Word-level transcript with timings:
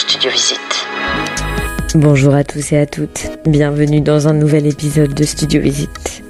Studio 0.00 0.30
Visite. 0.30 0.86
Bonjour 1.94 2.34
à 2.34 2.42
tous 2.42 2.72
et 2.72 2.78
à 2.78 2.86
toutes, 2.86 3.28
bienvenue 3.46 4.00
dans 4.00 4.28
un 4.28 4.32
nouvel 4.32 4.66
épisode 4.66 5.12
de 5.12 5.24
Studio 5.24 5.60
Visite. 5.60 6.22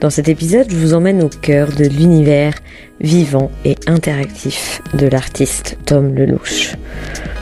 Dans 0.00 0.08
cet 0.08 0.28
épisode, 0.28 0.70
je 0.70 0.76
vous 0.76 0.94
emmène 0.94 1.22
au 1.22 1.28
cœur 1.28 1.68
de 1.68 1.84
l'univers 1.84 2.54
vivant 3.02 3.50
et 3.66 3.76
interactif 3.86 4.80
de 4.94 5.06
l'artiste 5.06 5.76
Tom 5.84 6.14
Lelouch. 6.14 6.72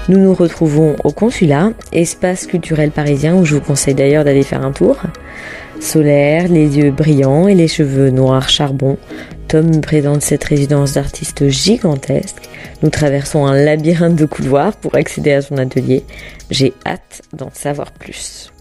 Nous 0.08 0.18
nous 0.18 0.34
retrouvons 0.34 0.96
au 1.04 1.12
consulat, 1.12 1.70
espace 1.92 2.48
culturel 2.48 2.90
parisien 2.90 3.36
où 3.36 3.44
je 3.44 3.54
vous 3.54 3.60
conseille 3.60 3.94
d'ailleurs 3.94 4.24
d'aller 4.24 4.42
faire 4.42 4.64
un 4.64 4.72
tour. 4.72 4.96
Solaire, 5.80 6.48
les 6.48 6.78
yeux 6.78 6.90
brillants 6.90 7.48
et 7.48 7.54
les 7.54 7.68
cheveux 7.68 8.10
noirs 8.10 8.48
charbon, 8.48 8.96
Tom 9.48 9.80
présente 9.80 10.22
cette 10.22 10.44
résidence 10.44 10.94
d'artiste 10.94 11.48
gigantesque. 11.48 12.48
Nous 12.82 12.90
traversons 12.90 13.46
un 13.46 13.54
labyrinthe 13.54 14.16
de 14.16 14.26
couloirs 14.26 14.76
pour 14.76 14.96
accéder 14.96 15.32
à 15.32 15.42
son 15.42 15.58
atelier. 15.58 16.04
J'ai 16.50 16.72
hâte 16.84 17.22
d'en 17.32 17.50
savoir 17.52 17.92
plus. 17.92 18.52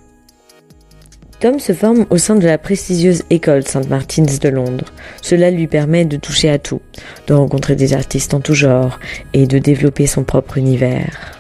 Tom 1.39 1.59
se 1.59 1.73
forme 1.73 2.05
au 2.09 2.17
sein 2.17 2.35
de 2.35 2.45
la 2.45 2.57
prestigieuse 2.57 3.23
école 3.29 3.63
St. 3.63 3.89
Martin's 3.89 4.39
de 4.39 4.49
Londres. 4.49 4.93
Cela 5.21 5.51
lui 5.51 5.67
permet 5.67 6.05
de 6.05 6.17
toucher 6.17 6.49
à 6.49 6.59
tout, 6.59 6.81
de 7.27 7.33
rencontrer 7.33 7.75
des 7.75 7.93
artistes 7.93 8.33
en 8.33 8.39
tout 8.39 8.53
genre 8.53 8.99
et 9.33 9.47
de 9.47 9.57
développer 9.57 10.07
son 10.07 10.23
propre 10.23 10.57
univers. 10.57 11.39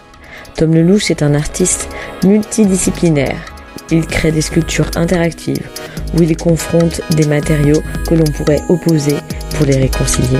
Tom 0.55 0.73
Lelouch 0.73 1.11
est 1.11 1.23
un 1.23 1.33
artiste 1.33 1.89
multidisciplinaire. 2.23 3.54
Il 3.91 4.05
crée 4.07 4.31
des 4.31 4.41
sculptures 4.41 4.89
interactives 4.95 5.69
où 6.17 6.23
il 6.23 6.35
confronte 6.35 7.01
des 7.11 7.27
matériaux 7.27 7.81
que 8.07 8.15
l'on 8.15 8.25
pourrait 8.25 8.61
opposer 8.69 9.17
pour 9.55 9.65
les 9.65 9.77
réconcilier. 9.77 10.39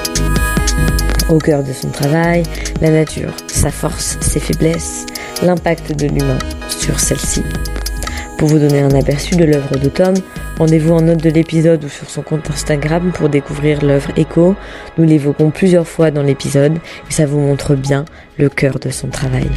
Au 1.30 1.38
cœur 1.38 1.64
de 1.64 1.74
son 1.74 1.90
travail, 1.90 2.44
la 2.82 2.92
nature, 2.92 3.34
sa 3.48 3.72
force, 3.72 4.18
ses 4.22 4.40
faiblesses, 4.40 5.06
l'impact 5.42 5.98
de 5.98 6.08
l'humain 6.08 6.40
sur 6.70 7.00
celle-ci. 7.00 7.44
Pour 8.38 8.50
vous 8.50 8.60
donner 8.60 8.82
un 8.82 8.92
aperçu 8.92 9.36
de 9.36 9.46
l'œuvre 9.46 9.78
de 9.78 9.90
Tom, 9.90 10.14
rendez-vous 10.58 10.94
en 10.94 11.02
note 11.02 11.24
de 11.24 11.30
l'épisode 11.30 11.84
ou 11.84 11.90
sur 11.90 12.10
son 12.10 12.22
compte 12.22 12.50
Instagram 12.52 13.12
pour 13.14 13.30
découvrir 13.30 13.84
l'œuvre 13.84 14.12
Echo. 14.18 14.56
Nous 14.98 15.06
l'évoquons 15.06 15.52
plusieurs 15.52 15.88
fois 15.88 16.12
dans 16.12 16.24
l'épisode 16.24 16.78
et 17.10 17.14
ça 17.14 17.26
vous 17.26 17.40
montre 17.40 17.76
bien 17.76 18.06
le 18.38 18.50
cœur 18.50 18.78
de 18.80 18.90
son 18.90 19.08
travail. 19.08 19.50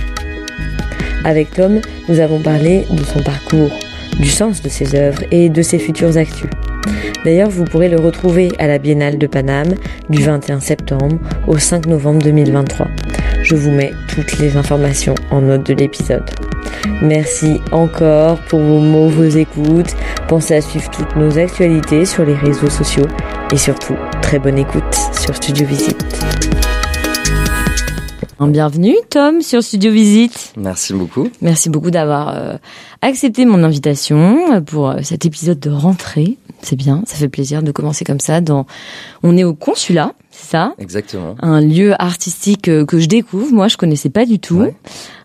Avec 1.25 1.51
Tom, 1.51 1.81
nous 2.09 2.21
avons 2.21 2.41
parlé 2.41 2.87
de 2.91 3.05
son 3.05 3.23
parcours, 3.23 3.71
du 4.19 4.29
sens 4.29 4.63
de 4.63 4.69
ses 4.69 4.95
œuvres 4.95 5.23
et 5.31 5.49
de 5.49 5.63
ses 5.63 5.79
futures 5.79 6.17
actus. 6.17 6.51
D'ailleurs, 7.25 7.51
vous 7.51 7.65
pourrez 7.65 7.89
le 7.89 7.99
retrouver 7.99 8.51
à 8.59 8.67
la 8.67 8.79
Biennale 8.79 9.19
de 9.19 9.27
Paname 9.27 9.75
du 10.09 10.23
21 10.23 10.61
septembre 10.61 11.19
au 11.47 11.59
5 11.59 11.87
novembre 11.87 12.23
2023. 12.23 12.87
Je 13.43 13.55
vous 13.55 13.71
mets 13.71 13.93
toutes 14.09 14.39
les 14.39 14.57
informations 14.57 15.15
en 15.31 15.41
note 15.41 15.67
de 15.67 15.75
l'épisode. 15.75 16.29
Merci 17.03 17.61
encore 17.73 18.39
pour 18.49 18.61
vos 18.61 18.81
mots, 18.81 19.09
vos 19.09 19.25
écoutes. 19.25 19.95
Pensez 20.29 20.55
à 20.55 20.61
suivre 20.61 20.91
toutes 20.91 21.17
nos 21.17 21.39
actualités 21.39 22.05
sur 22.05 22.25
les 22.25 22.35
réseaux 22.35 22.71
sociaux 22.71 23.07
et 23.53 23.57
surtout, 23.57 23.97
très 24.23 24.39
bonne 24.39 24.59
écoute 24.59 24.95
sur 25.13 25.35
Studio 25.35 25.67
Visite. 25.67 26.48
Bienvenue 28.41 28.95
Tom 29.11 29.43
sur 29.43 29.65
Studio 29.65 29.91
Visite. 29.91 30.53
Merci 30.57 30.95
beaucoup. 30.95 31.29
Merci 31.43 31.69
beaucoup 31.71 31.91
d'avoir 31.91 32.29
euh, 32.29 32.57
accepté 33.03 33.45
mon 33.45 33.65
invitation 33.65 34.63
pour 34.63 34.91
euh, 34.91 34.99
cet 35.03 35.27
épisode 35.27 35.59
de 35.59 35.71
rentrée. 35.71 36.39
C'est 36.63 36.77
bien, 36.77 37.03
ça 37.05 37.17
fait 37.17 37.29
plaisir 37.29 37.63
de 37.63 37.73
commencer 37.73 38.05
comme 38.05 38.21
ça. 38.21 38.41
Dans... 38.41 38.65
On 39.25 39.37
est 39.37 39.43
au 39.45 39.55
consulat, 39.55 40.15
c'est 40.31 40.53
ça? 40.53 40.75
Exactement. 40.79 41.35
Un 41.41 41.61
lieu 41.61 42.01
artistique 42.01 42.69
euh, 42.69 42.87
que 42.87 43.01
je 43.01 43.09
découvre. 43.09 43.53
Moi, 43.53 43.67
je 43.67 43.77
connaissais 43.77 44.09
pas 44.09 44.25
du 44.25 44.39
tout. 44.39 44.61
Ouais. 44.61 44.75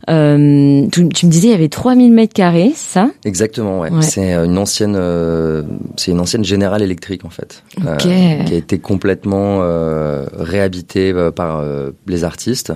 Euh, 0.10 0.88
tu, 0.92 1.08
tu 1.10 1.26
me 1.26 1.32
disais 1.32 1.48
il 1.48 1.52
y 1.52 1.56
avait 1.56 1.70
3000 1.70 2.12
mètres 2.12 2.34
carrés, 2.34 2.74
ça 2.76 3.10
Exactement, 3.26 3.80
ouais. 3.80 3.92
Ouais. 3.92 4.02
C'est 4.02 4.34
une 4.34 4.58
ancienne, 4.58 4.96
euh, 4.98 5.64
c'est 5.98 6.12
une 6.12 6.20
ancienne 6.20 6.44
générale 6.44 6.82
électrique 6.82 7.26
en 7.26 7.30
fait, 7.30 7.64
euh, 7.86 7.96
qui 7.96 8.10
a 8.10 8.54
été 8.54 8.80
complètement 8.80 9.60
euh, 9.62 10.26
réhabitée 10.34 11.12
euh, 11.12 11.32
par 11.32 11.60
euh, 11.60 11.92
les 12.08 12.24
artistes. 12.24 12.74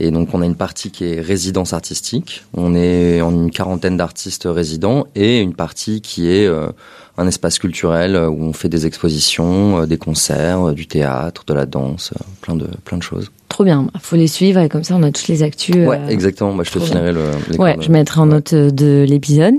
Et 0.00 0.10
donc 0.10 0.30
on 0.34 0.42
a 0.42 0.46
une 0.46 0.56
partie 0.56 0.90
qui 0.90 1.04
est 1.04 1.20
résidence 1.20 1.72
artistique. 1.72 2.44
On 2.54 2.74
est 2.74 3.20
en 3.20 3.30
une 3.30 3.50
quarantaine 3.50 3.96
d'artistes 3.96 4.48
résidents 4.50 5.06
et 5.14 5.40
une 5.40 5.54
partie 5.54 6.00
qui 6.00 6.28
est 6.28 6.46
euh, 6.46 6.68
un 7.16 7.26
espace 7.28 7.58
culturel 7.58 8.16
euh, 8.16 8.28
où 8.28 8.42
on 8.42 8.52
fait 8.52 8.68
des 8.68 8.86
expositions, 8.86 9.82
euh, 9.82 9.86
des 9.86 9.98
concerts, 9.98 10.68
euh, 10.68 10.72
du 10.72 10.86
théâtre, 10.86 11.44
de 11.46 11.54
la 11.54 11.66
danse, 11.66 12.12
euh, 12.16 12.24
plein 12.40 12.56
de 12.56 12.66
plein 12.84 12.98
de 12.98 13.02
choses. 13.02 13.30
Trop 13.62 13.66
bien. 13.66 13.86
Faut 14.00 14.16
les 14.16 14.26
suivre 14.26 14.58
et 14.58 14.68
comme 14.68 14.82
ça 14.82 14.96
on 14.96 15.04
a 15.04 15.12
toutes 15.12 15.28
les 15.28 15.44
actus. 15.44 15.76
Ouais, 15.76 16.00
euh, 16.00 16.08
exactement. 16.08 16.52
Bah, 16.52 16.64
je 16.66 16.72
te 16.72 16.80
filerai 16.80 17.12
le. 17.12 17.22
Ouais, 17.60 17.76
je 17.80 17.92
mettrai 17.92 18.20
en 18.20 18.24
Ouais. 18.24 18.34
note 18.34 18.52
euh, 18.54 18.70
de 18.72 19.04
l'épisode. 19.08 19.54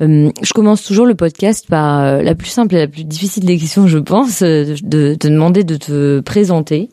Euh, 0.00 0.30
je 0.40 0.52
commence 0.54 0.82
toujours 0.82 1.04
le 1.04 1.14
podcast 1.14 1.66
par 1.68 2.00
euh, 2.00 2.22
la 2.22 2.34
plus 2.34 2.48
simple 2.48 2.74
et 2.74 2.78
la 2.78 2.86
plus 2.88 3.04
difficile 3.04 3.44
des 3.44 3.58
questions, 3.58 3.86
je 3.86 3.98
pense, 3.98 4.42
de 4.42 5.14
te 5.14 5.28
demander 5.28 5.62
de 5.62 5.76
te 5.76 6.20
présenter. 6.20 6.88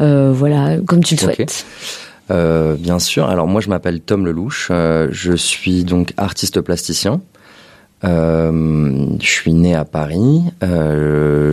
Voilà, 0.00 0.78
comme 0.84 1.04
tu 1.04 1.14
le 1.14 1.20
souhaites. 1.20 1.64
Bien 2.28 2.98
sûr. 2.98 3.26
Alors 3.28 3.46
moi, 3.46 3.60
je 3.60 3.68
m'appelle 3.68 4.00
Tom 4.00 4.26
Lelouch. 4.26 4.72
Je 4.72 5.36
suis 5.36 5.84
donc 5.84 6.14
artiste 6.16 6.60
plasticien. 6.62 7.20
Je 8.02 9.08
suis 9.20 9.52
né 9.54 9.76
à 9.76 9.84
Paris. 9.84 10.42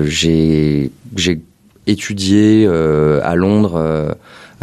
J'ai 0.07 0.89
j'ai 1.15 1.39
étudié 1.87 2.65
euh, 2.67 3.19
à 3.23 3.35
Londres 3.35 3.75
euh, 3.75 4.13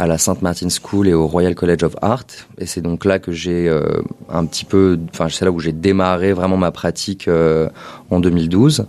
à 0.01 0.07
la 0.07 0.17
St 0.17 0.41
Martin's 0.41 0.79
School 0.83 1.07
et 1.07 1.13
au 1.13 1.27
Royal 1.27 1.53
College 1.53 1.83
of 1.83 1.95
Art. 2.01 2.25
Et 2.57 2.65
c'est 2.65 2.81
donc 2.81 3.05
là 3.05 3.19
que 3.19 3.31
j'ai 3.31 3.69
euh, 3.69 4.01
un 4.29 4.45
petit 4.45 4.65
peu, 4.65 4.97
enfin 5.13 5.27
c'est 5.29 5.45
là 5.45 5.51
où 5.51 5.59
j'ai 5.59 5.73
démarré 5.73 6.33
vraiment 6.33 6.57
ma 6.57 6.71
pratique 6.71 7.27
euh, 7.27 7.69
en 8.09 8.19
2012. 8.19 8.87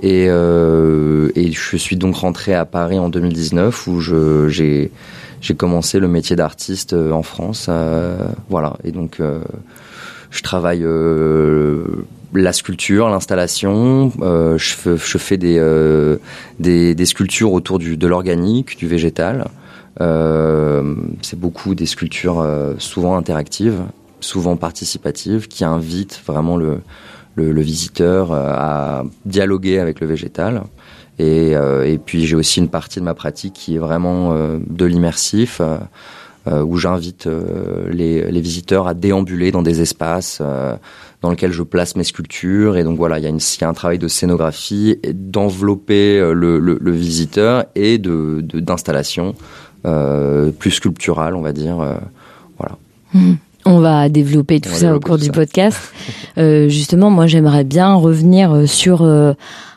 Et, 0.00 0.26
euh, 0.28 1.28
et 1.34 1.52
je 1.52 1.76
suis 1.76 1.96
donc 1.96 2.16
rentré 2.16 2.54
à 2.54 2.64
Paris 2.64 2.98
en 2.98 3.10
2019 3.10 3.86
où 3.88 4.00
j'ai 4.00 4.90
commencé 5.58 5.98
le 6.00 6.08
métier 6.08 6.34
d'artiste 6.34 6.94
euh, 6.94 7.12
en 7.12 7.22
France. 7.22 7.68
voilà. 8.48 8.78
Et 8.84 8.90
donc, 8.90 9.20
je 10.34 10.42
travaille 10.42 10.82
euh, 10.82 11.84
la 12.34 12.52
sculpture, 12.52 13.08
l'installation. 13.08 14.10
euh, 14.20 14.58
je, 14.58 15.18
fais, 15.18 15.36
des, 15.36 15.58
euh, 15.58 16.16
des, 16.58 16.96
des 16.96 17.06
sculptures 17.06 17.52
autour 17.52 17.78
du, 17.78 17.96
de 17.96 18.06
l'organique, 18.08 18.76
du 18.76 18.88
végétal. 18.88 19.46
Euh, 20.00 20.96
c'est 21.22 21.38
beaucoup 21.38 21.76
des 21.76 21.86
sculptures 21.86 22.40
euh, 22.40 22.74
souvent 22.78 23.16
interactives, 23.16 23.82
souvent 24.18 24.56
participatives, 24.56 25.46
qui 25.46 25.64
invitent 25.64 26.20
vraiment 26.26 26.56
le, 26.56 26.80
le, 27.36 27.52
le 27.52 27.60
visiteur 27.60 28.32
euh, 28.32 28.50
à 28.52 29.04
dialoguer 29.24 29.78
avec 29.78 30.00
le 30.00 30.08
végétal. 30.08 30.64
Et, 31.20 31.52
et 31.52 31.98
puis 32.04 32.26
j'ai 32.26 32.34
aussi 32.34 32.58
une 32.58 32.68
partie 32.68 32.98
de 32.98 33.04
ma 33.04 33.14
pratique 33.14 33.52
qui 33.52 33.76
est 33.76 33.78
vraiment 33.78 34.34
de 34.34 34.84
l'immersif, 34.84 35.60
où 36.64 36.76
j'invite 36.76 37.26
euh, 37.26 37.88
les, 37.90 38.30
les 38.30 38.40
visiteurs 38.40 38.86
à 38.86 38.94
déambuler 38.94 39.50
dans 39.50 39.62
des 39.62 39.80
espaces 39.80 40.38
euh, 40.42 40.76
dans 41.22 41.30
lesquels 41.30 41.52
je 41.52 41.62
place 41.62 41.96
mes 41.96 42.04
sculptures. 42.04 42.76
Et 42.76 42.84
donc 42.84 42.96
voilà, 42.98 43.18
il 43.18 43.22
y, 43.24 43.26
a 43.26 43.30
une- 43.30 43.38
il 43.38 43.60
y 43.60 43.64
a 43.64 43.68
un 43.68 43.72
travail 43.74 43.98
de 43.98 44.08
scénographie, 44.08 44.98
d'envelopper 45.14 46.18
euh, 46.18 46.32
le, 46.34 46.58
le, 46.58 46.78
le 46.80 46.90
visiteur 46.90 47.64
et 47.74 47.98
de 47.98 48.40
d'installation 48.42 49.34
euh, 49.86 50.50
plus 50.50 50.70
sculpturale, 50.72 51.34
on 51.34 51.42
va 51.42 51.52
dire. 51.52 51.80
euh, 51.80 51.94
voilà. 52.58 52.76
Mhm. 53.14 53.36
On 53.66 53.80
va 53.80 54.10
développer 54.10 54.60
tout 54.60 54.68
va 54.68 54.76
ça 54.76 54.94
au 54.94 55.00
cours 55.00 55.16
du 55.16 55.26
ça. 55.26 55.32
podcast. 55.32 55.78
Euh, 56.36 56.68
justement, 56.68 57.08
moi, 57.08 57.26
j'aimerais 57.26 57.64
bien 57.64 57.94
revenir 57.94 58.52
euh, 58.52 58.66
sur 58.66 59.00
euh, 59.00 59.32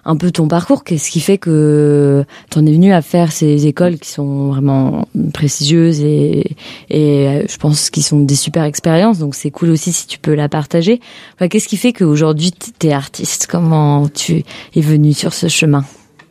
un 0.07 0.15
peu 0.15 0.31
ton 0.31 0.47
parcours. 0.47 0.83
Qu'est-ce 0.83 1.11
qui 1.11 1.19
fait 1.19 1.37
que 1.37 2.23
t'en 2.49 2.65
es 2.65 2.71
venu 2.71 2.93
à 2.93 3.01
faire 3.03 3.31
ces 3.31 3.67
écoles 3.67 3.99
qui 3.99 4.09
sont 4.09 4.47
vraiment 4.47 5.07
prestigieuses 5.33 5.99
et, 6.01 6.55
et 6.89 7.27
euh, 7.27 7.43
je 7.47 7.57
pense 7.57 7.91
qu'ils 7.91 8.03
sont 8.03 8.21
des 8.21 8.35
super 8.35 8.63
expériences. 8.63 9.19
Donc, 9.19 9.35
c'est 9.35 9.51
cool 9.51 9.69
aussi 9.69 9.91
si 9.91 10.07
tu 10.07 10.17
peux 10.17 10.33
la 10.33 10.49
partager. 10.49 11.01
Qu'est-ce 11.49 11.67
qui 11.67 11.77
fait 11.77 11.93
qu'aujourd'hui, 11.93 12.51
t- 12.53 12.71
t'es 12.79 12.93
artiste? 12.93 13.47
Comment 13.47 14.07
tu 14.07 14.43
es 14.75 14.81
venu 14.81 15.13
sur 15.13 15.33
ce 15.33 15.47
chemin? 15.47 15.83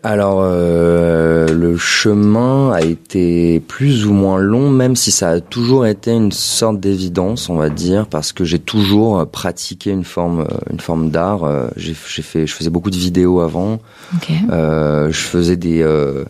Alors, 0.08 0.38
euh, 0.40 1.48
le 1.48 1.76
chemin 1.76 2.70
a 2.70 2.80
été 2.80 3.58
plus 3.58 4.06
ou 4.06 4.12
moins 4.12 4.38
long, 4.38 4.70
même 4.70 4.94
si 4.94 5.10
ça 5.10 5.30
a 5.30 5.40
toujours 5.40 5.84
été 5.84 6.12
une 6.12 6.30
sorte 6.30 6.78
d'évidence, 6.78 7.48
on 7.48 7.56
va 7.56 7.70
dire, 7.70 8.06
parce 8.06 8.32
que 8.32 8.44
j'ai 8.44 8.60
toujours 8.60 9.18
euh, 9.18 9.24
pratiqué 9.24 9.90
une 9.90 10.04
forme, 10.04 10.42
euh, 10.42 10.58
une 10.70 10.78
forme 10.78 11.10
d'art. 11.10 11.42
Euh, 11.42 11.66
J'ai 11.76 11.92
fait, 11.94 12.46
je 12.46 12.54
faisais 12.54 12.70
beaucoup 12.70 12.90
de 12.90 12.96
vidéos 12.96 13.40
avant. 13.40 13.80
Euh, 14.48 15.10
je 15.10 15.18
faisais 15.18 15.56
des, 15.56 15.82
euh, 15.82 16.24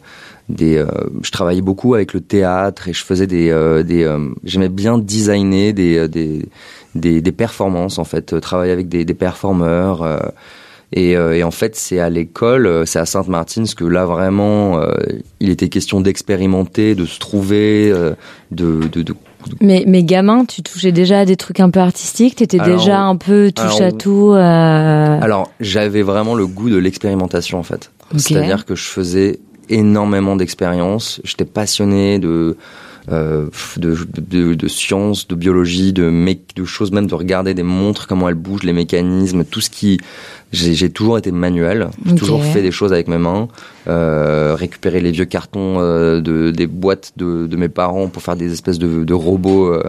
des, 0.48 0.78
euh, 0.78 0.86
je 1.22 1.30
travaillais 1.30 1.60
beaucoup 1.60 1.94
avec 1.94 2.14
le 2.14 2.22
théâtre 2.22 2.88
et 2.88 2.94
je 2.94 3.04
faisais 3.04 3.26
des, 3.26 3.50
euh, 3.50 3.82
des, 3.82 4.04
euh, 4.04 4.30
j'aimais 4.42 4.70
bien 4.70 4.96
designer 4.96 5.74
des, 5.74 6.08
des, 6.08 6.48
des, 6.94 7.20
des 7.20 7.32
performances 7.32 7.98
en 7.98 8.04
fait, 8.04 8.40
travailler 8.40 8.72
avec 8.72 8.88
des, 8.88 9.04
des 9.04 9.12
performeurs. 9.14 10.02
Et, 10.92 11.16
euh, 11.16 11.36
et 11.36 11.42
en 11.42 11.50
fait, 11.50 11.76
c'est 11.76 11.98
à 11.98 12.10
l'école, 12.10 12.66
euh, 12.66 12.84
c'est 12.86 12.98
à 12.98 13.06
Sainte-Martine, 13.06 13.66
que 13.76 13.84
là 13.84 14.06
vraiment, 14.06 14.78
euh, 14.78 14.92
il 15.40 15.50
était 15.50 15.68
question 15.68 16.00
d'expérimenter, 16.00 16.94
de 16.94 17.06
se 17.06 17.18
trouver, 17.18 17.90
euh, 17.90 18.14
de, 18.52 18.80
de, 18.92 19.02
de 19.02 19.14
Mais, 19.60 19.84
mais 19.86 20.04
gamin, 20.04 20.44
tu 20.44 20.62
touchais 20.62 20.92
déjà 20.92 21.20
à 21.20 21.24
des 21.24 21.36
trucs 21.36 21.60
un 21.60 21.70
peu 21.70 21.80
artistiques? 21.80 22.36
T'étais 22.36 22.60
déjà 22.60 23.00
un 23.00 23.16
peu 23.16 23.50
touche 23.52 23.76
alors, 23.76 23.82
à 23.82 23.92
tout 23.92 24.30
euh, 24.32 25.20
Alors, 25.20 25.50
j'avais 25.60 26.02
vraiment 26.02 26.34
le 26.34 26.46
goût 26.46 26.70
de 26.70 26.76
l'expérimentation 26.76 27.58
en 27.58 27.64
fait. 27.64 27.90
Ok. 28.12 28.20
C'est-à-dire 28.20 28.64
que 28.64 28.76
je 28.76 28.84
faisais 28.84 29.40
énormément 29.68 30.36
d'expériences. 30.36 31.20
J'étais 31.24 31.44
passionné 31.44 32.20
de, 32.20 32.56
de, 33.08 33.96
de, 34.18 34.54
de 34.54 34.68
sciences, 34.68 35.28
de 35.28 35.34
biologie, 35.34 35.92
de, 35.92 36.10
mé- 36.10 36.38
de 36.56 36.64
choses 36.64 36.90
même 36.92 37.06
de 37.06 37.14
regarder 37.14 37.54
des 37.54 37.62
montres, 37.62 38.06
comment 38.06 38.28
elles 38.28 38.34
bougent, 38.34 38.64
les 38.64 38.72
mécanismes, 38.72 39.44
tout 39.44 39.60
ce 39.60 39.70
qui... 39.70 39.98
J'ai 40.52 40.74
j'ai 40.74 40.90
toujours 40.90 41.18
été 41.18 41.32
manuel. 41.32 41.88
J'ai 42.06 42.14
toujours 42.14 42.42
fait 42.44 42.62
des 42.62 42.70
choses 42.70 42.92
avec 42.92 43.08
mes 43.08 43.18
mains. 43.18 43.48
Euh, 43.88 44.54
récupérer 44.56 45.00
les 45.00 45.10
vieux 45.10 45.24
cartons 45.24 45.76
euh, 45.80 46.20
de, 46.20 46.52
des 46.52 46.68
boîtes 46.68 47.12
de, 47.16 47.48
de 47.48 47.56
mes 47.56 47.68
parents 47.68 48.06
pour 48.06 48.22
faire 48.22 48.36
des 48.36 48.52
espèces 48.52 48.78
de, 48.78 49.02
de 49.02 49.12
robots. 49.12 49.66
euh. 49.66 49.82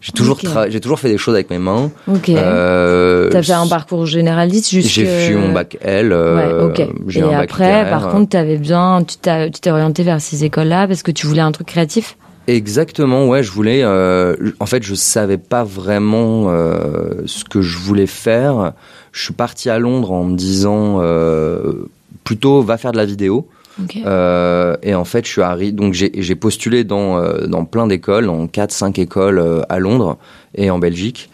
J'ai 0.00 0.10
toujours, 0.10 0.36
j'ai 0.68 0.80
toujours 0.80 0.98
fait 0.98 1.10
des 1.10 1.16
choses 1.16 1.34
avec 1.34 1.48
mes 1.48 1.60
mains. 1.60 1.92
Ok. 2.08 2.28
Euh, 2.28 3.28
T'as 3.30 3.42
fait 3.42 3.52
un 3.52 3.68
parcours 3.68 4.04
généraliste 4.04 4.70
jusque... 4.70 4.88
j'ai 4.90 5.06
fait 5.06 5.34
mon 5.34 5.52
bac 5.52 5.78
L. 5.80 6.10
euh, 6.12 6.64
Ouais, 6.64 6.64
ok. 6.80 6.88
J'ai 7.06 7.20
Et 7.20 7.34
après, 7.34 7.88
par 7.88 8.08
contre, 8.10 8.30
t'avais 8.30 8.58
bien, 8.58 9.04
tu 9.06 9.16
t'as- 9.16 9.48
tu 9.48 9.60
t'es 9.60 9.70
orienté 9.70 10.02
vers 10.02 10.20
ces 10.20 10.42
écoles-là 10.44 10.88
parce 10.88 11.04
que 11.04 11.12
tu 11.12 11.26
voulais 11.28 11.40
un 11.40 11.52
truc 11.52 11.68
créatif? 11.68 12.16
Exactement, 12.50 13.28
ouais, 13.28 13.44
je 13.44 13.52
voulais. 13.52 13.82
euh, 13.84 14.34
en 14.58 14.66
fait, 14.66 14.82
je 14.82 14.96
savais 14.96 15.38
pas 15.38 15.62
vraiment 15.62 16.46
euh, 16.48 17.22
ce 17.26 17.44
que 17.44 17.62
je 17.62 17.78
voulais 17.78 18.08
faire. 18.08 18.72
Je 19.12 19.22
suis 19.22 19.32
parti 19.32 19.70
à 19.70 19.78
Londres 19.78 20.10
en 20.10 20.24
me 20.24 20.36
disant 20.36 20.98
euh, 21.00 21.88
plutôt 22.24 22.60
va 22.62 22.76
faire 22.76 22.90
de 22.90 22.96
la 22.96 23.04
vidéo. 23.06 23.46
Et 23.78 24.94
en 24.94 25.04
fait, 25.04 25.26
je 25.26 25.30
suis 25.30 25.42
arrivé. 25.42 25.70
Donc, 25.70 25.94
j'ai 25.94 26.34
postulé 26.34 26.82
dans 26.82 27.22
dans 27.46 27.64
plein 27.64 27.86
d'écoles, 27.86 28.28
quatre, 28.50 28.72
cinq 28.72 28.98
écoles 28.98 29.64
à 29.68 29.78
Londres 29.78 30.18
et 30.56 30.70
en 30.70 30.80
Belgique. 30.80 31.30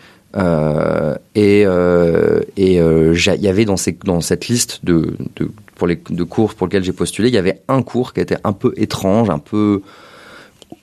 Et 1.34 1.62
il 1.64 2.74
y 2.74 3.48
avait 3.48 3.64
dans 3.64 3.78
ces 3.78 3.96
dans 4.04 4.20
cette 4.20 4.48
liste 4.48 4.84
de 4.84 5.16
de 5.36 5.50
pour 5.76 5.86
les 5.86 5.98
de 6.10 6.24
cours 6.24 6.54
pour 6.54 6.66
lesquels 6.66 6.84
j'ai 6.84 6.92
postulé, 6.92 7.28
il 7.28 7.34
y 7.34 7.38
avait 7.38 7.62
un 7.68 7.80
cours 7.80 8.12
qui 8.12 8.20
était 8.20 8.38
un 8.44 8.52
peu 8.52 8.74
étrange, 8.76 9.30
un 9.30 9.38
peu 9.38 9.80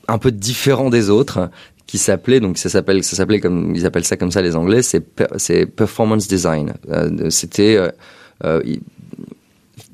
un 0.08 0.18
peu 0.18 0.32
différent 0.32 0.90
des 0.90 1.10
autres 1.10 1.50
qui 1.88 1.98
s'appelait 1.98 2.40
donc 2.40 2.58
ça 2.58 2.70
s'appelle 2.70 3.04
ça 3.04 3.16
s'appelait 3.16 3.40
comme 3.40 3.74
ils 3.76 3.86
appellent 3.86 4.06
ça 4.06 4.18
comme 4.18 4.32
ça 4.32 4.42
les 4.42 4.56
anglais 4.56 4.82
c'est 4.82 5.04
c'est 5.38 5.66
performance 5.66 6.28
design. 6.28 6.74
Euh, 6.90 7.30
c'était 7.30 7.76
euh, 7.76 7.90
euh, 8.44 8.62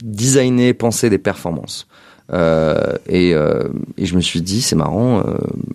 designer 0.03 0.73
penser 0.73 1.09
des 1.09 1.17
performances. 1.17 1.87
Euh, 2.31 2.93
et, 3.07 3.33
euh, 3.33 3.69
et 3.97 4.05
je 4.05 4.15
me 4.15 4.21
suis 4.21 4.41
dit 4.41 4.61
c'est 4.61 4.75
marrant 4.75 5.23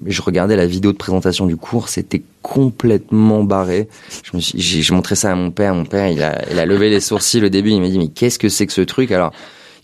je 0.07 0.23
regardais 0.23 0.55
la 0.55 0.67
vidéo 0.67 0.93
de 0.93 0.97
présentation 0.97 1.47
du 1.47 1.57
cours 1.57 1.89
c'était 1.89 2.23
complètement 2.43 3.43
barré. 3.43 3.89
Je 4.23 4.37
me 4.37 4.41
suis 4.41 4.61
j'ai 4.61 4.95
montré 4.95 5.17
ça 5.17 5.33
à 5.33 5.35
mon 5.35 5.51
père 5.51 5.75
mon 5.75 5.85
père 5.85 6.09
il 6.09 6.23
a 6.23 6.49
il 6.51 6.59
a 6.61 6.65
levé 6.65 6.91
les 6.91 7.01
sourcils 7.01 7.45
au 7.45 7.49
début 7.49 7.71
il 7.71 7.81
m'a 7.81 7.89
dit 7.89 7.99
mais 7.99 8.09
qu'est-ce 8.09 8.39
que 8.39 8.49
c'est 8.49 8.67
que 8.67 8.73
ce 8.73 8.83
truc? 8.83 9.11
Alors 9.11 9.33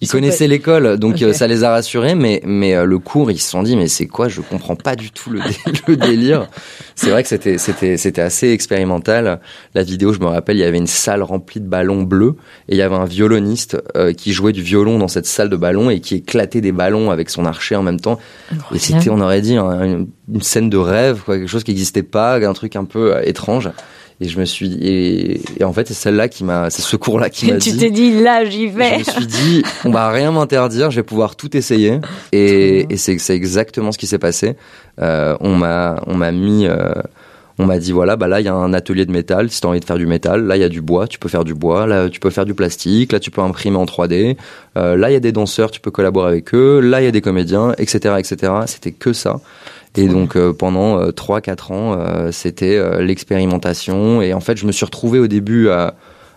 ils 0.01 0.09
connaissaient 0.09 0.47
l'école, 0.49 0.99
donc 0.99 1.21
euh, 1.23 1.33
ça 1.33 1.47
les 1.47 1.63
a 1.65 1.71
rassurés, 1.71 2.15
mais 2.15 2.41
mais 2.45 2.75
euh, 2.75 2.85
le 2.85 2.99
cours, 2.99 3.31
ils 3.31 3.39
se 3.39 3.51
sont 3.51 3.63
dit 3.63 3.77
mais 3.77 3.87
c'est 3.89 4.07
quoi 4.07 4.29
Je 4.29 4.41
comprends 4.41 4.77
pas 4.77 4.97
du 4.97 5.11
tout 5.11 5.31
le, 5.31 5.41
dé- 5.41 5.81
le 5.89 5.97
délire. 5.97 6.49
C'est 6.95 7.11
vrai 7.11 7.23
que 7.23 7.29
c'était 7.29 7.59
c'était 7.59 7.97
c'était 7.97 8.23
assez 8.23 8.51
expérimental. 8.51 9.41
La 9.75 9.83
vidéo, 9.83 10.13
je 10.13 10.21
me 10.21 10.27
rappelle, 10.27 10.57
il 10.57 10.61
y 10.61 10.65
avait 10.65 10.79
une 10.79 10.87
salle 10.87 11.23
remplie 11.23 11.61
de 11.61 11.67
ballons 11.67 12.03
bleus 12.03 12.35
et 12.69 12.73
il 12.75 12.79
y 12.79 12.83
avait 12.83 12.95
un 12.97 13.05
violoniste 13.05 13.77
euh, 13.97 14.13
qui 14.13 14.33
jouait 14.33 14.53
du 14.53 14.63
violon 14.63 14.99
dans 14.99 15.09
cette 15.09 15.27
salle 15.27 15.49
de 15.51 15.57
ballons 15.57 15.91
et 15.91 16.01
qui 16.01 16.17
éclatait 16.17 16.61
des 16.61 16.73
ballons 16.73 17.11
avec 17.11 17.29
son 17.31 17.45
archer 17.45 17.77
en 17.77 17.83
même 17.83 18.01
temps. 18.01 18.19
Et 18.75 18.79
c'était, 18.79 19.11
on 19.11 19.21
aurait 19.21 19.41
dit, 19.43 19.57
un- 19.57 19.85
une, 19.85 20.07
une 20.33 20.43
scène 20.43 20.71
de 20.71 20.77
rêve, 20.79 21.21
quoi, 21.25 21.37
quelque 21.39 21.49
chose 21.49 21.65
qui 21.65 21.73
n'existait 21.73 22.03
pas, 22.03 22.37
un 22.37 22.53
truc 22.55 22.77
un 22.77 22.85
peu 22.85 23.15
euh, 23.17 23.23
étrange. 23.25 23.71
Et 24.23 24.29
je 24.29 24.39
me 24.39 24.45
suis 24.45 24.69
dit, 24.69 24.79
et, 24.87 25.41
et 25.61 25.65
en 25.65 25.73
fait, 25.73 25.89
c'est 25.89 25.95
celle-là 25.95 26.29
qui 26.29 26.45
m'a, 26.45 26.69
c'est 26.69 26.83
ce 26.83 26.97
cours-là 26.97 27.31
qui 27.31 27.51
m'a 27.51 27.59
tu 27.59 27.73
dit. 27.73 27.79
t'es 27.79 27.91
dit 27.91 28.21
là, 28.23 28.45
j'y 28.45 28.69
Je 28.69 28.75
vais. 28.77 28.99
me 28.99 29.03
suis 29.05 29.27
dit, 29.27 29.63
on 29.85 29.91
va 29.91 30.11
rien 30.11 30.31
m'interdire, 30.31 30.91
je 30.91 30.97
vais 30.97 31.03
pouvoir 31.03 31.37
tout 31.37 31.57
essayer. 31.57 32.01
Et, 32.33 32.87
et 32.93 32.97
c'est, 32.99 33.17
c'est 33.19 33.35
exactement 33.35 33.93
ce 33.93 33.99
qui 33.99 34.07
s'est 34.07 34.19
passé. 34.19 34.57
Euh, 35.01 35.37
on 35.41 35.57
m'a, 35.57 36.03
on 36.07 36.15
m'a 36.17 36.33
mis, 36.33 36.67
euh, 36.67 36.93
on 37.59 37.67
m'a 37.67 37.79
dit 37.79 37.93
voilà, 37.93 38.17
bah 38.17 38.27
là 38.27 38.41
il 38.41 38.45
y 38.45 38.49
a 38.49 38.55
un 38.55 38.73
atelier 38.73 39.07
de 39.07 39.13
métal. 39.13 39.51
Si 39.51 39.61
t'as 39.61 39.69
envie 39.69 39.81
de 39.81 39.85
faire 39.85 39.99
du 39.99 40.07
métal, 40.07 40.47
là 40.47 40.57
il 40.57 40.61
y 40.61 40.65
a 40.65 40.69
du 40.69 40.81
bois, 40.81 41.07
tu 41.07 41.19
peux 41.19 41.29
faire 41.29 41.45
du 41.45 41.55
bois. 41.55 41.87
Là 41.87 42.09
tu 42.09 42.19
peux 42.21 42.31
faire 42.31 42.45
du 42.47 42.55
plastique. 42.55 43.13
Là 43.13 43.21
tu 43.21 43.31
peux 43.31 43.41
imprimer 43.43 43.77
en 43.77 43.85
3D. 43.85 44.37
Euh, 44.79 44.97
là 44.97 45.11
il 45.11 45.13
y 45.13 45.17
a 45.17 45.21
des 45.21 45.33
danseurs, 45.33 45.71
tu 45.71 45.81
peux 45.81 45.91
collaborer 45.91 46.29
avec 46.29 46.55
eux. 46.55 46.81
Là 46.81 47.01
il 47.03 47.05
y 47.05 47.09
a 47.09 47.11
des 47.11 47.21
comédiens, 47.21 47.75
etc., 47.79 48.15
etc. 48.19 48.53
C'était 48.67 48.93
que 48.93 49.13
ça. 49.13 49.41
Et 49.97 50.07
donc 50.07 50.37
euh, 50.37 50.53
pendant 50.53 50.99
euh, 50.99 51.11
3-4 51.11 51.73
ans, 51.73 51.97
euh, 51.99 52.31
c'était 52.33 52.77
euh, 52.77 53.03
l'expérimentation. 53.03 54.23
Et 54.23 54.33
en 54.33 54.41
fait, 54.41 54.57
je 54.57 54.67
me 54.67 54.73
suis 54.73 54.85
retrouvé 54.85 55.19
au 55.19 55.27
début 55.27 55.69
à, 55.69 55.95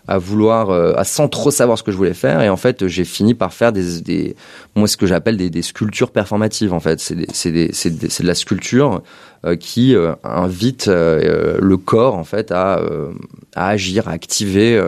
à 0.07 0.17
vouloir, 0.17 0.69
euh, 0.69 0.93
à 0.98 1.03
sans 1.03 1.27
trop 1.27 1.51
savoir 1.51 1.77
ce 1.77 1.83
que 1.83 1.91
je 1.91 1.98
voulais 1.98 2.13
faire. 2.13 2.41
Et 2.41 2.50
en 2.50 2.57
fait, 2.57 2.88
j'ai 2.88 3.05
fini 3.05 3.33
par 3.36 3.53
faire 3.53 3.72
des, 3.72 4.01
des 4.01 4.36
moi 4.75 4.88
ce 4.88 4.98
que 4.98 5.05
j'appelle 5.05 5.38
des, 5.38 5.50
des 5.50 5.62
sculptures 5.62 6.12
performatives. 6.12 6.74
En 6.74 6.79
fait, 6.79 7.00
c'est 7.00 7.51
de 7.51 8.27
la 8.27 8.36
sculpture 8.36 9.03
euh, 9.45 9.55
qui 9.55 9.95
euh, 9.95 10.13
invite 10.24 10.88
euh, 10.88 11.57
le 11.62 11.77
corps 11.77 12.15
en 12.15 12.24
fait 12.24 12.51
à, 12.51 12.79
euh, 12.79 13.12
à 13.55 13.69
agir, 13.69 14.07
à 14.07 14.12
activer. 14.12 14.81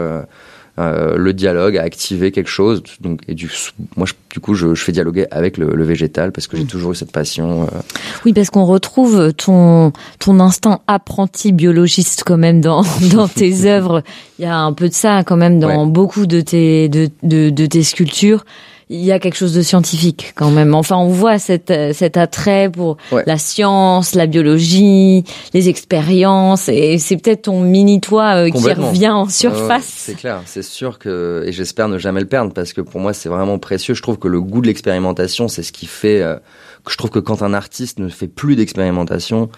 Euh, 0.78 1.16
le 1.18 1.32
dialogue, 1.34 1.78
à 1.78 1.84
activer 1.84 2.32
quelque 2.32 2.50
chose. 2.50 2.84
Donc, 3.00 3.22
et 3.28 3.34
du, 3.34 3.50
moi, 3.96 4.06
je- 4.06 4.14
du 4.32 4.40
coup, 4.42 4.54
je, 4.56 4.76
je 4.76 4.84
fais 4.84 4.92
dialoguer 4.92 5.26
avec 5.32 5.58
le, 5.58 5.74
le 5.74 5.84
végétal 5.86 6.32
parce 6.34 6.48
que 6.48 6.58
j'ai 6.58 6.66
toujours 6.66 6.92
eu 6.92 6.96
cette 6.96 7.12
passion. 7.14 7.64
euh, 7.64 7.80
Oui, 8.26 8.34
parce 8.34 8.50
qu'on 8.50 8.66
retrouve 8.66 9.32
ton 9.34 9.94
ton 10.20 10.40
instinct 10.42 10.82
apprenti 10.88 11.54
biologiste 11.54 12.24
quand 12.26 12.38
même 12.38 12.60
dans 12.62 12.84
dans 13.14 13.28
tes 13.30 13.66
œuvres. 13.70 14.04
Il 14.40 14.44
y 14.44 14.46
a 14.48 14.58
un 14.58 14.74
peu 14.74 14.90
de 14.90 14.94
ça 14.94 15.24
quand 15.24 15.38
même 15.38 15.60
dans 15.60 15.86
Ouais. 15.86 15.90
beaucoup 15.92 16.26
de 16.26 16.42
tes 16.42 16.90
de, 16.90 17.10
de 17.24 17.50
de 17.50 17.66
tes 17.66 17.84
sculptures. 17.84 18.44
Il 18.90 19.04
y 19.04 19.12
a 19.12 19.18
quelque 19.18 19.36
chose 19.36 19.54
de 19.54 19.64
scientifique 19.64 20.34
quand 20.36 20.52
même. 20.52 20.76
Enfin, 20.76 20.98
on 20.98 21.08
voit 21.08 21.40
cet 21.40 21.72
euh, 21.72 21.92
cet 21.92 22.18
attrait 22.18 22.70
pour 22.72 22.98
Ouais. 23.12 23.24
la 23.26 23.38
science, 23.40 24.14
la 24.14 24.28
biologie, 24.28 25.24
les 25.56 25.70
expériences, 25.70 26.70
et 26.70 27.00
c'est 27.00 27.18
peut-être 27.18 27.44
ton 27.44 27.62
mini 27.62 28.00
toi 28.00 28.36
euh, 28.36 28.50
qui 28.52 28.72
revient 28.72 29.10
en 29.10 29.28
surface. 29.28 29.86
c'est 29.86 30.14
clair, 30.16 30.42
c'est 30.46 30.62
sûr 30.64 31.00
que 31.00 31.44
et 31.48 31.52
j'espère 31.52 31.88
ne 31.88 31.98
jamais 31.98 32.20
le 32.22 32.28
perdre 32.28 32.54
parce 32.54 32.74
que 32.74 32.82
pour 32.82 33.00
moi 33.02 33.14
c'est 33.14 33.30
vraiment 33.30 33.58
précieux. 33.58 33.96
Je 33.96 34.04
trouve 34.04 34.20
que 34.20 34.28
le 34.28 34.40
goût 34.40 34.62
de 34.62 34.68
l'expérimentation, 34.68 35.48
c'est 35.48 35.64
ce 35.64 35.72
qui 35.72 35.88
fait 35.88 36.22
euh, 36.22 36.36
que 36.84 36.92
je 36.92 36.98
trouve 36.98 37.10
que 37.10 37.20
quand 37.20 37.42
un 37.42 37.56
artiste 37.56 37.98
ne 37.98 38.08
fait 38.10 38.28
plus 38.28 38.56
d'expérimentation, 38.56 39.50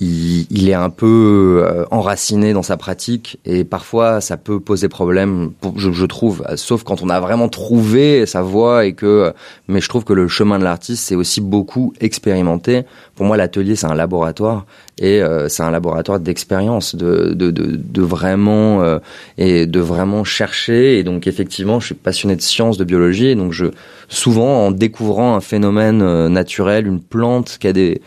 il, 0.00 0.46
il 0.50 0.68
est 0.68 0.74
un 0.74 0.90
peu 0.90 1.62
euh, 1.64 1.84
enraciné 1.90 2.52
dans 2.52 2.62
sa 2.62 2.76
pratique 2.76 3.38
et 3.44 3.64
parfois 3.64 4.20
ça 4.20 4.36
peut 4.36 4.58
poser 4.58 4.88
problème, 4.88 5.52
je, 5.76 5.92
je 5.92 6.06
trouve, 6.06 6.42
sauf 6.56 6.82
quand 6.82 7.02
on 7.02 7.10
a 7.10 7.20
vraiment 7.20 7.48
trouvé 7.48 8.26
sa 8.26 8.42
voie 8.42 8.86
et 8.86 8.94
que. 8.94 9.32
Mais 9.68 9.80
je 9.80 9.88
trouve 9.88 10.04
que 10.04 10.12
le 10.12 10.26
chemin 10.28 10.58
de 10.58 10.64
l'artiste, 10.64 11.04
c'est 11.06 11.14
aussi 11.14 11.40
beaucoup 11.40 11.92
expérimenter. 12.00 12.84
Pour 13.14 13.26
moi, 13.26 13.36
l'atelier, 13.36 13.76
c'est 13.76 13.86
un 13.86 13.94
laboratoire 13.94 14.66
et 14.98 15.22
euh, 15.22 15.48
c'est 15.48 15.62
un 15.62 15.70
laboratoire 15.70 16.20
d'expérience, 16.20 16.94
de, 16.94 17.34
de, 17.34 17.50
de, 17.50 17.76
de 17.76 18.02
vraiment 18.02 18.82
euh, 18.82 18.98
et 19.38 19.66
de 19.66 19.80
vraiment 19.80 20.24
chercher. 20.24 20.98
Et 20.98 21.04
donc, 21.04 21.26
effectivement, 21.26 21.80
je 21.80 21.86
suis 21.86 21.94
passionné 21.94 22.36
de 22.36 22.42
sciences, 22.42 22.78
de 22.78 22.84
biologie, 22.84 23.28
et 23.28 23.34
donc 23.34 23.52
je 23.52 23.66
souvent 24.08 24.66
en 24.66 24.70
découvrant 24.70 25.36
un 25.36 25.40
phénomène 25.40 26.02
euh, 26.02 26.28
naturel, 26.28 26.86
une 26.86 27.00
plante 27.00 27.58
qui 27.60 27.68
a 27.68 27.72
des 27.72 28.00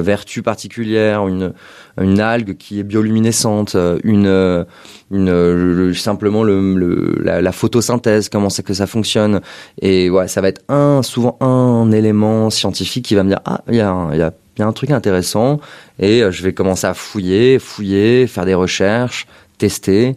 vertu 0.00 0.42
particulière, 0.42 1.26
une 1.26 2.20
algue 2.20 2.56
qui 2.56 2.80
est 2.80 2.82
bioluminescente, 2.82 3.76
une 4.04 4.66
une 5.12 5.94
simplement 5.94 6.42
le, 6.42 7.16
la, 7.22 7.52
photosynthèse, 7.52 8.28
comment 8.28 8.50
c'est 8.50 8.64
que 8.64 8.74
ça 8.74 8.86
fonctionne. 8.86 9.40
Et 9.80 10.10
ça 10.26 10.40
va 10.40 10.48
être 10.48 10.62
un 10.68 11.02
souvent 11.02 11.36
un 11.40 11.90
élément 11.92 12.50
scientifique 12.50 13.04
qui 13.04 13.14
va 13.14 13.22
me 13.22 13.28
dire 13.28 13.40
ah 13.44 13.62
il 13.68 13.76
y 13.76 13.80
a 13.80 14.32
un 14.58 14.72
truc 14.72 14.90
intéressant 14.90 15.60
et 15.98 16.22
je 16.30 16.42
vais 16.42 16.52
commencer 16.52 16.86
à 16.86 16.94
fouiller, 16.94 17.58
fouiller, 17.58 18.26
faire 18.26 18.46
des 18.46 18.54
recherches, 18.54 19.26
tester 19.58 20.16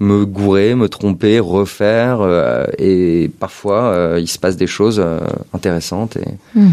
me 0.00 0.24
gourer, 0.24 0.74
me 0.74 0.88
tromper, 0.88 1.40
refaire, 1.40 2.20
euh, 2.20 2.64
et 2.78 3.30
parfois 3.40 3.84
euh, 3.84 4.20
il 4.20 4.28
se 4.28 4.38
passe 4.38 4.56
des 4.56 4.66
choses 4.66 5.00
euh, 5.04 5.20
intéressantes. 5.52 6.18
Hmm. 6.54 6.70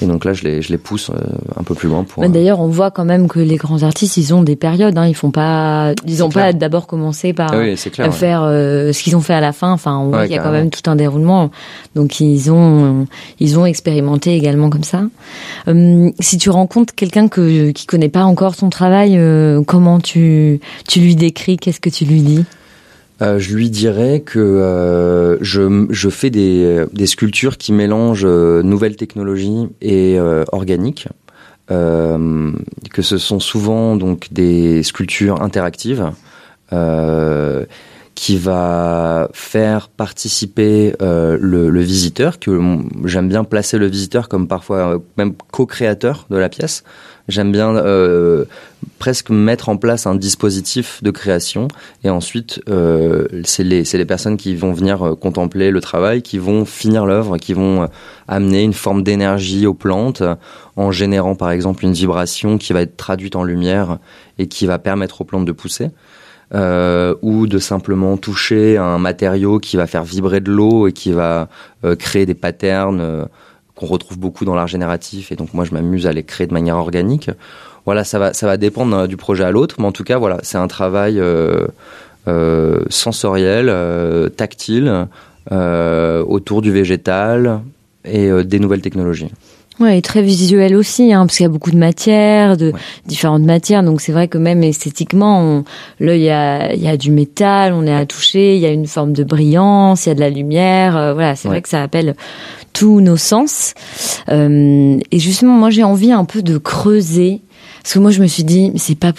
Et 0.00 0.06
donc 0.06 0.24
là, 0.24 0.32
je 0.32 0.44
les, 0.44 0.62
je 0.62 0.70
les 0.70 0.78
pousse 0.78 1.10
un 1.56 1.62
peu 1.62 1.74
plus 1.74 1.88
loin 1.88 2.04
pour. 2.04 2.22
Bah, 2.22 2.28
d'ailleurs, 2.28 2.60
on 2.60 2.68
voit 2.68 2.90
quand 2.90 3.04
même 3.04 3.28
que 3.28 3.40
les 3.40 3.56
grands 3.56 3.82
artistes, 3.82 4.16
ils 4.16 4.34
ont 4.34 4.42
des 4.42 4.56
périodes. 4.56 4.96
Hein, 4.96 5.06
ils 5.06 5.14
font 5.14 5.30
pas, 5.30 5.92
ils 6.06 6.22
ont 6.22 6.28
pas 6.28 6.52
d'abord 6.52 6.86
commencé 6.86 7.32
par 7.32 7.52
ah 7.52 8.10
faire 8.10 8.42
ce 8.42 9.02
qu'ils 9.02 9.16
ont 9.16 9.20
fait 9.20 9.34
à 9.34 9.40
la 9.40 9.52
fin. 9.52 9.72
Enfin, 9.72 9.98
on 9.98 10.10
voit 10.10 10.26
qu'il 10.26 10.36
y 10.36 10.38
a 10.38 10.42
quand 10.42 10.52
même 10.52 10.70
tout 10.70 10.88
un 10.90 10.96
déroulement. 10.96 11.50
Donc 11.94 12.20
ils 12.20 12.50
ont, 12.50 13.06
ils 13.40 13.58
ont 13.58 13.66
expérimenté 13.66 14.34
également 14.34 14.70
comme 14.70 14.84
ça. 14.84 15.02
Hum, 15.66 16.12
si 16.20 16.38
tu 16.38 16.50
rencontres 16.50 16.94
quelqu'un 16.94 17.28
que 17.28 17.70
qui 17.70 17.86
connaît 17.86 18.08
pas 18.08 18.24
encore 18.24 18.56
ton 18.56 18.70
travail, 18.70 19.20
comment 19.66 20.00
tu 20.00 20.60
tu 20.86 21.00
lui 21.00 21.16
décris? 21.16 21.56
Qu'est-ce 21.56 21.80
que 21.80 21.90
tu 21.90 22.04
lui 22.04 22.20
dis? 22.20 22.44
Euh, 23.20 23.38
je 23.38 23.54
lui 23.54 23.68
dirais 23.68 24.20
que 24.20 24.38
euh, 24.38 25.42
je, 25.42 25.86
je, 25.90 26.08
fais 26.08 26.30
des, 26.30 26.84
des, 26.92 27.06
sculptures 27.06 27.56
qui 27.56 27.72
mélangent 27.72 28.24
euh, 28.24 28.62
nouvelles 28.62 28.96
technologies 28.96 29.68
et 29.80 30.18
euh, 30.18 30.44
organiques. 30.52 31.08
que 31.68 33.02
ce 33.02 33.18
sont 33.18 33.40
souvent 33.40 33.96
donc 33.96 34.28
des 34.30 34.82
sculptures 34.82 35.42
interactives 35.42 36.12
qui 38.14 38.36
va 38.36 39.28
faire 39.32 39.88
participer 39.88 40.94
le, 41.00 41.36
le, 41.70 41.80
visiteur, 41.80 42.38
que 42.38 42.58
j'aime 43.04 43.28
bien 43.28 43.44
placer 43.44 43.78
le 43.78 43.86
visiteur 43.86 44.28
comme 44.28 44.48
parfois 44.48 45.00
même 45.16 45.34
co-créateur 45.52 46.26
de 46.30 46.36
la 46.36 46.48
pièce. 46.48 46.84
J'aime 47.28 47.52
bien 47.52 47.76
euh, 47.76 48.46
presque 48.98 49.28
mettre 49.28 49.68
en 49.68 49.76
place 49.76 50.06
un 50.06 50.14
dispositif 50.14 51.02
de 51.02 51.10
création 51.10 51.68
et 52.04 52.10
ensuite 52.10 52.60
euh, 52.68 53.26
c'est 53.44 53.64
les, 53.64 53.82
les 53.82 54.04
personnes 54.04 54.38
qui 54.38 54.56
vont 54.56 54.72
venir 54.72 55.02
euh, 55.06 55.14
contempler 55.14 55.70
le 55.70 55.80
travail, 55.80 56.22
qui 56.22 56.38
vont 56.38 56.64
finir 56.64 57.04
l'œuvre, 57.04 57.36
qui 57.36 57.52
vont 57.52 57.82
euh, 57.82 57.86
amener 58.28 58.62
une 58.62 58.72
forme 58.72 59.02
d'énergie 59.02 59.66
aux 59.66 59.74
plantes 59.74 60.22
en 60.76 60.90
générant 60.90 61.34
par 61.34 61.50
exemple 61.50 61.84
une 61.84 61.92
vibration 61.92 62.56
qui 62.56 62.72
va 62.72 62.80
être 62.80 62.96
traduite 62.96 63.36
en 63.36 63.44
lumière 63.44 63.98
et 64.38 64.48
qui 64.48 64.66
va 64.66 64.78
permettre 64.78 65.20
aux 65.20 65.24
plantes 65.24 65.44
de 65.44 65.52
pousser. 65.52 65.90
Euh, 66.54 67.14
ou 67.20 67.46
de 67.46 67.58
simplement 67.58 68.16
toucher 68.16 68.78
un 68.78 68.96
matériau 68.96 69.58
qui 69.58 69.76
va 69.76 69.86
faire 69.86 70.02
vibrer 70.02 70.40
de 70.40 70.50
l'eau 70.50 70.88
et 70.88 70.92
qui 70.92 71.12
va 71.12 71.50
créer 71.98 72.24
des 72.24 72.32
patterns 72.32 73.28
qu'on 73.78 73.86
retrouve 73.86 74.18
beaucoup 74.18 74.44
dans 74.44 74.54
l'art 74.54 74.66
génératif 74.66 75.30
et 75.30 75.36
donc 75.36 75.54
moi 75.54 75.64
je 75.64 75.72
m'amuse 75.72 76.06
à 76.06 76.12
les 76.12 76.24
créer 76.24 76.46
de 76.46 76.52
manière 76.52 76.76
organique. 76.76 77.30
Voilà, 77.86 78.04
ça 78.04 78.18
va, 78.18 78.34
ça 78.34 78.46
va 78.46 78.56
dépendre 78.56 78.96
euh, 78.96 79.06
du 79.06 79.16
projet 79.16 79.44
à 79.44 79.50
l'autre, 79.50 79.76
mais 79.78 79.86
en 79.86 79.92
tout 79.92 80.04
cas 80.04 80.18
voilà, 80.18 80.38
c'est 80.42 80.58
un 80.58 80.66
travail 80.66 81.18
euh, 81.20 81.66
euh, 82.26 82.80
sensoriel, 82.90 83.72
tactile, 84.36 85.06
autour 85.50 86.60
du 86.60 86.70
végétal 86.72 87.60
et 88.04 88.30
des 88.44 88.58
nouvelles 88.58 88.82
technologies. 88.82 89.30
Ouais, 89.80 89.98
et 89.98 90.02
très 90.02 90.22
visuel 90.22 90.74
aussi, 90.74 91.12
hein, 91.12 91.24
parce 91.24 91.36
qu'il 91.36 91.44
y 91.44 91.46
a 91.46 91.52
beaucoup 91.52 91.70
de 91.70 91.78
matières, 91.78 92.56
de 92.56 92.72
différentes 93.06 93.44
matières. 93.44 93.84
Donc 93.84 94.00
c'est 94.00 94.10
vrai 94.10 94.26
que 94.26 94.36
même 94.36 94.64
esthétiquement, 94.64 95.62
là 96.00 96.16
il 96.16 96.20
y 96.20 96.30
a, 96.30 96.74
y 96.74 96.88
a 96.88 96.96
du 96.96 97.12
métal, 97.12 97.72
on 97.72 97.86
est 97.86 97.94
à 97.94 98.04
toucher, 98.04 98.56
il 98.56 98.60
y 98.60 98.66
a 98.66 98.70
une 98.70 98.88
forme 98.88 99.12
de 99.12 99.22
brillance, 99.22 100.04
il 100.04 100.08
y 100.08 100.12
a 100.12 100.14
de 100.16 100.20
la 100.20 100.30
lumière. 100.30 101.14
voilà, 101.14 101.36
c'est 101.36 101.46
vrai 101.46 101.62
que 101.62 101.68
ça 101.68 101.80
appelle 101.80 102.16
tous 102.72 103.00
nos 103.00 103.16
sens. 103.16 103.74
Euh, 104.28 104.98
et 105.10 105.18
justement, 105.18 105.54
moi, 105.54 105.70
j'ai 105.70 105.84
envie 105.84 106.12
un 106.12 106.24
peu 106.24 106.42
de 106.42 106.58
creuser, 106.58 107.40
parce 107.82 107.94
que 107.94 107.98
moi, 107.98 108.10
je 108.10 108.20
me 108.20 108.26
suis 108.26 108.44
dit, 108.44 108.70
mais 108.72 108.78
c'est 108.78 108.94
pas 108.94 109.12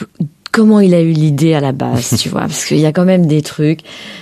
comment 0.51 0.79
il 0.79 0.93
a 0.93 1.01
eu 1.01 1.11
l'idée 1.11 1.53
à 1.53 1.59
la 1.59 1.71
base, 1.71 2.15
tu 2.19 2.29
vois, 2.29 2.41
parce 2.41 2.65
qu'il 2.65 2.79
y 2.79 2.85
a 2.85 2.91
quand 2.91 3.05
même 3.05 3.25
des 3.25 3.41
trucs. 3.41 3.81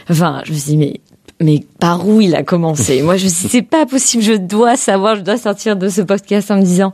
Enfin, 0.09 0.41
je 0.45 0.51
me 0.51 0.57
suis 0.57 0.71
dit, 0.71 0.77
mais 0.77 1.01
mais 1.39 1.63
par 1.79 2.07
où 2.07 2.19
il 2.19 2.35
a 2.35 2.41
commencé? 2.41 3.03
Moi, 3.03 3.15
je 3.17 3.25
me 3.25 3.29
suis 3.29 3.43
dit, 3.43 3.49
c'est 3.51 3.61
pas 3.61 3.85
possible, 3.85 4.23
je 4.23 4.33
dois 4.33 4.75
savoir, 4.75 5.15
je 5.15 5.21
dois 5.21 5.37
sortir 5.37 5.75
de 5.75 5.87
ce 5.87 6.01
podcast 6.01 6.49
en 6.49 6.57
me 6.57 6.63
disant 6.63 6.93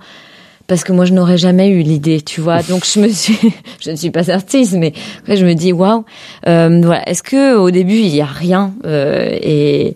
parce 0.67 0.83
que 0.83 0.93
moi 0.93 1.05
je 1.05 1.13
n'aurais 1.13 1.37
jamais 1.37 1.69
eu 1.69 1.81
l'idée, 1.81 2.21
tu 2.21 2.41
vois? 2.41 2.61
Donc 2.69 2.85
je 2.85 2.99
me 2.99 3.09
suis, 3.09 3.37
je 3.79 3.91
ne 3.91 3.95
suis 3.95 4.11
pas 4.11 4.31
artiste, 4.31 4.73
mais 4.73 4.93
après 5.19 5.37
je 5.37 5.45
me 5.45 5.53
dis 5.53 5.73
waouh, 5.73 6.05
euh, 6.47 6.81
voilà. 6.83 7.07
Est-ce 7.07 7.23
que 7.23 7.55
au 7.55 7.71
début 7.71 7.97
il 7.97 8.15
y 8.15 8.21
a 8.21 8.25
rien 8.25 8.73
euh, 8.85 9.29
et 9.41 9.95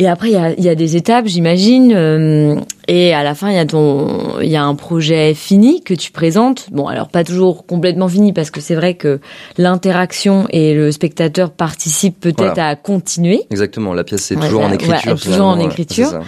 et 0.00 0.08
après, 0.08 0.28
il 0.28 0.32
y 0.32 0.36
a, 0.36 0.58
y 0.58 0.68
a, 0.70 0.74
des 0.74 0.96
étapes, 0.96 1.26
j'imagine. 1.26 1.92
Euh, 1.94 2.56
et 2.88 3.12
à 3.12 3.22
la 3.22 3.34
fin, 3.34 3.50
il 3.50 3.56
y 3.56 3.58
a 3.58 3.66
ton, 3.66 4.40
il 4.40 4.48
y 4.48 4.56
a 4.56 4.64
un 4.64 4.74
projet 4.74 5.34
fini 5.34 5.82
que 5.82 5.92
tu 5.92 6.10
présentes. 6.10 6.68
Bon, 6.72 6.86
alors 6.86 7.08
pas 7.08 7.22
toujours 7.22 7.66
complètement 7.66 8.08
fini 8.08 8.32
parce 8.32 8.50
que 8.50 8.62
c'est 8.62 8.74
vrai 8.74 8.94
que 8.94 9.20
l'interaction 9.58 10.46
et 10.48 10.72
le 10.72 10.90
spectateur 10.90 11.50
participent 11.50 12.18
peut-être 12.18 12.58
à 12.58 12.76
continuer. 12.76 13.42
Exactement. 13.50 13.92
La 13.92 14.02
pièce 14.02 14.22
c'est 14.22 14.36
toujours 14.36 14.62
en 14.62 14.72
écriture. 14.72 15.12
Ouais, 15.12 15.18
toujours 15.18 15.46
en 15.46 15.60
écriture. 15.60 16.20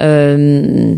Euh, 0.00 0.96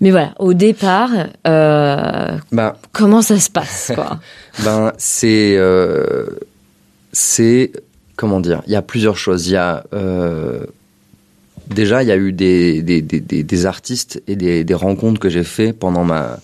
mais 0.00 0.12
voilà, 0.12 0.34
au 0.38 0.54
départ, 0.54 1.10
euh, 1.48 2.38
bah, 2.52 2.76
comment 2.92 3.22
ça 3.22 3.40
se 3.40 3.50
passe 3.50 3.90
quoi? 3.92 4.20
Ben 4.64 4.92
c'est 4.98 5.56
euh, 5.56 6.26
c'est 7.10 7.72
comment 8.14 8.38
dire? 8.38 8.62
Il 8.68 8.72
y 8.72 8.76
a 8.76 8.82
plusieurs 8.82 9.16
choses. 9.16 9.48
Il 9.48 9.54
y 9.54 9.56
a 9.56 9.84
euh, 9.94 10.64
déjà, 11.68 12.02
il 12.02 12.08
y 12.08 12.12
a 12.12 12.16
eu 12.16 12.32
des, 12.32 12.82
des, 12.82 13.02
des, 13.02 13.20
des 13.20 13.66
artistes 13.66 14.22
et 14.26 14.36
des, 14.36 14.64
des 14.64 14.74
rencontres 14.74 15.20
que 15.20 15.28
j'ai 15.28 15.44
fait 15.44 15.72
pendant 15.72 16.04
ma, 16.04 16.38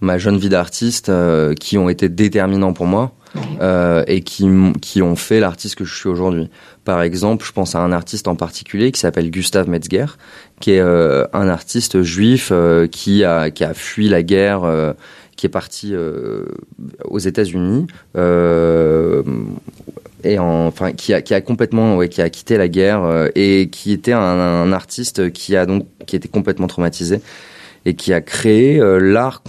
ma 0.00 0.18
jeune 0.18 0.38
vie 0.38 0.48
d'artiste 0.48 1.08
euh, 1.08 1.54
qui 1.54 1.78
ont 1.78 1.88
été 1.88 2.08
déterminants 2.08 2.72
pour 2.72 2.86
moi 2.86 3.12
euh, 3.60 4.04
et 4.06 4.22
qui, 4.22 4.48
qui 4.80 5.02
ont 5.02 5.16
fait 5.16 5.40
l'artiste 5.40 5.74
que 5.76 5.84
je 5.84 5.94
suis 5.94 6.08
aujourd'hui. 6.08 6.48
Par 6.84 7.02
exemple, 7.02 7.44
je 7.44 7.52
pense 7.52 7.74
à 7.74 7.80
un 7.80 7.92
artiste 7.92 8.28
en 8.28 8.36
particulier 8.36 8.92
qui 8.92 9.00
s'appelle 9.00 9.30
Gustav 9.30 9.68
Metzger, 9.68 10.06
qui 10.60 10.72
est 10.72 10.80
euh, 10.80 11.26
un 11.32 11.48
artiste 11.48 12.02
juif 12.02 12.50
euh, 12.52 12.86
qui, 12.86 13.24
a, 13.24 13.50
qui 13.50 13.64
a 13.64 13.74
fui 13.74 14.08
la 14.08 14.22
guerre, 14.22 14.64
euh, 14.64 14.92
qui 15.36 15.46
est 15.46 15.50
parti 15.50 15.94
aux 17.04 17.18
États-Unis 17.18 17.86
et 20.26 20.38
enfin 20.38 20.92
qui 20.92 21.14
a, 21.14 21.22
qui 21.22 21.34
a 21.34 21.40
complètement 21.40 21.96
ouais, 21.96 22.08
qui 22.08 22.20
a 22.20 22.28
quitté 22.30 22.56
la 22.56 22.68
guerre 22.68 23.04
euh, 23.04 23.28
et 23.34 23.68
qui 23.70 23.92
était 23.92 24.12
un, 24.12 24.20
un, 24.20 24.72
artiste 24.72 25.32
qui 25.32 25.56
a 25.56 25.66
donc 25.66 25.86
qui 26.06 26.16
était 26.16 26.28
complètement 26.28 26.66
traumatisé 26.66 27.20
et 27.84 27.94
qui 27.94 28.12
a 28.12 28.20
créé 28.20 28.80
euh, 28.80 28.98
l'art 28.98 29.42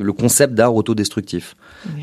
le 0.00 0.12
concept 0.12 0.54
d'art 0.54 0.74
autodestructif. 0.74 1.54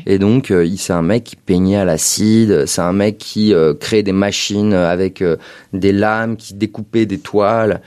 Et 0.06 0.18
donc, 0.18 0.50
euh, 0.50 0.66
c'est 0.78 0.94
un 0.94 1.02
mec 1.02 1.24
qui 1.24 1.36
peignait 1.36 1.76
à 1.76 1.84
l'acide, 1.84 2.64
c'est 2.66 2.80
un 2.80 2.94
mec 2.94 3.18
qui 3.18 3.52
créait 3.80 4.02
des 4.02 4.12
machines 4.12 4.72
avec 4.72 5.22
des 5.72 5.92
lames, 5.92 6.36
qui 6.36 6.54
découpait 6.54 7.04
des 7.04 7.18
toiles. 7.18 7.82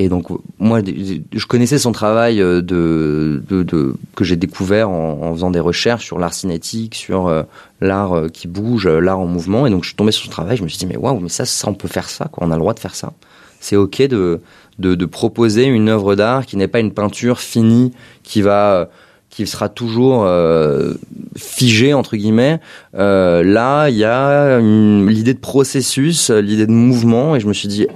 Et 0.00 0.08
donc, 0.08 0.26
moi, 0.60 0.80
je 0.80 1.46
connaissais 1.46 1.76
son 1.76 1.90
travail 1.90 2.40
euh, 2.40 2.62
que 2.62 4.24
j'ai 4.24 4.36
découvert 4.36 4.90
en, 4.90 5.34
faisant 5.34 5.50
des 5.50 5.58
recherches 5.58 6.04
sur 6.04 6.20
l'art 6.20 6.32
cinétique, 6.32 6.94
sur 6.94 7.26
euh, 7.26 7.42
l'art 7.80 8.12
euh, 8.12 8.28
qui 8.28 8.46
bouge, 8.46 8.86
l'art 8.86 9.18
en 9.18 9.26
mouvement. 9.26 9.66
Et 9.66 9.70
donc, 9.70 9.82
je 9.82 9.88
suis 9.88 9.96
tombé 9.96 10.12
sur 10.12 10.22
son 10.22 10.30
travail. 10.30 10.56
Je 10.56 10.62
me 10.62 10.68
suis 10.68 10.78
dit, 10.78 10.86
mais 10.86 10.96
waouh, 10.96 11.18
mais 11.18 11.28
ça, 11.28 11.42
on 11.66 11.74
peut 11.74 11.88
faire 11.88 12.08
ça, 12.08 12.28
quoi. 12.30 12.46
On 12.46 12.52
a 12.52 12.54
le 12.54 12.60
droit 12.60 12.74
de 12.74 12.78
faire 12.78 12.94
ça. 12.94 13.12
C'est 13.58 13.74
ok 13.74 14.02
de, 14.02 14.40
de, 14.78 15.04
proposer 15.04 15.64
une 15.64 15.88
œuvre 15.88 16.14
d'art 16.14 16.46
qui 16.46 16.56
n'est 16.56 16.68
pas 16.68 16.78
une 16.78 16.92
peinture 16.92 17.40
finie, 17.40 17.92
qui 18.22 18.40
va 18.40 18.88
qui 19.30 19.46
sera 19.46 19.68
toujours 19.68 20.24
euh, 20.24 20.94
figée 21.36 21.92
entre 21.92 22.16
guillemets. 22.16 22.60
Là, 22.94 23.88
il 23.88 23.96
y 23.96 24.04
a 24.04 24.60
l'idée 24.60 25.34
de 25.34 25.40
processus, 25.40 26.30
l'idée 26.30 26.66
de 26.66 26.72
mouvement, 26.72 27.34
et 27.34 27.40
je 27.40 27.48
me 27.48 27.52
suis 27.52 27.68
dit 27.68 27.88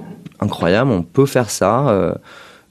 incroyable, 0.43 0.91
on 0.91 1.01
peut 1.01 1.25
faire 1.25 1.49
ça. 1.49 1.89
Euh, 1.89 2.13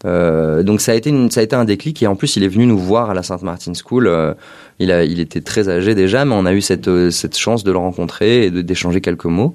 euh, 0.05 0.63
donc 0.63 0.81
ça 0.81 0.93
a 0.93 0.95
été 0.95 1.11
un 1.55 1.65
déclic 1.65 2.03
et 2.03 2.09
en 2.09 2.17
plus 2.17 2.35
il 2.35 2.43
est 2.43 2.49
venu 2.49 2.67
nous 2.67 2.79
voir 2.79 3.11
à 3.11 3.15
la 3.15 3.23
Sainte 3.23 3.43
Martin 3.43 3.73
School. 3.75 4.07
Euh, 4.07 4.35
il 4.79 5.21
était 5.21 5.41
très 5.41 5.69
âgé 5.69 5.95
déjà, 5.95 6.25
mais 6.25 6.35
on 6.35 6.47
a 6.47 6.53
eu 6.53 6.61
cette 6.61 7.37
chance 7.37 7.65
de 7.65 7.71
le 7.71 7.79
rencontrer 7.79 8.47
et 8.47 8.51
d'échanger 8.51 9.01
quelques 9.01 9.27
mots. 9.27 9.55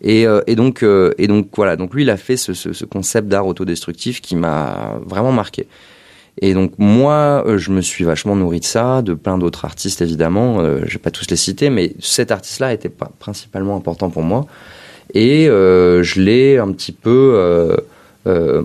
Et, 0.00 0.26
donc 0.56 0.84
voilà 1.56 1.74
donc 1.74 1.92
lui 1.94 2.04
il 2.04 2.10
a 2.10 2.16
fait 2.16 2.36
ce, 2.36 2.54
ce, 2.54 2.72
ce 2.72 2.84
concept 2.84 3.26
d'art 3.26 3.46
autodestructif 3.48 4.20
qui 4.20 4.36
m'a 4.36 5.00
vraiment 5.04 5.32
marqué. 5.32 5.66
Et 6.40 6.54
donc 6.54 6.70
moi, 6.78 7.44
je 7.56 7.72
me 7.72 7.80
suis 7.80 8.04
vachement 8.04 8.36
nourri 8.36 8.60
de 8.60 8.64
ça, 8.64 9.02
de 9.02 9.14
plein 9.14 9.38
d'autres 9.38 9.64
artistes 9.64 10.00
évidemment. 10.00 10.62
Je 10.84 10.92
vais 10.92 11.02
pas 11.02 11.10
tous 11.10 11.28
les 11.30 11.36
citer, 11.36 11.68
mais 11.68 11.94
cet 11.98 12.30
artiste-là 12.30 12.72
était 12.72 12.92
principalement 13.18 13.74
important 13.74 14.10
pour 14.10 14.22
moi 14.22 14.46
et 15.14 15.48
euh, 15.48 16.02
je 16.02 16.20
l'ai 16.20 16.58
un 16.58 16.72
petit 16.72 16.92
peu 16.92 17.32
euh, 17.34 17.76
euh, 18.26 18.62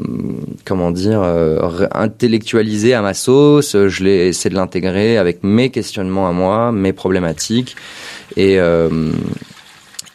comment 0.65 0.91
dire, 0.91 1.21
euh, 1.21 1.87
intellectualisé 1.91 2.93
à 2.93 3.01
ma 3.01 3.13
sauce. 3.13 3.77
Je 3.87 4.03
l'ai 4.03 4.27
essayé 4.27 4.49
de 4.49 4.55
l'intégrer 4.55 5.17
avec 5.17 5.43
mes 5.43 5.69
questionnements 5.69 6.27
à 6.27 6.31
moi, 6.31 6.71
mes 6.71 6.91
problématiques. 6.93 7.75
Et, 8.35 8.57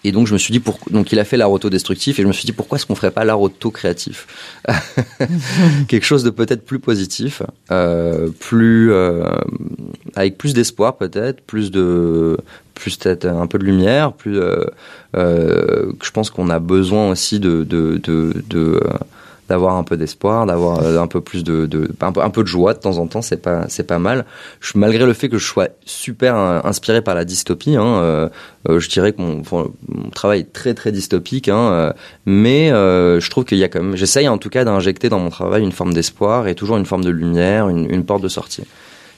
et 0.04 0.12
donc 0.12 0.26
je 0.26 0.32
me 0.32 0.38
suis 0.38 0.52
dit, 0.52 0.60
pour... 0.60 0.78
donc 0.90 1.12
il 1.12 1.18
a 1.18 1.24
fait 1.24 1.36
l'art 1.36 1.52
autodestructif 1.52 2.18
et 2.18 2.22
je 2.22 2.26
me 2.26 2.32
suis 2.32 2.46
dit 2.46 2.52
pourquoi 2.52 2.76
est-ce 2.76 2.86
qu'on 2.86 2.94
ferait 2.96 3.12
pas 3.12 3.24
l'art 3.24 3.40
auto-créatif? 3.40 4.26
Quelque 5.88 6.04
chose 6.04 6.24
de 6.24 6.30
peut-être 6.30 6.64
plus 6.64 6.80
positif, 6.80 7.42
plus 8.40 8.92
avec 10.14 10.36
plus 10.36 10.52
d'espoir 10.52 10.96
peut-être, 10.96 11.40
plus 11.42 11.70
de 11.70 12.38
plus 12.78 12.96
peut-être 12.96 13.26
un 13.26 13.46
peu 13.46 13.58
de 13.58 13.64
lumière, 13.64 14.12
plus 14.12 14.38
euh, 14.38 14.64
euh 15.16 15.92
je 16.02 16.10
pense 16.10 16.30
qu'on 16.30 16.50
a 16.50 16.58
besoin 16.58 17.10
aussi 17.10 17.40
de 17.40 17.64
de, 17.64 17.98
de, 18.02 18.42
de 18.48 18.80
d'avoir 19.48 19.76
un 19.76 19.82
peu 19.82 19.96
d'espoir, 19.96 20.46
d'avoir 20.46 20.82
euh, 20.82 21.00
un 21.00 21.06
peu 21.06 21.20
plus 21.20 21.42
de, 21.42 21.66
de 21.66 21.90
un, 22.00 22.30
peu, 22.30 22.42
de 22.42 22.48
joie 22.48 22.74
de 22.74 22.78
temps 22.78 22.98
en 22.98 23.06
temps, 23.06 23.22
c'est 23.22 23.40
pas 23.40 23.64
c'est 23.68 23.86
pas 23.86 23.98
mal. 23.98 24.26
Je, 24.60 24.72
malgré 24.76 25.06
le 25.06 25.14
fait 25.14 25.28
que 25.28 25.38
je 25.38 25.46
sois 25.46 25.68
super 25.86 26.36
inspiré 26.36 27.00
par 27.00 27.14
la 27.14 27.24
dystopie, 27.24 27.76
hein, 27.76 27.84
euh, 27.84 28.28
euh, 28.68 28.78
je 28.78 28.88
dirais 28.88 29.12
que 29.12 29.22
mon, 29.22 29.42
mon, 29.50 30.10
travail 30.10 30.40
est 30.40 30.52
très 30.52 30.74
très 30.74 30.92
dystopique, 30.92 31.48
hein, 31.48 31.92
mais 32.26 32.68
je 32.68 33.30
trouve 33.30 33.44
qu'il 33.44 33.58
y 33.58 33.64
a 33.64 33.68
quand 33.68 33.82
même, 33.82 33.96
j'essaye 33.96 34.28
en 34.28 34.38
tout 34.38 34.50
cas 34.50 34.64
d'injecter 34.64 35.08
dans 35.08 35.18
mon 35.18 35.30
travail 35.30 35.62
une 35.62 35.72
forme 35.72 35.94
d'espoir 35.94 36.46
et 36.46 36.54
toujours 36.54 36.76
une 36.76 36.86
forme 36.86 37.04
de 37.04 37.10
lumière, 37.10 37.68
une 37.68 38.04
porte 38.04 38.22
de 38.22 38.28
sortie. 38.28 38.64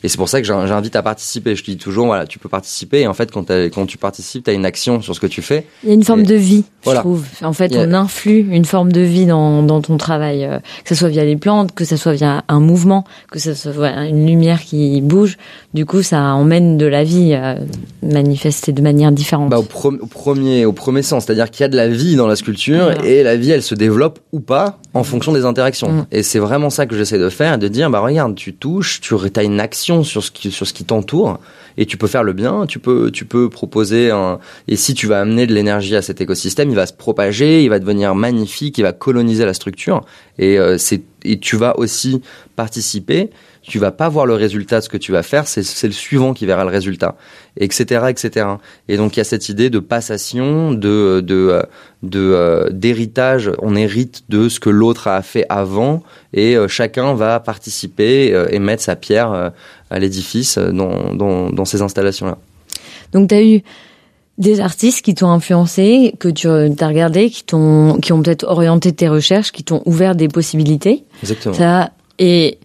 Et 0.03 0.09
c'est 0.09 0.17
pour 0.17 0.29
ça 0.29 0.41
que 0.41 0.47
j'invite 0.47 0.97
à 0.97 1.03
participer. 1.03 1.55
Je 1.55 1.65
dis 1.65 1.77
toujours, 1.77 2.07
voilà, 2.07 2.27
tu 2.27 2.39
peux 2.39 2.49
participer. 2.49 3.01
Et 3.01 3.07
en 3.07 3.15
fait, 3.15 3.31
quand, 3.31 3.51
quand 3.51 3.87
tu 3.87 3.99
participes, 3.99 4.45
tu 4.45 4.51
as 4.51 4.55
une 4.55 4.65
action 4.65 5.01
sur 5.03 5.15
ce 5.15 5.21
que 5.21 5.27
tu 5.27 5.43
fais. 5.43 5.67
Il 5.83 5.89
y 5.89 5.93
a 5.93 5.95
une 5.95 6.05
forme 6.05 6.25
de 6.25 6.35
vie, 6.35 6.65
je 6.87 6.93
trouve. 6.93 7.25
En 7.43 7.53
fait, 7.53 7.75
on 7.77 7.93
influe 7.93 8.47
une 8.51 8.65
forme 8.65 8.93
de 8.93 9.01
vie 9.01 9.27
dans, 9.27 9.63
dans 9.63 9.81
ton 9.81 9.97
travail, 9.97 10.45
euh, 10.45 10.59
que 10.85 10.89
ce 10.89 10.95
soit 10.95 11.09
via 11.09 11.25
les 11.25 11.37
plantes, 11.37 11.73
que 11.75 11.85
ce 11.85 11.97
soit 11.97 12.13
via 12.13 12.45
un 12.49 12.61
mouvement, 12.61 13.05
que 13.31 13.39
ce 13.39 13.55
soit 13.55 13.91
une 14.07 14.27
lumière 14.27 14.63
qui 14.63 15.01
bouge. 15.01 15.37
Du 15.75 15.87
coup, 15.87 16.03
ça 16.03 16.21
emmène 16.21 16.77
de 16.79 16.87
la 16.87 17.05
vie 17.05 17.33
euh, 17.35 17.57
manifestée 18.03 18.73
de 18.73 18.83
manière 18.83 19.13
différente. 19.13 19.51
Bah, 19.51 19.59
au, 19.59 19.63
au, 19.63 20.07
premier, 20.07 20.65
au 20.65 20.73
premier 20.73 21.03
sens, 21.03 21.25
c'est-à-dire 21.25 21.51
qu'il 21.51 21.63
y 21.63 21.65
a 21.65 21.69
de 21.69 21.77
la 21.77 21.89
vie 21.89 22.17
dans 22.17 22.27
la 22.27 22.37
sculpture 22.37 22.93
et 23.05 23.23
la 23.23 23.37
vie, 23.37 23.51
elle 23.51 23.63
se 23.63 23.75
développe 23.75 24.21
ou 24.33 24.41
pas 24.41 24.79
en 24.95 25.05
fonction 25.05 25.33
des 25.33 25.45
interactions. 25.45 25.91
Mm. 25.93 26.07
Et 26.13 26.23
c'est 26.23 26.39
vraiment 26.39 26.71
ça 26.71 26.87
que 26.87 26.97
j'essaie 26.97 27.19
de 27.19 27.29
faire, 27.29 27.59
de 27.59 27.69
dire, 27.69 27.91
bah 27.91 28.01
regarde, 28.01 28.35
tu 28.35 28.55
touches, 28.55 29.01
tu 29.01 29.15
as 29.37 29.43
une 29.43 29.61
action 29.61 29.90
sur 30.03 30.23
ce 30.23 30.31
qui, 30.31 30.51
sur 30.51 30.67
ce 30.67 30.73
qui 30.73 30.85
t'entoure 30.85 31.39
et 31.77 31.87
tu 31.87 31.97
peux 31.97 32.07
faire 32.07 32.25
le 32.25 32.33
bien, 32.33 32.67
tu 32.67 32.79
peux, 32.79 33.11
tu 33.11 33.25
peux 33.25 33.49
proposer 33.49 34.11
un, 34.11 34.39
et 34.69 34.77
si 34.77 34.95
tu 34.95 35.07
vas 35.07 35.21
amener 35.21 35.47
de 35.47 35.55
l'énergie 35.55 35.97
à 35.97 36.03
cet 36.03 36.21
écosystème, 36.21 36.69
il 36.71 36.77
va 36.77 36.87
se 36.87 36.93
propager, 36.93 37.63
il 37.63 37.71
va 37.71 37.79
devenir 37.79 38.15
magnifique, 38.15 38.79
il 38.79 38.83
va 38.83 38.93
coloniser 38.93 39.45
la 39.45 39.55
structure 39.55 40.05
et 40.39 40.59
euh, 40.59 40.79
c'est, 40.79 41.03
et 41.25 41.39
tu 41.39 41.57
vas 41.57 41.79
aussi 41.79 42.23
participer 42.57 43.31
tu 43.63 43.79
vas 43.79 43.91
pas 43.91 44.09
voir 44.09 44.27
le 44.27 44.35
résultat 44.35 44.79
de 44.79 44.85
ce 44.85 44.89
que 44.89 44.97
tu 44.97 45.13
vas 45.13 45.23
faire, 45.23 45.47
c'est 45.47 45.87
le 45.87 45.93
suivant 45.93 46.33
qui 46.33 46.47
verra 46.47 46.65
le 46.65 46.71
résultat, 46.71 47.17
etc., 47.57 48.07
etc. 48.09 48.47
Et 48.89 48.97
donc 48.97 49.17
il 49.17 49.19
y 49.19 49.21
a 49.21 49.25
cette 49.25 49.49
idée 49.49 49.71
de 49.71 49.79
passation, 49.79 50.73
de 50.73 51.21
de 51.21 51.63
de 52.03 52.21
euh, 52.21 52.71
d'héritage. 52.71 53.51
On 53.61 53.77
hérite 53.77 54.25
de 54.29 54.49
ce 54.49 54.61
que 54.61 54.71
l'autre 54.71 55.09
a 55.09 55.21
fait 55.23 55.45
avant, 55.49 56.03
et 56.33 56.57
euh, 56.57 56.69
chacun 56.69 57.15
va 57.15 57.39
participer 57.39 58.33
euh, 58.33 58.49
et 58.51 58.59
mettre 58.59 58.83
sa 58.83 58.97
pierre 58.97 59.53
à 59.91 59.99
l'édifice 59.99 60.59
dans, 60.59 61.15
dans 61.15 61.51
dans 61.51 61.65
ces 61.65 61.83
installations 61.83 62.27
là. 62.27 62.39
Donc 63.13 63.29
tu 63.29 63.35
as 63.35 63.43
eu 63.43 63.63
des 64.39 64.61
artistes 64.61 65.03
qui 65.03 65.15
t'ont 65.15 65.29
influencé, 65.29 66.15
que 66.19 66.29
tu 66.29 66.49
as 66.49 66.89
regardé, 66.89 67.29
qui 67.29 67.45
t'ont, 67.45 67.99
qui 68.01 68.13
ont 68.15 68.23
peut-être 68.23 68.45
orienté 68.45 68.91
tes 68.93 69.09
recherches, 69.09 69.53
qui 69.53 69.65
t'ont 69.65 69.83
ouvert 69.85 70.15
des 70.15 70.29
possibilités. 70.29 71.05
Exactement. 71.23 71.55
Ça, 71.55 71.91
et 72.19 72.59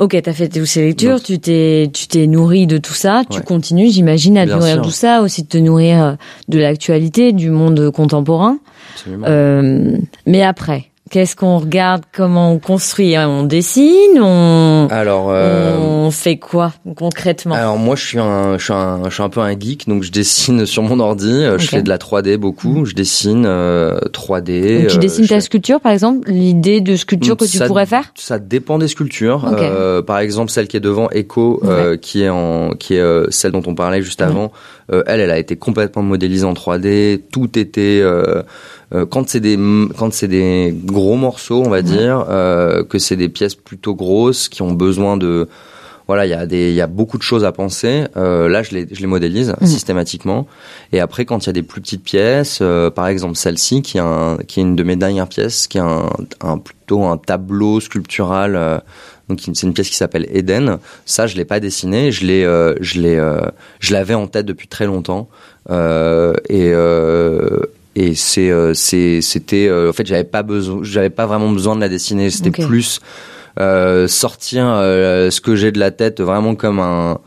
Ok, 0.00 0.18
t'as 0.22 0.32
fait 0.32 0.48
toutes 0.48 0.64
ces 0.64 0.80
lectures, 0.80 1.22
tu 1.22 1.38
t'es, 1.38 1.90
tu 1.92 2.06
t'es 2.06 2.26
nourri 2.26 2.66
de 2.66 2.78
tout 2.78 2.94
ça, 2.94 3.22
tu 3.28 3.42
continues, 3.42 3.90
j'imagine, 3.90 4.38
à 4.38 4.46
te 4.46 4.52
nourrir 4.52 4.78
de 4.78 4.82
tout 4.82 4.90
ça, 4.90 5.20
aussi 5.20 5.42
de 5.42 5.48
te 5.48 5.58
nourrir 5.58 6.02
euh, 6.02 6.12
de 6.48 6.58
l'actualité, 6.58 7.34
du 7.34 7.50
monde 7.50 7.90
contemporain. 7.90 8.58
Absolument. 8.94 9.26
Euh, 9.28 9.98
mais 10.24 10.42
après, 10.42 10.89
Qu'est-ce 11.10 11.34
qu'on 11.34 11.58
regarde 11.58 12.04
Comment 12.14 12.52
on 12.52 12.60
construit? 12.60 13.18
On 13.18 13.42
dessine 13.42 14.20
On 14.20 14.86
alors 14.92 15.30
euh, 15.30 15.76
on 15.76 16.12
fait 16.12 16.36
quoi 16.36 16.72
concrètement? 16.96 17.56
Alors 17.56 17.78
moi 17.78 17.96
je 17.96 18.06
suis 18.06 18.18
un 18.20 18.58
je 18.58 18.62
suis 18.62 18.72
un 18.72 19.02
je 19.08 19.14
suis 19.14 19.22
un 19.24 19.28
peu 19.28 19.40
un 19.40 19.58
geek 19.58 19.88
donc 19.88 20.04
je 20.04 20.12
dessine 20.12 20.66
sur 20.66 20.84
mon 20.84 21.00
ordi. 21.00 21.28
Euh, 21.28 21.58
je 21.58 21.66
fais 21.66 21.82
de 21.82 21.88
la 21.88 21.98
3D 21.98 22.36
beaucoup. 22.36 22.84
Je 22.84 22.94
dessine 22.94 23.44
euh, 23.44 23.98
3D. 24.12 24.82
Donc, 24.82 24.86
tu 24.86 24.96
euh, 24.96 25.00
dessines 25.00 25.26
ta 25.26 25.40
sculpture 25.40 25.80
par 25.80 25.90
exemple 25.90 26.30
L'idée 26.30 26.80
de 26.80 26.94
sculpture 26.94 27.36
que 27.36 27.44
tu 27.44 27.58
pourrais 27.58 27.86
faire? 27.86 28.12
Ça 28.14 28.38
dépend 28.38 28.78
des 28.78 28.86
sculptures. 28.86 29.52
Euh, 29.58 30.02
par 30.02 30.20
exemple 30.20 30.52
celle 30.52 30.68
qui 30.68 30.76
est 30.76 30.80
devant 30.80 31.10
Echo 31.10 31.60
qui 32.00 32.22
est 32.22 32.28
en 32.28 32.70
qui 32.78 32.94
est 32.94 33.32
celle 33.32 33.50
dont 33.50 33.64
on 33.66 33.74
parlait 33.74 34.02
juste 34.02 34.22
avant. 34.22 34.52
elle 34.88 35.18
elle 35.18 35.32
a 35.32 35.38
été 35.38 35.56
complètement 35.56 36.02
modélisée 36.02 36.46
en 36.46 36.52
3D. 36.52 37.20
Tout 37.32 37.58
était 37.58 38.00
euh, 38.92 39.06
quand 39.06 39.28
c'est 39.28 39.40
des 39.40 39.58
quand 39.96 40.12
c'est 40.12 40.28
des 40.28 40.74
gros 40.84 41.16
morceaux, 41.16 41.62
on 41.64 41.70
va 41.70 41.82
dire, 41.82 42.26
euh, 42.28 42.84
que 42.84 42.98
c'est 42.98 43.16
des 43.16 43.28
pièces 43.28 43.54
plutôt 43.54 43.94
grosses 43.94 44.48
qui 44.48 44.62
ont 44.62 44.72
besoin 44.72 45.16
de 45.16 45.48
voilà, 46.10 46.26
il 46.26 46.30
y 46.30 46.34
a 46.34 46.44
des, 46.44 46.70
il 46.70 46.74
y 46.74 46.80
a 46.80 46.88
beaucoup 46.88 47.18
de 47.18 47.22
choses 47.22 47.44
à 47.44 47.52
penser. 47.52 48.02
Euh, 48.16 48.48
là, 48.48 48.64
je 48.64 48.72
les, 48.72 48.88
je 48.90 49.00
les 49.00 49.06
modélise 49.06 49.54
mhm. 49.60 49.68
systématiquement. 49.68 50.48
Et 50.90 50.98
après, 50.98 51.24
quand 51.24 51.44
il 51.44 51.46
y 51.46 51.50
a 51.50 51.52
des 51.52 51.62
plus 51.62 51.80
petites 51.80 52.02
pièces, 52.02 52.58
euh, 52.62 52.90
par 52.90 53.06
exemple 53.06 53.36
celle-ci, 53.36 53.80
qui 53.80 53.98
est 53.98 54.00
un, 54.00 54.36
qui 54.48 54.58
est 54.58 54.64
une 54.64 54.74
de 54.74 54.82
mes 54.82 54.96
dernières 54.96 55.28
pièces, 55.28 55.68
qui 55.68 55.78
est 55.78 55.82
un, 55.82 56.10
un 56.40 56.58
plutôt 56.58 57.04
un 57.04 57.16
tableau 57.16 57.78
sculptural. 57.78 58.56
Euh, 58.56 58.78
donc 59.28 59.38
c'est 59.40 59.62
une 59.62 59.72
pièce 59.72 59.88
qui 59.88 59.94
s'appelle 59.94 60.26
Eden. 60.34 60.78
Ça, 61.06 61.28
je 61.28 61.36
l'ai 61.36 61.44
pas 61.44 61.60
dessiné. 61.60 62.10
Je 62.10 62.26
l'ai, 62.26 62.44
euh, 62.44 62.74
je 62.80 63.00
l'ai, 63.00 63.16
je 63.78 63.92
l'avais 63.92 64.14
en 64.14 64.26
tête 64.26 64.46
depuis 64.46 64.66
très 64.66 64.86
longtemps. 64.86 65.28
et 65.68 66.72
et 67.96 68.14
c'est 68.14 68.50
euh, 68.50 68.72
c'était 68.74 69.66
euh, 69.66 69.90
en 69.90 69.92
fait 69.92 70.06
j'avais 70.06 70.24
pas 70.24 70.42
besoin 70.42 70.80
j'avais 70.82 71.10
pas 71.10 71.26
vraiment 71.26 71.50
besoin 71.50 71.74
de 71.74 71.80
la 71.80 71.88
dessiner 71.88 72.30
c'était 72.30 72.50
plus 72.50 73.00
euh, 73.58 74.06
sortir 74.06 74.64
ce 74.64 75.40
que 75.40 75.56
j'ai 75.56 75.72
de 75.72 75.80
la 75.80 75.90
tête 75.90 76.20
vraiment 76.20 76.54
comme 76.54 76.78
un 76.78 77.18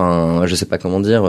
un, 0.00 0.46
je 0.46 0.54
sais 0.54 0.66
pas 0.66 0.78
comment 0.78 1.00
dire, 1.00 1.28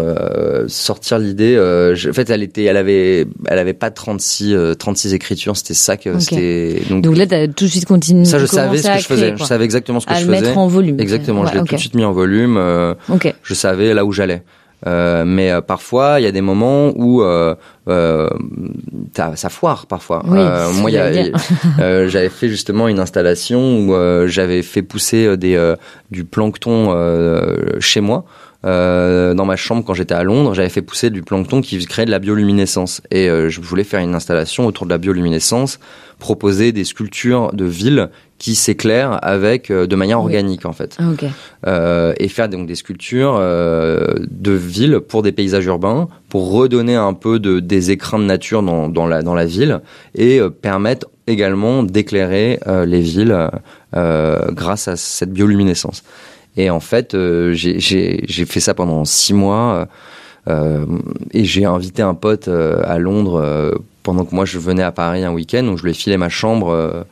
sortir 0.67 1.17
l'idée. 1.17 1.57
En 1.57 2.13
fait, 2.13 2.29
elle 2.29 2.43
était, 2.43 2.65
elle 2.65 2.77
avait, 2.77 3.25
elle 3.47 3.57
avait 3.57 3.73
pas 3.73 3.89
36, 3.89 4.55
36 4.77 5.15
écritures. 5.15 5.57
C'était 5.57 5.73
ça 5.73 5.97
que 5.97 6.19
c'était. 6.19 6.83
Donc, 6.87 7.01
donc, 7.01 7.17
là, 7.17 7.25
t'as 7.25 7.47
tout 7.47 7.65
de 7.65 7.69
suite 7.71 7.87
continué. 7.87 8.25
Ça, 8.25 8.37
je 8.37 8.45
savais 8.45 8.77
ce 8.77 8.87
que 8.87 8.99
je 8.99 9.07
faisais. 9.07 9.33
Je 9.35 9.43
savais 9.43 9.65
exactement 9.65 9.99
ce 9.99 10.05
que 10.05 10.13
à 10.13 10.17
je 10.17 10.27
le 10.27 10.33
faisais. 10.35 10.45
mettre 10.45 10.57
en 10.59 10.67
volume. 10.67 10.99
Exactement. 10.99 11.47
je 11.47 11.53
l'ai 11.55 11.63
tout 11.63 11.73
de 11.73 11.79
suite 11.79 11.95
mis 11.95 12.05
en 12.05 12.11
volume. 12.11 12.59
Je 13.41 13.53
savais 13.55 13.95
là 13.95 14.05
où 14.05 14.11
j'allais. 14.11 14.43
Euh, 14.87 15.25
mais 15.25 15.51
euh, 15.51 15.61
parfois, 15.61 16.19
il 16.19 16.23
y 16.23 16.27
a 16.27 16.31
des 16.31 16.41
moments 16.41 16.91
où 16.95 17.21
euh, 17.21 17.55
euh 17.87 18.29
ça 19.13 19.49
foire 19.49 19.87
parfois. 19.87 20.23
Oui, 20.25 20.39
moi, 20.81 20.89
j'avais 22.07 22.29
fait 22.29 22.49
justement 22.49 22.87
une 22.87 22.99
installation 22.99 23.79
où 23.79 24.27
j'avais 24.27 24.61
fait 24.61 24.81
pousser 24.81 25.35
des, 25.37 25.75
du 26.11 26.23
plancton 26.23 26.95
chez 27.79 28.01
moi. 28.01 28.25
Euh, 28.65 29.33
dans 29.33 29.45
ma 29.45 29.55
chambre 29.55 29.85
quand 29.85 29.93
j'étais 29.93 30.13
à 30.13 30.23
Londres, 30.23 30.53
j'avais 30.53 30.69
fait 30.69 30.81
pousser 30.81 31.09
du 31.09 31.21
plancton 31.21 31.61
qui 31.61 31.85
créait 31.85 32.05
de 32.05 32.11
la 32.11 32.19
bioluminescence. 32.19 33.01
Et 33.09 33.29
euh, 33.29 33.49
je 33.49 33.61
voulais 33.61 33.85
faire 33.85 34.01
une 34.01 34.15
installation 34.15 34.65
autour 34.65 34.85
de 34.85 34.91
la 34.91 34.97
bioluminescence, 34.97 35.79
proposer 36.19 36.71
des 36.73 36.83
sculptures 36.83 37.53
de 37.53 37.65
villes 37.65 38.09
qui 38.39 38.55
s'éclairent 38.55 39.19
avec 39.21 39.69
euh, 39.69 39.85
de 39.85 39.95
manière 39.95 40.19
organique 40.19 40.65
en 40.65 40.73
fait. 40.73 40.97
Ah, 40.99 41.09
okay. 41.11 41.29
et 42.17 42.27
faire 42.27 42.49
donc 42.49 42.65
des 42.65 42.75
sculptures 42.75 43.37
de 43.37 44.51
villes 44.51 44.99
pour 44.99 45.21
des 45.21 45.31
paysages 45.31 45.65
urbains, 45.65 46.07
pour 46.29 46.51
redonner 46.51 46.95
un 46.95 47.13
peu 47.13 47.39
de, 47.39 47.59
des 47.59 47.91
écrins 47.91 48.19
de 48.19 48.23
nature 48.23 48.63
dans, 48.63 48.89
dans, 48.89 49.05
la, 49.05 49.21
dans 49.21 49.35
la 49.35 49.45
ville 49.45 49.81
et 50.15 50.39
permettre 50.61 51.07
également 51.27 51.83
d'éclairer 51.83 52.59
les 52.65 53.01
villes 53.01 53.49
grâce 53.93 54.87
à 54.87 54.95
cette 54.95 55.31
bioluminescence. 55.31 56.03
Et 56.57 56.69
en 56.69 56.79
fait, 56.81 57.13
euh, 57.13 57.53
j'ai 57.53 58.45
fait 58.45 58.59
ça 58.59 58.73
pendant 58.73 59.05
six 59.05 59.33
mois. 59.33 59.87
Euh, 60.47 60.85
et 61.31 61.45
j'ai 61.45 61.65
invité 61.65 62.01
un 62.01 62.13
pote 62.13 62.47
euh, 62.47 62.81
à 62.85 62.97
Londres 62.97 63.79
pendant 64.03 64.25
que 64.25 64.33
moi 64.33 64.45
je 64.45 64.57
venais 64.57 64.83
à 64.83 64.91
Paris 64.91 65.23
un 65.23 65.31
week-end, 65.31 65.63
donc 65.63 65.77
je 65.77 65.83
lui 65.83 65.91
ai 65.91 65.93
filé 65.93 66.17
ma 66.17 66.29
chambre 66.29 67.05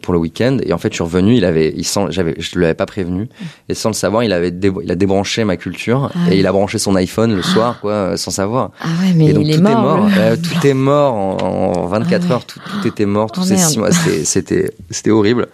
pour 0.00 0.12
le 0.12 0.18
week-end. 0.18 0.58
Et 0.64 0.72
en 0.72 0.78
fait, 0.78 0.88
je 0.90 0.94
suis 0.94 1.04
revenu, 1.04 1.36
il 1.36 1.44
avait, 1.44 1.72
il 1.76 1.84
sent, 1.84 2.06
j'avais, 2.10 2.34
je 2.38 2.58
lui 2.58 2.64
avais 2.64 2.74
pas 2.74 2.86
prévenu. 2.86 3.28
Et 3.68 3.74
sans 3.74 3.90
le 3.90 3.94
savoir, 3.94 4.24
il 4.24 4.32
avait, 4.32 4.52
il 4.82 4.90
a 4.90 4.94
débranché 4.94 5.44
ma 5.44 5.56
culture 5.56 6.10
ah 6.14 6.32
et 6.32 6.38
il 6.38 6.46
a 6.46 6.52
branché 6.52 6.78
son 6.78 6.94
iPhone 6.96 7.34
le 7.34 7.42
soir, 7.42 7.80
quoi, 7.80 8.16
sans 8.16 8.30
savoir. 8.30 8.70
Ah 8.80 8.86
ouais, 9.00 9.12
mais 9.14 9.26
et 9.26 9.32
donc 9.32 9.44
il 9.46 9.56
tout 9.56 9.66
est 9.66 9.72
mort. 9.72 10.08
tout 10.42 10.66
est 10.66 10.74
mort 10.74 11.14
en, 11.14 11.36
en 11.76 11.86
24 11.86 12.26
ah 12.28 12.32
heures. 12.32 12.46
Tout, 12.46 12.60
tout, 12.60 12.88
était 12.88 13.06
mort. 13.06 13.30
Tous 13.30 13.42
oh 13.42 13.44
ces 13.44 13.56
six 13.56 13.78
mois, 13.78 13.90
c'était, 13.92 14.72
c'était 14.90 15.10
horrible. 15.10 15.48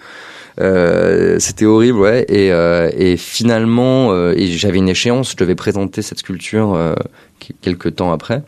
Euh, 0.61 1.39
c'était 1.39 1.67
horrible, 1.67 1.99
ouais. 1.99 2.25
Et, 2.29 2.53
euh, 2.53 2.91
et 2.97 3.17
finalement, 3.17 4.13
euh, 4.13 4.35
et 4.37 4.49
j'avais 4.49 4.79
une 4.79 4.89
échéance, 4.89 5.33
je 5.33 5.37
devais 5.37 5.55
présenter 5.55 6.03
cette 6.03 6.19
sculpture 6.19 6.95
quelques 7.61 7.97
temps 7.97 8.13
après. 8.13 8.43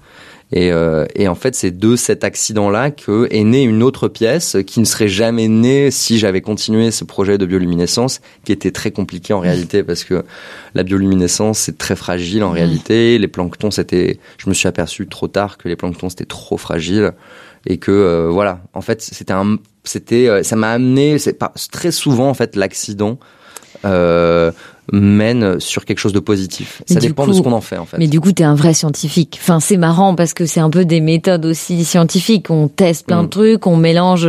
Et, 0.52 0.72
euh, 0.72 1.06
et 1.14 1.28
en 1.28 1.34
fait, 1.34 1.54
c'est 1.54 1.70
de 1.70 1.94
cet 1.96 2.24
accident-là 2.24 2.90
que 2.90 3.28
est 3.30 3.44
née 3.44 3.62
une 3.62 3.82
autre 3.82 4.08
pièce 4.08 4.56
qui 4.66 4.80
ne 4.80 4.84
serait 4.84 5.08
jamais 5.08 5.46
née 5.46 5.90
si 5.90 6.18
j'avais 6.18 6.40
continué 6.40 6.90
ce 6.90 7.04
projet 7.04 7.38
de 7.38 7.46
bioluminescence, 7.46 8.20
qui 8.44 8.52
était 8.52 8.72
très 8.72 8.90
compliqué 8.90 9.32
en 9.32 9.40
réalité 9.40 9.84
parce 9.84 10.02
que 10.02 10.24
la 10.74 10.82
bioluminescence 10.82 11.58
c'est 11.58 11.78
très 11.78 11.96
fragile 11.96 12.42
en 12.42 12.50
réalité. 12.50 13.18
Les 13.18 13.28
planctons, 13.28 13.70
c'était, 13.70 14.18
je 14.38 14.48
me 14.48 14.54
suis 14.54 14.66
aperçu 14.66 15.06
trop 15.06 15.28
tard 15.28 15.56
que 15.56 15.68
les 15.68 15.76
planctons 15.76 16.08
c'était 16.08 16.24
trop 16.24 16.56
fragile 16.56 17.12
et 17.66 17.78
que 17.78 17.90
euh, 17.90 18.28
voilà, 18.30 18.60
en 18.72 18.80
fait, 18.80 19.02
c'était 19.02 19.32
un, 19.32 19.56
c'était, 19.84 20.28
euh, 20.28 20.42
ça 20.42 20.56
m'a 20.56 20.72
amené, 20.72 21.18
c'est 21.18 21.34
pas 21.34 21.52
très 21.70 21.90
souvent 21.90 22.28
en 22.28 22.34
fait 22.34 22.56
l'accident. 22.56 23.18
Euh, 23.84 24.50
mène 24.92 25.60
sur 25.60 25.84
quelque 25.84 25.98
chose 25.98 26.12
de 26.12 26.20
positif. 26.20 26.82
Mais 26.88 26.94
ça 26.94 27.00
du 27.00 27.08
dépend 27.08 27.24
coup- 27.24 27.30
de 27.30 27.36
ce 27.36 27.40
qu'on 27.42 27.52
en 27.52 27.60
fait 27.60 27.76
en 27.78 27.84
fait. 27.84 27.98
Mais 27.98 28.08
du 28.08 28.20
coup, 28.20 28.32
t'es 28.32 28.44
un 28.44 28.54
vrai 28.54 28.74
scientifique. 28.74 29.38
Enfin, 29.40 29.60
c'est 29.60 29.76
marrant 29.76 30.14
parce 30.14 30.34
que 30.34 30.46
c'est 30.46 30.60
un 30.60 30.70
peu 30.70 30.84
des 30.84 31.00
méthodes 31.00 31.46
aussi 31.46 31.84
scientifiques. 31.84 32.50
On 32.50 32.68
teste 32.68 33.06
plein 33.06 33.22
de 33.22 33.26
Mm. 33.26 33.30
trucs, 33.30 33.66
on 33.66 33.76
mélange. 33.76 34.28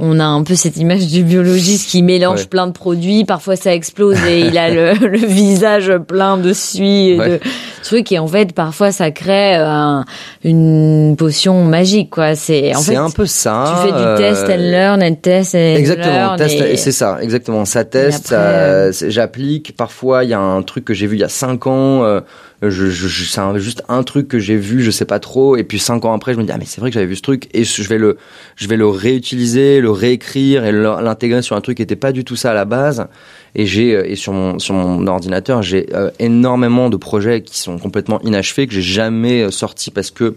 On 0.00 0.20
a 0.20 0.24
un 0.24 0.44
peu 0.44 0.54
cette 0.54 0.76
image 0.76 1.08
du 1.08 1.24
biologiste 1.24 1.90
qui 1.90 2.02
mélange 2.04 2.40
Ouais. 2.42 2.46
plein 2.46 2.66
de 2.68 2.72
produits. 2.72 3.24
Parfois, 3.24 3.56
ça 3.56 3.74
explose 3.74 4.16
et 4.28 4.40
il 4.42 4.56
a 4.56 4.70
le, 4.70 4.92
le 5.08 5.18
visage 5.18 5.92
plein 6.06 6.36
de 6.36 6.52
suie 6.52 7.10
et 7.10 7.18
Ouais. 7.18 7.28
de 7.30 7.40
trucs. 7.82 8.12
Et 8.12 8.18
en 8.20 8.28
fait, 8.28 8.52
parfois, 8.52 8.92
ça 8.92 9.10
crée 9.10 9.54
un- 9.56 10.04
une 10.44 11.16
potion 11.18 11.64
magique, 11.64 12.10
quoi. 12.10 12.36
C'est 12.36 12.74
en 12.76 12.80
fait, 12.80 12.94
un 12.96 13.10
peu 13.10 13.26
ça. 13.26 13.64
tu 13.82 13.86
fais 13.88 13.92
du 13.98 14.04
euh, 14.04 14.16
test 14.16 14.44
and 14.48 14.56
learn 14.70 15.02
and 15.02 15.14
test 15.16 15.54
and 15.56 15.58
Exactement, 15.76 16.36
learn. 16.36 16.42
et- 16.42 16.76
c'est 16.76 16.92
ça, 16.92 17.18
exactement. 17.20 17.64
Ça 17.64 17.84
teste, 17.84 18.32
euh, 18.32 18.92
j'applique. 19.08 19.76
Parfois, 19.76 20.22
il 20.22 20.30
y 20.30 20.34
a 20.34 20.38
un 20.40 20.62
truc 20.62 20.84
que 20.84 20.94
j'ai 20.94 21.06
vu 21.08 21.16
il 21.16 21.20
y 21.20 21.24
a 21.24 21.28
cinq 21.28 21.66
ans. 21.66 22.04
euh, 22.04 22.20
je, 22.62 22.70
je, 22.70 23.08
je- 23.08 23.24
c'est 23.30 23.58
juste 23.60 23.82
un 23.88 24.02
truc 24.02 24.26
que 24.28 24.38
j'ai 24.38 24.56
vu, 24.56 24.82
je 24.82 24.90
sais 24.90 25.04
pas 25.04 25.20
trop. 25.20 25.56
Et 25.56 25.64
puis 25.64 25.78
cinq 25.78 26.04
ans 26.04 26.12
après, 26.12 26.34
je 26.34 26.38
me 26.38 26.44
dis 26.44 26.50
ah 26.52 26.58
mais 26.58 26.64
c'est 26.64 26.80
vrai 26.80 26.90
que 26.90 26.94
j'avais 26.94 27.06
vu 27.06 27.16
ce 27.16 27.22
truc 27.22 27.48
et 27.54 27.64
je 27.64 27.82
vais 27.88 27.98
le, 27.98 28.16
je 28.56 28.66
vais 28.68 28.76
le 28.76 28.86
réutiliser, 28.86 29.80
le 29.80 29.90
réécrire 29.90 30.64
et 30.64 30.72
l'intégrer 30.72 31.42
sur 31.42 31.56
un 31.56 31.60
truc 31.60 31.76
qui 31.76 31.82
était 31.82 31.96
pas 31.96 32.12
du 32.12 32.24
tout 32.24 32.36
ça 32.36 32.50
à 32.50 32.54
la 32.54 32.64
base. 32.64 33.06
Et 33.54 33.66
j'ai 33.66 33.94
euh, 33.94 34.04
et 34.08 34.16
sur 34.16 34.32
mon 34.32 34.58
sur 34.58 34.74
mon 34.74 35.06
ordinateur, 35.06 35.62
j'ai 35.62 35.86
euh, 35.94 36.10
énormément 36.18 36.90
de 36.90 36.96
projets 36.96 37.42
qui 37.42 37.58
sont 37.58 37.78
complètement 37.78 38.20
inachevés 38.22 38.66
que 38.66 38.74
j'ai 38.74 38.82
jamais 38.82 39.42
euh, 39.42 39.50
sortis 39.50 39.90
parce 39.90 40.10
que 40.10 40.34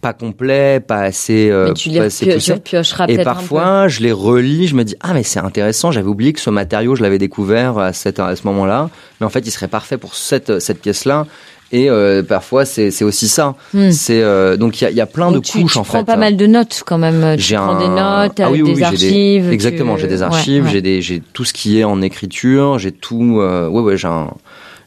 pas 0.00 0.12
complet, 0.12 0.80
pas 0.80 1.00
assez, 1.00 1.50
euh, 1.50 1.72
tu 1.72 1.90
pas 1.90 2.02
assez 2.04 2.26
poussé. 2.32 2.54
tu 2.64 2.76
Et 3.08 3.18
parfois, 3.24 3.88
je 3.88 4.00
les 4.00 4.12
relis, 4.12 4.68
je 4.68 4.74
me 4.76 4.84
dis 4.84 4.94
ah 5.00 5.12
mais 5.12 5.22
c'est 5.24 5.40
intéressant, 5.40 5.90
j'avais 5.90 6.06
oublié 6.08 6.32
que 6.32 6.40
ce 6.40 6.50
matériau, 6.50 6.94
je 6.94 7.02
l'avais 7.02 7.18
découvert 7.18 7.78
à, 7.78 7.92
cette, 7.92 8.20
à 8.20 8.34
ce 8.36 8.46
moment-là, 8.46 8.90
mais 9.20 9.26
en 9.26 9.30
fait, 9.30 9.40
il 9.46 9.50
serait 9.50 9.68
parfait 9.68 9.98
pour 9.98 10.14
cette 10.14 10.60
cette 10.60 10.80
pièce-là. 10.80 11.26
Et 11.70 11.90
euh, 11.90 12.22
parfois, 12.22 12.64
c'est 12.64 12.90
c'est 12.90 13.04
aussi 13.04 13.28
ça. 13.28 13.54
Hmm. 13.74 13.90
C'est 13.90 14.22
euh, 14.22 14.56
donc 14.56 14.80
il 14.80 14.84
y 14.84 14.86
a, 14.86 14.90
il 14.90 14.96
y 14.96 15.02
a 15.02 15.06
plein 15.06 15.30
Donc 15.30 15.42
de 15.44 15.48
tu, 15.50 15.60
couches 15.60 15.72
tu 15.72 15.78
en 15.78 15.82
prends 15.82 15.98
fait. 15.98 16.04
pas 16.04 16.16
mal 16.16 16.34
de 16.36 16.46
notes 16.46 16.82
quand 16.86 16.96
même. 16.96 17.36
Tu 17.36 17.42
J'ai 17.42 17.56
prends 17.56 17.76
un... 17.76 17.78
des 17.78 17.88
notes, 17.88 18.40
ah 18.40 18.50
oui, 18.50 18.62
oui, 18.62 18.70
des 18.72 18.76
oui, 18.76 18.82
archives. 18.84 19.44
tu- 19.48 19.52
Exactement, 19.52 19.98
j'ai 19.98 20.06
des 20.06 20.18
Ouais, 20.18 20.22
archives, 20.22 20.64
ouais. 20.64 20.70
j'ai 20.70 20.80
des, 20.80 21.02
j'ai 21.02 21.20
tout 21.34 21.44
ce 21.44 21.52
qui 21.52 21.78
est 21.78 21.84
en 21.84 22.00
écriture, 22.00 22.78
j'ai 22.78 22.92
tout. 22.92 23.40
Euh... 23.40 23.68
Ouais, 23.68 23.82
ouais, 23.82 23.96
j'ai 23.98 24.08
un, 24.08 24.28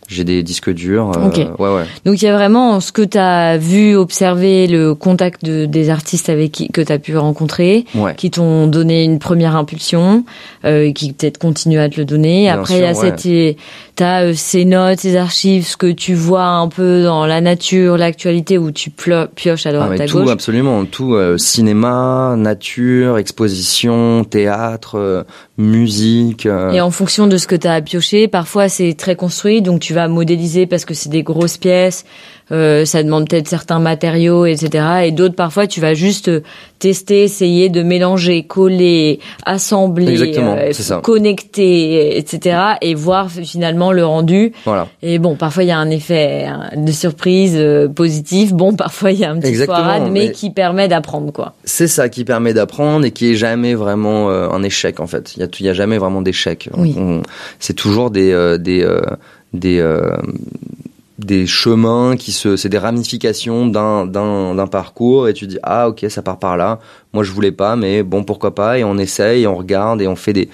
j'ai 0.08 0.24
des 0.24 0.44
disques 0.44 0.70
durs. 0.74 1.12
euh, 1.18 1.28
Ok. 1.28 1.38
Ouais, 1.60 1.70
ouais. 1.74 1.84
Donc 2.06 2.22
il 2.22 2.26
y 2.26 2.28
a 2.28 2.34
vraiment 2.36 2.80
ce 2.80 2.92
que 2.92 3.02
tu 3.02 3.18
as 3.18 3.58
vu, 3.58 3.96
observé, 3.96 4.68
le 4.68 4.94
contact 4.94 5.46
de, 5.46 5.66
des 5.66 5.90
artistes 5.90 6.30
avec 6.30 6.52
qui 6.52 6.68
que 6.70 6.82
tu 6.82 6.92
as 6.92 7.00
pu 7.00 7.16
rencontrer, 7.18 7.86
Ouais. 7.96 8.14
qui 8.16 8.30
t'ont 8.32 8.68
donné 8.68 9.04
une 9.04 9.20
première 9.20 9.56
impulsion, 9.56 10.24
euh, 10.66 10.92
qui 10.92 11.14
peut-être 11.14 11.38
continuent 11.38 11.80
à 11.80 11.90
te 11.90 11.98
le 11.98 12.06
donner. 12.06 12.44
Bien 12.44 12.60
Après 12.60 12.78
il 12.78 12.82
y 12.82 12.86
a 12.86 12.94
cette 12.94 13.58
t'as 13.96 14.24
euh, 14.24 14.34
ces 14.36 14.66
notes, 14.66 15.00
ces 15.00 15.16
archives, 15.16 15.66
ce 15.66 15.78
que 15.78 15.92
tu 15.92 16.14
vois 16.14 16.46
un 16.46 16.68
peu 16.68 17.04
dans 17.04 17.26
la 17.26 17.40
nature, 17.42 17.98
l'actualité 17.98 18.58
où 18.58 18.72
tu 18.72 18.90
pioches 18.90 19.66
à 19.66 19.70
Ah, 19.70 19.74
droite 19.74 19.90
mais 19.92 20.02
à 20.02 20.08
tout, 20.08 20.20
gauche. 20.20 20.30
absolument, 20.30 20.86
tout 20.86 21.14
euh, 21.14 21.38
cinéma, 21.38 22.36
nature, 22.38 23.18
exposition, 23.18 24.24
théâtre, 24.24 24.98
euh, 24.98 25.24
musique. 25.58 26.46
euh, 26.46 26.72
Et 26.72 26.82
en 26.82 26.92
fonction 26.92 27.28
de 27.28 27.38
ce 27.38 27.48
que 27.48 27.56
tu 27.56 27.68
as 27.68 27.82
pioché, 27.82 28.28
parfois 28.28 28.70
c'est 28.70 28.94
très 28.94 29.16
construit, 29.16 29.62
donc 29.62 29.80
tu 29.80 29.94
vas 29.94 30.01
modéliser 30.08 30.66
parce 30.68 30.86
que 30.86 30.94
c'est 30.94 31.10
des 31.10 31.24
grosses 31.24 31.58
pièces, 31.58 32.06
euh, 32.52 32.84
ça 32.84 33.02
demande 33.02 33.30
peut-être 33.30 33.48
certains 33.48 33.80
matériaux, 33.80 34.46
etc. 34.46 34.84
Et 35.06 35.12
d'autres, 35.12 35.36
parfois, 35.36 35.68
tu 35.68 35.80
vas 35.80 35.94
juste 35.94 36.28
euh, 36.28 36.42
tester, 36.80 37.24
essayer 37.24 37.70
de 37.70 37.82
mélanger, 37.82 38.44
coller, 38.44 39.20
assembler, 39.46 40.38
euh, 40.38 40.74
ça. 40.74 40.98
connecter, 40.98 42.18
etc. 42.18 42.58
Et 42.82 42.94
voir 42.94 43.30
finalement 43.32 43.92
le 43.94 44.06
rendu. 44.06 44.52
Voilà. 44.66 44.88
Et 45.02 45.18
bon, 45.20 45.36
parfois 45.36 45.64
il 45.64 45.68
y 45.68 45.72
a 45.72 45.78
un 45.78 45.90
effet 45.90 46.48
de 46.76 46.92
surprise 46.92 47.56
euh, 47.56 47.88
positif. 47.88 48.52
Bon, 48.54 48.74
parfois 48.76 49.12
il 49.12 49.20
y 49.20 49.26
a 49.26 49.32
un 49.32 49.40
petit 49.40 49.56
foirade, 49.56 50.04
mais, 50.12 50.26
mais- 50.28 50.32
qui 50.32 50.50
permet 50.50 50.88
d'apprendre, 50.88 51.32
quoi. 51.32 51.54
C'est 51.64 51.88
ça 51.88 52.10
qui 52.10 52.26
permet 52.26 52.54
d'apprendre 52.54 53.06
et 53.06 53.12
qui 53.12 53.32
est 53.32 53.36
jamais 53.36 53.76
vraiment 53.76 54.30
un 54.30 54.64
échec 54.64 55.00
en 55.00 55.08
fait. 55.08 55.36
Il 55.38 55.42
y 55.42 55.44
a, 55.44 55.48
y 55.60 55.70
a 55.70 55.74
jamais 55.74 55.98
vraiment 55.98 56.22
d'échec. 56.22 56.70
Oui. 56.76 56.96
C'est 57.60 57.76
toujours 57.76 58.12
des 58.12 58.58
des 58.60 58.86
des 59.54 59.80
euh, 59.80 60.16
des 61.20 61.46
chemins 61.46 62.16
qui 62.18 62.32
se 62.32 62.56
c'est 62.56 62.70
des 62.70 62.80
ramifications 62.80 63.68
d'un 63.68 64.06
d'un 64.08 64.56
d'un 64.56 64.68
parcours 64.68 65.28
et 65.28 65.34
tu 65.34 65.46
dis 65.46 65.60
ah 65.62 65.90
ok 65.90 66.06
ça 66.10 66.22
part 66.22 66.40
par 66.40 66.58
là. 66.58 66.80
Moi 67.14 67.24
je 67.24 67.32
voulais 67.32 67.52
pas 67.52 67.76
mais 67.76 68.02
bon 68.04 68.24
pourquoi 68.24 68.56
pas 68.56 68.80
et 68.80 68.84
on 68.84 68.98
essaye 68.98 69.44
et 69.44 69.48
on 69.48 69.56
regarde 69.56 70.02
et 70.02 70.08
on 70.08 70.16
fait 70.16 70.34
des 70.34 70.50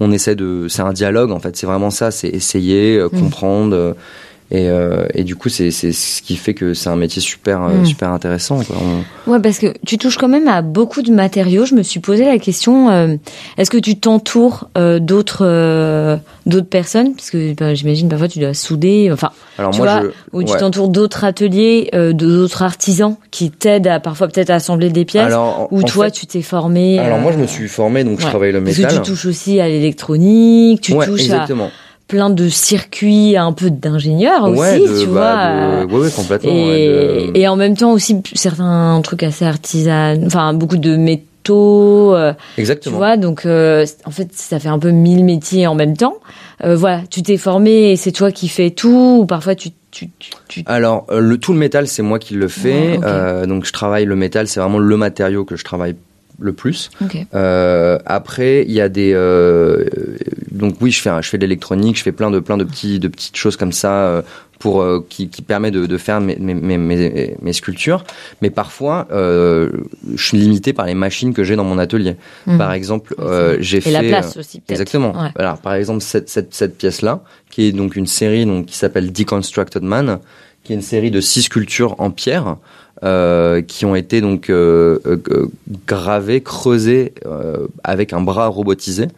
on 0.00 0.10
essaie 0.10 0.34
de 0.34 0.66
c'est 0.68 0.82
un 0.82 0.92
dialogue 0.92 1.30
en 1.30 1.38
fait 1.38 1.56
c'est 1.56 1.66
vraiment 1.66 1.90
ça 1.90 2.10
c'est 2.10 2.28
essayer 2.28 2.96
euh, 2.96 3.08
Mm. 3.12 3.20
comprendre 3.20 3.76
euh, 3.76 3.92
et, 4.50 4.68
euh, 4.70 5.06
et 5.14 5.24
du 5.24 5.36
coup 5.36 5.48
c'est 5.48 5.70
ce 5.70 6.22
qui 6.22 6.36
fait 6.36 6.54
que 6.54 6.72
c'est 6.74 6.88
un 6.88 6.96
métier 6.96 7.20
super 7.20 7.62
euh, 7.64 7.80
Mm. 7.82 7.84
super 7.86 8.10
intéressant 8.12 8.62
quoi. 8.64 8.76
On- 8.80 9.30
Ouais, 9.30 9.40
parce 9.40 9.58
que 9.58 9.74
tu 9.86 9.98
touches 9.98 10.16
quand 10.16 10.28
même 10.28 10.48
à 10.48 10.62
beaucoup 10.62 11.02
de 11.02 11.12
matériaux. 11.12 11.66
Je 11.66 11.74
me 11.74 11.82
suis 11.82 12.00
posé 12.00 12.24
la 12.24 12.38
question 12.38 12.88
euh, 12.88 13.16
est-ce 13.58 13.70
que 13.70 13.76
tu 13.76 13.96
t'entoures 13.96 14.70
euh, 14.78 14.98
d'autres 15.00 15.44
euh, 15.44 16.16
d'autres 16.46 16.68
personnes? 16.68 17.14
Parce 17.14 17.28
que 17.30 17.52
ben, 17.52 17.74
j'imagine 17.74 18.08
parfois 18.08 18.28
tu 18.28 18.38
dois 18.38 18.54
souder. 18.54 19.10
Enfin, 19.12 19.30
Alors 19.58 19.72
Tu 19.72 19.82
moi 19.82 20.00
vois, 20.00 20.02
je 20.32 20.36
ou 20.38 20.42
tu 20.44 20.52
ouais. 20.52 20.58
t'entoures 20.58 20.88
d'autres 20.88 21.24
ateliers, 21.24 21.90
euh, 21.94 22.14
d'autres 22.14 22.62
artisans 22.62 23.16
qui 23.30 23.50
t'aident 23.50 23.88
à 23.88 24.00
parfois 24.00 24.28
peut-être 24.28 24.48
à 24.48 24.54
assembler 24.54 24.88
des 24.88 25.04
pièces. 25.04 25.26
Alors, 25.26 25.68
ou 25.70 25.82
toi, 25.82 26.06
fait- 26.06 26.12
tu 26.12 26.26
t'es 26.26 26.40
formé. 26.42 26.98
Alors 26.98 27.18
moi 27.18 27.32
je 27.32 27.38
me 27.38 27.46
suis 27.46 27.68
formé 27.68 28.04
donc 28.04 28.20
je 28.20 28.26
travaille 28.26 28.52
le 28.52 28.64
Parce 28.64 28.78
métal. 28.78 28.92
que 29.00 29.04
tu 29.04 29.10
touches 29.10 29.26
aussi 29.26 29.60
à 29.60 29.68
l'électronique, 29.68 30.80
tu 30.80 30.92
touches 30.92 31.20
exactement. 31.20 31.66
à 31.66 31.70
plein 32.08 32.30
de 32.30 32.48
circuits, 32.48 33.36
un 33.36 33.52
peu 33.52 33.70
d'ingénieurs 33.70 34.48
ouais, 34.48 34.80
aussi, 34.80 34.92
de, 34.92 35.00
tu 35.02 35.06
bah, 35.08 35.76
vois. 35.76 35.84
de- 35.84 35.92
ouais, 35.92 36.00
ouais, 36.06 36.10
complètement. 36.10 36.50
et, 36.50 36.64
ouais, 36.66 37.30
de- 37.34 37.38
et 37.38 37.46
en 37.48 37.54
même 37.56 37.76
temps 37.76 37.92
aussi 37.92 38.20
certains 38.34 39.00
trucs 39.04 39.22
assez 39.22 39.44
artisanaux, 39.44 40.26
enfin 40.26 40.54
beaucoup 40.54 40.78
de 40.78 40.96
métaux, 40.96 42.14
euh, 42.14 42.32
tu 42.54 42.60
Exactement. 42.60 42.96
vois. 42.96 43.16
Donc 43.16 43.44
euh, 43.46 43.84
en 44.06 44.10
fait, 44.10 44.28
ça 44.32 44.58
fait 44.58 44.68
un 44.68 44.78
peu 44.78 44.90
mille 44.90 45.24
métiers 45.24 45.66
en 45.66 45.74
même 45.74 45.96
temps. 45.96 46.16
Euh, 46.64 46.74
voilà, 46.76 47.02
tu 47.10 47.22
t'es 47.22 47.36
formé 47.36 47.92
et 47.92 47.96
c'est 47.96 48.12
toi 48.12 48.32
qui 48.32 48.48
fais 48.48 48.70
tout. 48.70 49.18
Ou 49.22 49.26
parfois 49.26 49.54
tu 49.54 49.70
tu 49.90 50.10
tu, 50.18 50.30
tu- 50.48 50.62
Alors 50.66 51.06
euh, 51.10 51.20
le 51.20 51.38
tout 51.38 51.52
le 51.52 51.58
métal 51.58 51.88
c'est 51.88 52.02
moi 52.02 52.18
qui 52.18 52.34
le 52.34 52.48
fais. 52.48 52.98
Euh, 53.02 53.46
donc 53.46 53.64
je 53.64 53.72
travaille 53.72 54.04
le 54.06 54.16
métal, 54.16 54.46
c'est 54.48 54.60
vraiment 54.60 54.78
le 54.78 54.96
matériau 54.96 55.44
que 55.44 55.56
je 55.56 55.64
travaille 55.64 55.94
le 56.38 56.52
plus. 56.52 56.90
Ok. 57.02 57.16
Euh, 57.34 57.98
après 58.06 58.64
il 58.66 58.72
y 58.72 58.80
a 58.80 58.88
des 58.88 59.12
euh, 59.14 59.84
donc 60.50 60.76
oui 60.80 60.90
je 60.90 61.00
fais 61.00 61.10
je 61.20 61.28
fais 61.28 61.38
de 61.38 61.42
l'électronique, 61.42 61.96
je 61.96 62.02
fais 62.02 62.12
plein 62.12 62.30
de 62.30 62.40
plein 62.40 62.56
de 62.56 62.64
petits 62.64 62.98
de 62.98 63.08
petites 63.08 63.36
choses 63.36 63.56
comme 63.56 63.72
ça. 63.72 63.92
euh, 63.92 64.22
pour 64.58 64.82
euh, 64.82 65.04
qui, 65.08 65.28
qui 65.28 65.42
permet 65.42 65.70
de, 65.70 65.86
de 65.86 65.98
faire 65.98 66.20
mes, 66.20 66.36
mes, 66.36 66.54
mes, 66.54 67.36
mes, 67.40 67.52
sculptures, 67.52 68.04
mais 68.42 68.50
parfois 68.50 69.06
euh, 69.12 69.70
je 70.14 70.24
suis 70.24 70.38
limité 70.38 70.72
par 70.72 70.86
les 70.86 70.94
machines 70.94 71.32
que 71.32 71.44
j'ai 71.44 71.56
dans 71.56 71.64
mon 71.64 71.78
atelier. 71.78 72.16
Mhm. 72.46 72.58
Par 72.58 72.72
exemple, 72.72 73.14
euh, 73.20 73.56
j'ai 73.60 73.80
fait 73.80 73.90
la 73.90 74.02
place 74.02 74.36
aussi 74.36 74.58
peut-être. 74.58 74.70
Exactement. 74.72 75.12
Ouais. 75.12 75.30
Voilà, 75.34 75.56
par 75.62 75.74
exemple, 75.74 76.02
cette, 76.02 76.28
cette, 76.28 76.54
cette 76.54 76.76
pièce-là, 76.76 77.22
qui 77.50 77.64
est 77.64 77.72
donc 77.72 77.96
une 77.96 78.06
série 78.06 78.46
donc, 78.46 78.66
qui 78.66 78.76
s'appelle 78.76 79.12
Deconstructed 79.12 79.82
Man, 79.82 80.18
qui 80.64 80.72
est 80.72 80.76
une 80.76 80.82
série 80.82 81.10
de 81.10 81.20
six 81.20 81.42
sculptures 81.42 81.94
en 81.98 82.10
pierre, 82.10 82.56
euh, 83.04 83.62
qui 83.62 83.84
ont 83.84 83.94
été 83.94 84.20
donc 84.20 84.50
euh, 84.50 84.98
euh, 85.06 85.46
gravées, 85.86 86.40
creusées 86.40 87.12
euh, 87.26 87.68
avec 87.84 88.12
un 88.12 88.20
bras 88.20 88.48
robotisé, 88.48 89.08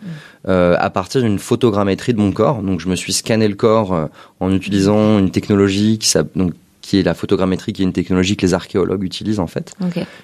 à 0.47 0.91
partir 0.91 1.23
d'une 1.23 1.39
photogrammétrie 1.39 2.15
de 2.15 2.19
mon 2.19 2.33
corps. 2.33 2.63
Donc 2.63 2.81
je 2.81 2.89
me 2.89 2.97
suis 2.97 3.13
scanné 3.13 3.47
le 3.47 3.55
corps 3.55 4.09
en 4.41 4.53
utilisant 4.53 5.19
une 5.19 5.31
technologie 5.31 5.99
qui 5.99 6.09
s'appelle 6.09 6.31
donc 6.35 6.53
qui 6.81 6.99
est 6.99 7.03
la 7.03 7.15
photogrammétrie, 7.15 7.73
qui 7.73 7.83
est 7.83 7.85
une 7.85 7.93
technologie 7.93 8.37
que 8.37 8.47
les 8.47 8.55
archéologues 8.55 9.05
utilisent 9.05 9.39
en 9.39 9.47
fait 9.47 9.75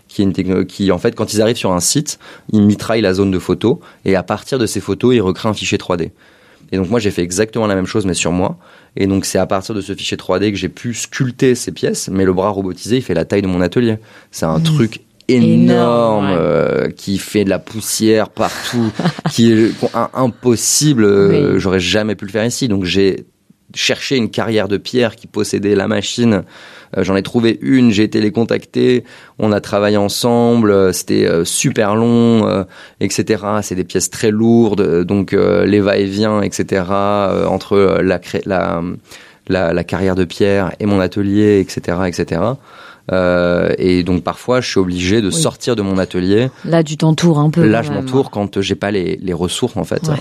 qui 0.08 0.22
est 0.22 0.24
une 0.24 0.64
qui 0.64 0.90
en 0.90 0.98
fait 0.98 1.14
quand 1.14 1.32
ils 1.34 1.42
arrivent 1.42 1.56
sur 1.56 1.72
un 1.72 1.80
site, 1.80 2.18
ils 2.52 2.62
mitraillent 2.62 3.02
la 3.02 3.14
zone 3.14 3.30
de 3.30 3.38
photos 3.38 3.76
et 4.04 4.16
à 4.16 4.22
partir 4.22 4.58
de 4.58 4.66
ces 4.66 4.80
photos, 4.80 5.14
ils 5.14 5.20
recréent 5.20 5.50
un 5.50 5.54
fichier 5.54 5.78
3D. 5.78 6.10
Et 6.72 6.76
donc 6.76 6.90
moi 6.90 6.98
j'ai 7.00 7.10
fait 7.10 7.22
exactement 7.22 7.66
la 7.66 7.74
même 7.74 7.86
chose 7.86 8.06
mais 8.06 8.14
sur 8.14 8.32
moi 8.32 8.56
et 8.96 9.06
donc 9.06 9.24
c'est 9.24 9.38
à 9.38 9.46
partir 9.46 9.74
de 9.74 9.80
ce 9.80 9.94
fichier 9.94 10.16
3D 10.16 10.50
que 10.50 10.56
j'ai 10.56 10.68
pu 10.68 10.94
sculpter 10.94 11.54
ces 11.54 11.70
pièces 11.72 12.08
mais 12.10 12.24
le 12.24 12.32
bras 12.32 12.48
robotisé, 12.50 12.96
il 12.96 13.02
fait 13.02 13.14
la 13.14 13.24
taille 13.24 13.42
de 13.42 13.46
mon 13.46 13.60
atelier. 13.60 13.98
C'est 14.30 14.46
un 14.46 14.58
truc 14.60 15.00
énorme, 15.28 15.52
Énorme, 15.62 16.26
ouais. 16.30 16.36
euh, 16.38 16.88
qui 16.90 17.18
fait 17.18 17.44
de 17.44 17.50
la 17.50 17.58
poussière 17.58 18.28
partout 18.30 18.92
qui 19.32 19.52
est 19.52 19.70
un- 19.94 20.10
impossible 20.14 21.04
euh, 21.04 21.52
Oui. 21.54 21.60
j'aurais 21.60 21.80
jamais 21.80 22.14
pu 22.14 22.24
le 22.26 22.30
faire 22.30 22.44
ici 22.46 22.68
donc 22.68 22.84
j'ai 22.84 23.26
cherché 23.74 24.16
une 24.16 24.30
carrière 24.30 24.68
de 24.68 24.76
pierre 24.76 25.16
qui 25.16 25.26
possédait 25.26 25.74
la 25.74 25.88
machine. 25.88 26.44
Euh, 26.96 27.04
J'en 27.04 27.16
ai 27.16 27.22
trouvé 27.22 27.58
une, 27.62 27.90
j'ai 27.90 28.04
été 28.04 28.20
les 28.20 28.32
contacter, 28.32 29.04
on 29.38 29.52
a 29.52 29.60
travaillé 29.60 29.96
ensemble, 29.96 30.70
euh, 30.70 30.92
c'était 30.92 31.26
euh, 31.26 31.44
super 31.44 31.96
long, 31.96 32.64
etc. 33.00 33.44
C'est 33.62 33.74
des 33.74 33.84
pièces 33.84 34.10
très 34.10 34.30
lourdes, 34.30 35.04
donc 35.04 35.32
les 35.32 35.80
va-et-vient, 35.80 36.42
etc. 36.42 36.84
entre 37.48 38.00
la, 38.02 38.20
la 39.48 39.84
carrière 39.84 40.14
de 40.14 40.24
pierre 40.24 40.72
et 40.80 40.86
mon 40.86 41.00
atelier, 41.00 41.60
etc., 41.60 41.98
etc. 42.06 42.40
Euh, 43.12 43.70
et 43.78 44.02
donc 44.02 44.24
parfois, 44.24 44.60
je 44.60 44.68
suis 44.68 44.80
obligé 44.80 45.20
de 45.22 45.28
Oui. 45.28 45.32
sortir 45.32 45.76
de 45.76 45.82
mon 45.82 45.96
atelier. 45.98 46.48
Là, 46.64 46.82
tu 46.82 46.96
t'entoures 46.96 47.38
un 47.38 47.50
peu. 47.50 47.64
Là, 47.66 47.82
je 47.82 47.92
m'entoure 47.92 48.30
quand 48.30 48.56
euh, 48.56 48.62
j'ai 48.62 48.74
pas 48.74 48.90
les, 48.90 49.16
les 49.22 49.32
ressources 49.32 49.76
en 49.76 49.84
fait. 49.84 50.02
Ouais. 50.08 50.16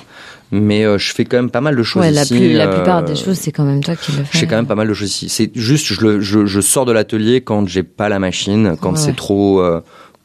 Mais 0.52 0.86
euh, 0.86 1.00
je 1.00 1.12
fais 1.12 1.26
quand 1.26 1.38
même 1.38 1.50
pas 1.50 1.62
mal 1.62 1.76
de 1.76 1.82
choses 1.84 2.04
Ouais, 2.04 2.12
la, 2.12 2.22
ici. 2.22 2.36
plus- 2.36 2.54
la 2.54 2.68
euh, 2.68 2.76
plupart 2.76 3.04
des 3.04 3.16
choses, 3.16 3.38
c'est 3.38 3.52
quand 3.52 3.64
même 3.66 3.84
toi 3.84 3.96
qui 3.96 4.12
le 4.12 4.20
fais. 4.24 4.30
je 4.34 4.38
fais 4.38 4.46
quand 4.48 4.56
même 4.58 4.68
pas 4.68 4.76
mal 4.76 4.88
de 4.88 4.94
choses 4.94 5.10
ici. 5.10 5.30
C'est 5.30 5.50
juste, 5.56 5.88
je, 5.94 6.02
le, 6.02 6.22
je, 6.22 6.46
je 6.46 6.62
sors 6.62 6.86
de 6.86 6.92
l'atelier 6.92 7.42
quand 7.42 7.68
j'ai 7.68 7.82
pas 7.84 8.08
la 8.10 8.20
machine, 8.20 8.76
quand 8.80 8.92
Ouais, 8.92 8.98
c'est 9.00 9.16
trop, 9.16 9.62
euh, 9.62 9.82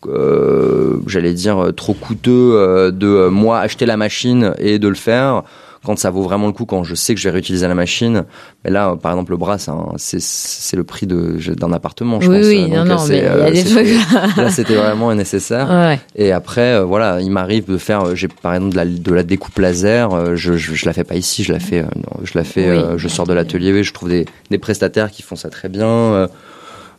euh, 0.07 0.97
j'allais 1.07 1.33
dire, 1.35 1.59
euh, 1.59 1.73
trop 1.73 1.95
coûteux 1.95 2.53
euh, 2.57 2.91
de 2.91 3.07
euh, 3.07 3.31
moi 3.31 3.61
acheter 3.61 3.87
la 3.87 3.97
machine 3.97 4.53
et 4.59 4.79
de 4.79 4.89
le 4.89 4.95
faire. 4.95 5.43
Quand 5.85 5.99
ça 5.99 6.11
vaut 6.11 6.23
vraiment 6.23 6.47
le 6.47 6.53
coup, 6.53 6.67
quand 6.67 6.85
je 6.85 6.95
sais 6.95 7.15
que 7.15 7.21
je 7.21 7.27
vais 7.29 7.33
réutiliser 7.33 7.67
la 7.67 7.75
machine. 7.75 8.25
Mais 8.65 8.71
là, 8.71 8.97
par 9.01 9.13
exemple, 9.13 9.31
le 9.33 9.39
bras, 9.39 9.57
c'est 9.97 10.77
le 10.77 10.85
prix 10.85 11.07
d'un 11.07 11.73
appartement, 11.73 12.21
je 12.21 12.29
Oui, 12.31 12.37
pense. 12.37 12.47
oui, 12.47 12.71
Donc, 12.71 12.87
non, 12.87 13.07
mais 13.09 13.17
il 13.19 13.23
y 13.25 13.27
a 13.27 13.33
euh, 13.33 13.51
des 13.51 13.65
trucs. 13.65 14.37
Là, 14.37 14.51
c'était 14.51 14.75
vraiment 14.75 15.15
nécessaire. 15.15 15.69
Ouais. 15.71 15.99
Et 16.17 16.33
après, 16.33 16.75
euh, 16.75 16.85
voilà, 16.85 17.21
il 17.23 17.31
m'arrive 17.31 17.65
de 17.71 17.79
faire, 17.79 18.03
euh, 18.09 18.15
j'ai 18.15 18.29
par 18.29 18.53
exemple 18.55 18.73
de 18.73 18.77
la, 18.77 18.85
de 18.85 19.13
la 19.15 19.23
découpe 19.23 19.59
laser. 19.59 20.37
je, 20.37 20.57
je, 20.59 20.75
je 20.75 20.85
la 20.87 20.93
fais 20.93 21.05
pas 21.05 21.15
ici, 21.15 21.45
je 21.45 21.53
la 21.55 21.61
fais, 21.61 21.85
je 22.25 22.33
la 22.37 22.45
fais, 22.45 22.71
Oui. 22.71 22.85
je 22.99 23.09
sors 23.09 23.27
de 23.27 23.33
l'atelier. 23.33 23.83
Je 23.83 23.93
trouve 23.95 24.11
des, 24.11 24.27
des 24.51 24.59
prestataires 24.59 25.11
qui 25.11 25.23
font 25.23 25.37
ça 25.37 25.49
très 25.49 25.71
bien. 25.71 26.29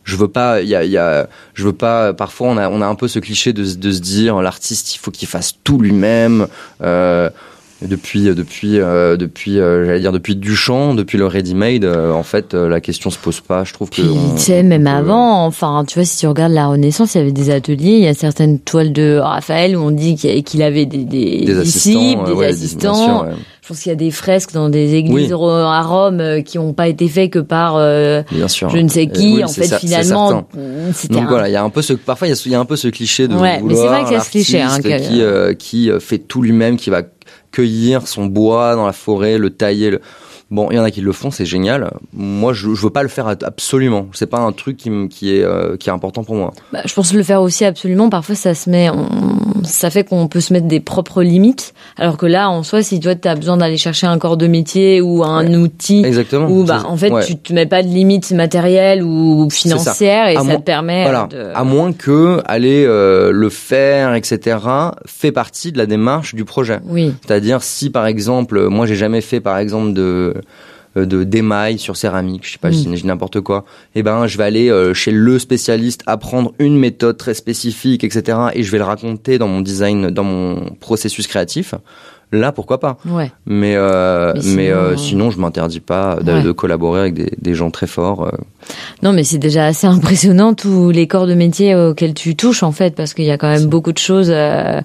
je 0.02 0.16
veux 0.16 0.26
pas, 0.26 0.60
il 0.60 0.68
y 0.68 0.74
a, 0.74 0.82
il 0.82 0.90
y 0.90 0.98
a, 0.98 1.28
je 1.54 1.62
veux 1.64 1.72
pas. 1.72 2.12
Parfois, 2.14 2.48
on 2.48 2.56
a, 2.56 2.68
on 2.68 2.80
a 2.82 2.86
un 2.86 2.96
peu 2.96 3.06
ce 3.06 3.20
cliché 3.20 3.52
de, 3.52 3.64
se- 3.64 3.76
de 3.76 3.92
se 3.92 4.00
dire, 4.00 4.42
l'artiste, 4.42 4.96
il 4.96 4.98
faut 4.98 5.12
qu'il 5.12 5.28
fasse 5.28 5.54
tout 5.62 5.78
lui-même. 5.78 6.48
Euh, 6.82 7.30
depuis, 7.88 8.24
depuis, 8.34 8.78
euh, 8.78 9.16
depuis, 9.16 9.58
euh, 9.58 9.84
j'allais 9.84 10.00
dire 10.00 10.12
depuis 10.12 10.36
Duchamp, 10.36 10.94
depuis 10.94 11.18
le 11.18 11.26
ready-made. 11.26 11.84
euh, 11.84 12.12
en 12.12 12.22
fait, 12.22 12.54
euh, 12.54 12.68
la 12.68 12.80
question 12.80 13.10
se 13.10 13.18
pose 13.18 13.40
pas. 13.40 13.64
Je 13.64 13.72
trouve 13.72 13.90
que. 13.90 13.96
Puis, 14.02 14.04
on- 14.10 14.34
tu 14.34 14.40
sais, 14.42 14.62
même 14.62 14.84
peut- 14.84 14.90
avant, 14.90 15.44
enfin, 15.46 15.84
tu 15.86 15.98
vois, 15.98 16.04
si 16.04 16.18
tu 16.18 16.26
regardes 16.26 16.52
la 16.52 16.66
Renaissance, 16.66 17.14
il 17.14 17.18
y 17.18 17.20
avait 17.20 17.32
des 17.32 17.50
ateliers, 17.50 17.92
il 17.98 18.04
y 18.04 18.08
a 18.08 18.14
certaines 18.14 18.58
toiles 18.58 18.92
de 18.92 19.18
Raphaël 19.18 19.76
où 19.76 19.80
on 19.80 19.90
dit 19.90 20.16
qu'il 20.16 20.62
avait 20.62 20.86
des, 20.86 21.04
des, 21.04 21.44
des 21.44 21.58
assistants, 21.58 22.22
euh, 22.22 22.26
des 22.26 22.32
ouais, 22.32 22.46
assistants. 22.46 22.94
sûr, 22.94 23.22
ouais. 23.28 23.34
Je 23.62 23.68
pense 23.68 23.78
qu'il 23.78 23.90
y 23.90 23.92
a 23.92 23.96
des 23.96 24.10
fresques 24.10 24.52
dans 24.54 24.68
des 24.68 24.94
églises 24.94 25.32
Oui. 25.32 25.44
à 25.44 25.82
Rome 25.82 26.18
euh, 26.20 26.42
qui 26.42 26.58
n'ont 26.58 26.72
pas 26.72 26.88
été 26.88 27.06
faites 27.06 27.30
que 27.30 27.38
par 27.38 27.76
euh, 27.76 28.22
Bien 28.32 28.48
sûr. 28.48 28.68
je 28.70 28.78
ne 28.78 28.88
sais 28.88 29.02
Euh, 29.08 29.12
qui. 29.12 29.34
oui, 29.36 29.44
en 29.44 29.48
fait, 29.48 29.66
ça- 29.66 29.78
finalement, 29.78 30.48
c'était 30.92 31.14
Donc 31.14 31.24
un- 31.24 31.28
voilà, 31.28 31.48
il 31.48 31.52
y 31.52 31.56
a 31.56 31.62
un 31.62 31.70
peu 31.70 31.80
ce 31.80 31.92
parfois 31.92 32.26
il 32.26 32.30
y 32.30 32.34
a, 32.34 32.48
y 32.50 32.54
un 32.56 32.64
peu 32.64 32.74
ce 32.74 32.88
cliché 32.88 33.28
de 33.28 33.34
Ouais, 33.36 33.60
mais 33.62 33.74
c'est 33.76 33.86
vrai 33.86 34.02
qu'il 34.02 34.14
y 34.14 34.16
a 34.16 34.20
ce 34.20 34.30
cliché, 34.30 34.60
hein, 34.60 34.78
qui 34.80 35.20
euh, 35.22 35.54
qui 35.54 35.90
euh, 35.92 36.00
fait 36.00 36.18
tout 36.18 36.42
lui-même, 36.42 36.76
qui 36.76 36.90
va 36.90 37.02
cueillir 37.52 38.08
son 38.08 38.26
bois 38.26 38.74
dans 38.74 38.86
la 38.86 38.92
forêt, 38.92 39.38
le 39.38 39.50
tailler. 39.50 39.90
Le... 39.90 40.00
Bon, 40.50 40.68
il 40.70 40.76
y 40.76 40.78
en 40.78 40.84
a 40.84 40.90
qui 40.90 41.00
le 41.00 41.12
font, 41.12 41.30
c'est 41.30 41.46
génial. 41.46 41.90
Moi, 42.12 42.52
je, 42.52 42.74
je 42.74 42.82
veux 42.82 42.90
pas 42.90 43.02
le 43.02 43.08
faire 43.08 43.26
absolument. 43.28 44.08
C'est 44.12 44.26
pas 44.26 44.40
un 44.40 44.52
truc 44.52 44.76
qui 44.76 45.34
est 45.34 45.42
euh, 45.42 45.76
qui 45.78 45.88
est 45.88 45.92
important 45.92 46.24
pour 46.24 46.34
moi. 46.34 46.52
Bah, 46.72 46.80
je 46.84 46.92
pense 46.92 47.14
le 47.14 47.22
faire 47.22 47.40
aussi 47.40 47.64
absolument. 47.64 48.10
Parfois, 48.10 48.34
ça 48.34 48.54
se 48.54 48.68
met, 48.68 48.90
on- 48.90 49.08
ça 49.64 49.90
fait 49.90 50.04
qu'on 50.04 50.28
peut 50.28 50.40
se 50.40 50.52
mettre 50.52 50.66
des 50.66 50.80
propres 50.80 51.22
limites. 51.22 51.74
Alors 51.96 52.16
que 52.16 52.26
là, 52.26 52.48
en 52.50 52.62
soi, 52.62 52.82
si 52.82 53.00
toi, 53.00 53.14
tu 53.14 53.28
as 53.28 53.34
besoin 53.34 53.56
d'aller 53.56 53.76
chercher 53.76 54.06
un 54.06 54.18
corps 54.18 54.36
de 54.36 54.46
métier 54.46 55.00
ou 55.00 55.22
un 55.24 55.52
outil, 55.54 56.02
Exactement. 56.04 56.48
ou 56.48 56.64
bah, 56.64 56.82
en 56.86 56.96
fait, 56.96 57.10
ouais. 57.10 57.24
tu 57.24 57.36
te 57.36 57.52
mets 57.52 57.66
pas 57.66 57.82
de 57.82 57.88
limites 57.88 58.30
matérielles 58.32 59.02
ou 59.02 59.48
financières 59.50 60.28
et 60.28 60.36
À 60.36 60.40
ça 60.40 60.44
moins- 60.44 60.56
te 60.56 60.62
permet 60.62 61.02
Voilà. 61.02 61.28
de. 61.30 61.48
À 61.54 61.64
moins 61.64 61.92
que 61.92 62.40
aller 62.46 62.84
euh, 62.86 63.30
le 63.32 63.48
faire, 63.48 64.14
etc. 64.14 64.56
fait 65.06 65.32
partie 65.32 65.72
de 65.72 65.78
la 65.78 65.86
démarche 65.86 66.34
du 66.34 66.44
projet. 66.44 66.80
Oui. 66.86 67.12
C'est-à-dire 67.26 67.62
si 67.62 67.90
par 67.90 68.06
exemple, 68.06 68.68
moi 68.68 68.86
j'ai 68.86 68.96
jamais 68.96 69.20
fait 69.20 69.40
par 69.40 69.58
exemple 69.58 69.92
de 69.92 70.02
euh, 70.36 70.40
de 70.96 71.24
d'émail 71.24 71.78
sur 71.78 71.96
céramique, 71.96 72.46
je 72.46 72.52
sais 72.52 72.58
pas, 72.58 72.70
Mm. 72.70 72.96
je 72.96 73.00
dis 73.02 73.06
n'importe 73.06 73.40
quoi. 73.40 73.64
Eh 73.94 74.02
ben, 74.02 74.26
je 74.26 74.36
vais 74.38 74.44
aller 74.44 74.68
euh, 74.70 74.94
chez 74.94 75.10
le 75.10 75.38
spécialiste 75.38 76.02
apprendre 76.06 76.52
une 76.58 76.78
méthode 76.78 77.16
très 77.16 77.34
spécifique, 77.34 78.04
etc. 78.04 78.38
Et 78.54 78.62
je 78.62 78.70
vais 78.70 78.78
le 78.78 78.84
raconter 78.84 79.38
dans 79.38 79.48
mon 79.48 79.60
design, 79.60 80.10
dans 80.10 80.24
mon 80.24 80.74
processus 80.80 81.26
créatif. 81.26 81.74
Là, 82.32 82.50
pourquoi 82.50 82.80
pas 82.80 82.96
Ouais. 83.06 83.30
Mais 83.46 83.74
euh, 83.76 84.32
Mais 84.34 84.40
mais, 84.40 84.42
sinon, 84.42 84.62
euh, 84.62 84.92
euh, 84.92 84.96
sinon, 84.96 85.30
je 85.30 85.38
m'interdis 85.38 85.80
pas 85.80 86.16
de, 86.22 86.32
Ouais. 86.32 86.42
de 86.42 86.50
collaborer 86.52 87.00
avec 87.00 87.14
des, 87.14 87.30
des 87.40 87.54
gens 87.54 87.70
très 87.70 87.86
forts. 87.86 88.24
euh. 88.24 88.30
Non, 89.02 89.12
mais 89.12 89.22
c'est 89.24 89.38
déjà 89.38 89.66
assez 89.66 89.86
impressionnant 89.86 90.54
tous 90.54 90.90
les 90.90 91.06
corps 91.06 91.26
de 91.26 91.34
métier 91.34 91.74
auxquels 91.74 92.14
tu 92.14 92.34
touches 92.36 92.62
en 92.62 92.72
fait, 92.72 92.94
parce 92.94 93.12
qu'il 93.12 93.24
y 93.26 93.30
a 93.30 93.36
quand 93.38 93.50
même 93.50 93.66
beaucoup 93.66 93.92
de 93.92 93.98
choses. 93.98 94.30
euh, 94.30 94.80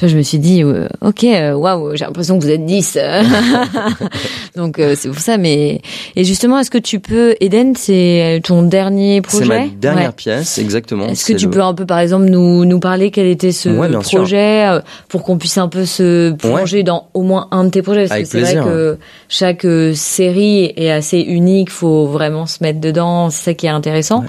je 0.00 0.16
me 0.16 0.22
suis 0.22 0.38
dit, 0.38 0.62
euh, 0.62 0.86
ok, 1.00 1.24
euh, 1.24 1.54
waouh, 1.54 1.96
j'ai 1.96 2.04
l'impression 2.04 2.38
que 2.38 2.44
vous 2.44 2.50
êtes 2.50 2.64
10 2.66 2.98
Donc 4.56 4.78
euh, 4.78 4.94
c'est 4.96 5.08
pour 5.08 5.18
ça. 5.18 5.38
Mais 5.38 5.80
et 6.16 6.24
justement, 6.24 6.58
est-ce 6.58 6.70
que 6.70 6.78
tu 6.78 7.00
peux, 7.00 7.34
Eden, 7.40 7.74
c'est 7.76 8.40
ton 8.44 8.62
dernier 8.62 9.20
projet 9.22 9.44
C'est 9.44 9.48
ma 9.48 9.66
dernière 9.68 10.06
Ouais. 10.08 10.12
pièce, 10.16 10.58
exactement. 10.58 11.06
Est-ce 11.06 11.24
que 11.24 11.32
tu 11.38 11.46
le- 11.46 11.50
peux 11.50 11.62
un 11.62 11.74
peu, 11.74 11.86
par 11.86 11.98
exemple, 12.00 12.26
nous 12.26 12.64
nous 12.64 12.80
parler 12.80 13.10
quel 13.10 13.26
était 13.26 13.52
ce 13.52 13.68
Ouais, 13.70 13.88
bien 13.88 14.02
sûr. 14.02 14.18
projet 14.20 14.66
euh, 14.68 14.80
pour 15.08 15.22
qu'on 15.22 15.38
puisse 15.38 15.58
un 15.58 15.68
peu 15.68 15.84
se 15.86 16.32
plonger 16.32 16.82
dans 16.82 16.91
au 17.14 17.22
moins 17.22 17.48
un 17.50 17.64
de 17.64 17.70
tes 17.70 17.82
projets 17.82 18.02
Parce 18.02 18.12
Avec 18.12 18.24
que 18.26 18.30
c'est 18.30 18.54
vrai 18.54 18.64
que 18.64 18.98
chaque 19.28 19.64
euh, 19.64 19.92
série 19.94 20.72
est 20.76 20.90
assez 20.90 21.18
unique, 21.18 21.70
faut 21.70 22.06
vraiment 22.06 22.46
se 22.46 22.58
mettre 22.62 22.80
dedans, 22.80 23.30
c'est 23.30 23.44
ça 23.44 23.54
qui 23.54 23.66
est 23.66 23.70
intéressant. 23.70 24.24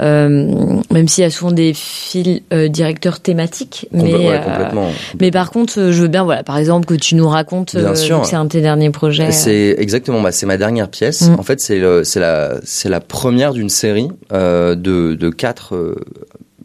Euh, 0.00 0.78
même 0.92 1.08
s'il 1.08 1.22
y 1.22 1.26
a 1.26 1.30
souvent 1.30 1.52
des 1.52 1.72
fils 1.74 2.42
euh, 2.52 2.68
directeurs 2.68 3.20
thématiques, 3.20 3.86
mais 3.92 4.14
ouais, 4.14 4.40
complètement. 4.44 4.88
mais 5.20 5.30
par 5.30 5.50
contre, 5.50 5.90
je 5.90 6.02
veux 6.02 6.08
bien, 6.08 6.24
voilà, 6.24 6.42
par 6.42 6.58
exemple, 6.58 6.86
que 6.86 6.94
tu 6.94 7.14
nous 7.14 7.28
racontes. 7.28 7.76
Bien 7.76 7.94
sûr. 7.94 8.24
C'est 8.24 8.36
un 8.36 8.44
de 8.44 8.50
tes 8.50 8.60
derniers 8.60 8.90
projets. 8.90 9.32
C'est 9.32 9.74
exactement, 9.78 10.20
bah, 10.20 10.32
c'est 10.32 10.46
ma 10.46 10.56
dernière 10.56 10.88
pièce. 10.88 11.28
Mm. 11.28 11.38
En 11.38 11.42
fait, 11.42 11.60
c'est 11.60 11.78
le, 11.78 12.04
c'est 12.04 12.20
la, 12.20 12.54
c'est 12.64 12.88
la 12.88 13.00
première 13.00 13.52
d'une 13.52 13.68
série 13.70 14.08
de, 14.30 14.74
de 14.74 15.30
quatre. 15.30 15.74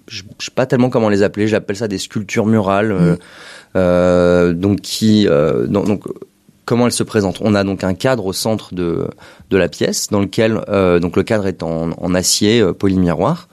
je, 0.07 0.23
je 0.39 0.45
sais 0.45 0.51
pas 0.53 0.65
tellement 0.65 0.89
comment 0.89 1.09
les 1.09 1.23
appeler. 1.23 1.47
J'appelle 1.47 1.75
ça 1.75 1.87
des 1.87 1.97
sculptures 1.97 2.45
murales. 2.45 2.91
euh, 2.91 3.13
euh, 3.13 3.15
donc 3.75 4.81
qui, 4.81 5.27
euh, 5.27 5.67
donc, 5.67 5.87
donc, 5.87 6.03
comment 6.65 6.85
elles 6.85 6.91
se 6.91 7.03
présentent 7.03 7.39
On 7.41 7.55
a 7.55 7.63
donc 7.63 7.83
un 7.83 7.93
cadre 7.93 8.25
au 8.25 8.33
centre 8.33 8.73
de 8.73 9.07
de 9.49 9.57
la 9.57 9.67
pièce, 9.67 10.09
dans 10.09 10.21
lequel 10.21 10.61
euh, 10.69 10.99
donc 10.99 11.15
le 11.15 11.23
cadre 11.23 11.47
est 11.47 11.63
en, 11.63 11.91
en 11.91 12.15
acier 12.15 12.61
euh, 12.61 12.73
polymiroir. 12.73 13.47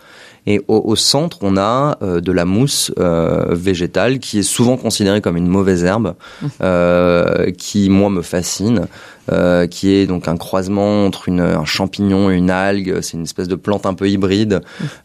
Et 0.46 0.61
au, 0.68 0.83
au 0.87 0.96
centre, 0.96 1.38
on 1.42 1.59
a 1.59 1.98
euh, 2.02 2.20
de 2.20 2.33
la 2.33 2.46
mousse 2.46 2.92
euh, 2.98 3.48
végétale 3.50 4.18
qui 4.18 4.38
est 4.38 4.42
souvent 4.42 4.78
considérée 4.78 5.20
comme 5.20 5.37
une 5.37 5.46
mauvaise 5.46 5.85
herbe, 5.85 6.14
euh, 6.62 7.50
qui 7.52 7.90
moi 7.90 8.09
me 8.09 8.22
fascine, 8.22 8.87
euh, 9.31 9.66
qui 9.66 9.93
est 9.93 10.07
donc 10.07 10.29
un 10.29 10.37
croisement 10.37 11.07
entre 11.07 11.31
un 11.31 11.64
champignon 11.64 12.31
et 12.31 12.37
une 12.37 12.51
algue. 12.51 13.01
C'est 13.01 13.16
une 13.16 13.25
espèce 13.25 13.49
de 13.49 13.55
plante 13.55 13.87
un 13.87 13.95
peu 13.95 14.09
hybride 14.09 14.61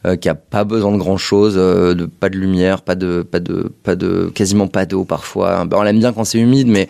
euh, 0.06 0.16
qui 0.16 0.30
a 0.30 0.36
pas 0.36 0.64
besoin 0.64 0.92
de 0.92 0.98
grand 0.98 1.18
chose, 1.18 1.56
de 1.56 2.06
pas 2.06 2.30
de 2.30 2.38
lumière, 2.38 2.82
pas 2.82 2.96
de 2.96 3.22
pas 3.30 3.40
de 3.40 3.72
pas 3.84 3.96
de 3.96 4.32
quasiment 4.34 4.68
pas 4.68 4.86
d'eau 4.86 5.04
parfois. 5.04 5.66
Ben, 5.66 5.78
on 5.78 5.84
l'aime 5.84 6.00
bien 6.00 6.14
quand 6.14 6.24
c'est 6.24 6.40
humide, 6.40 6.68
mais 6.68 6.90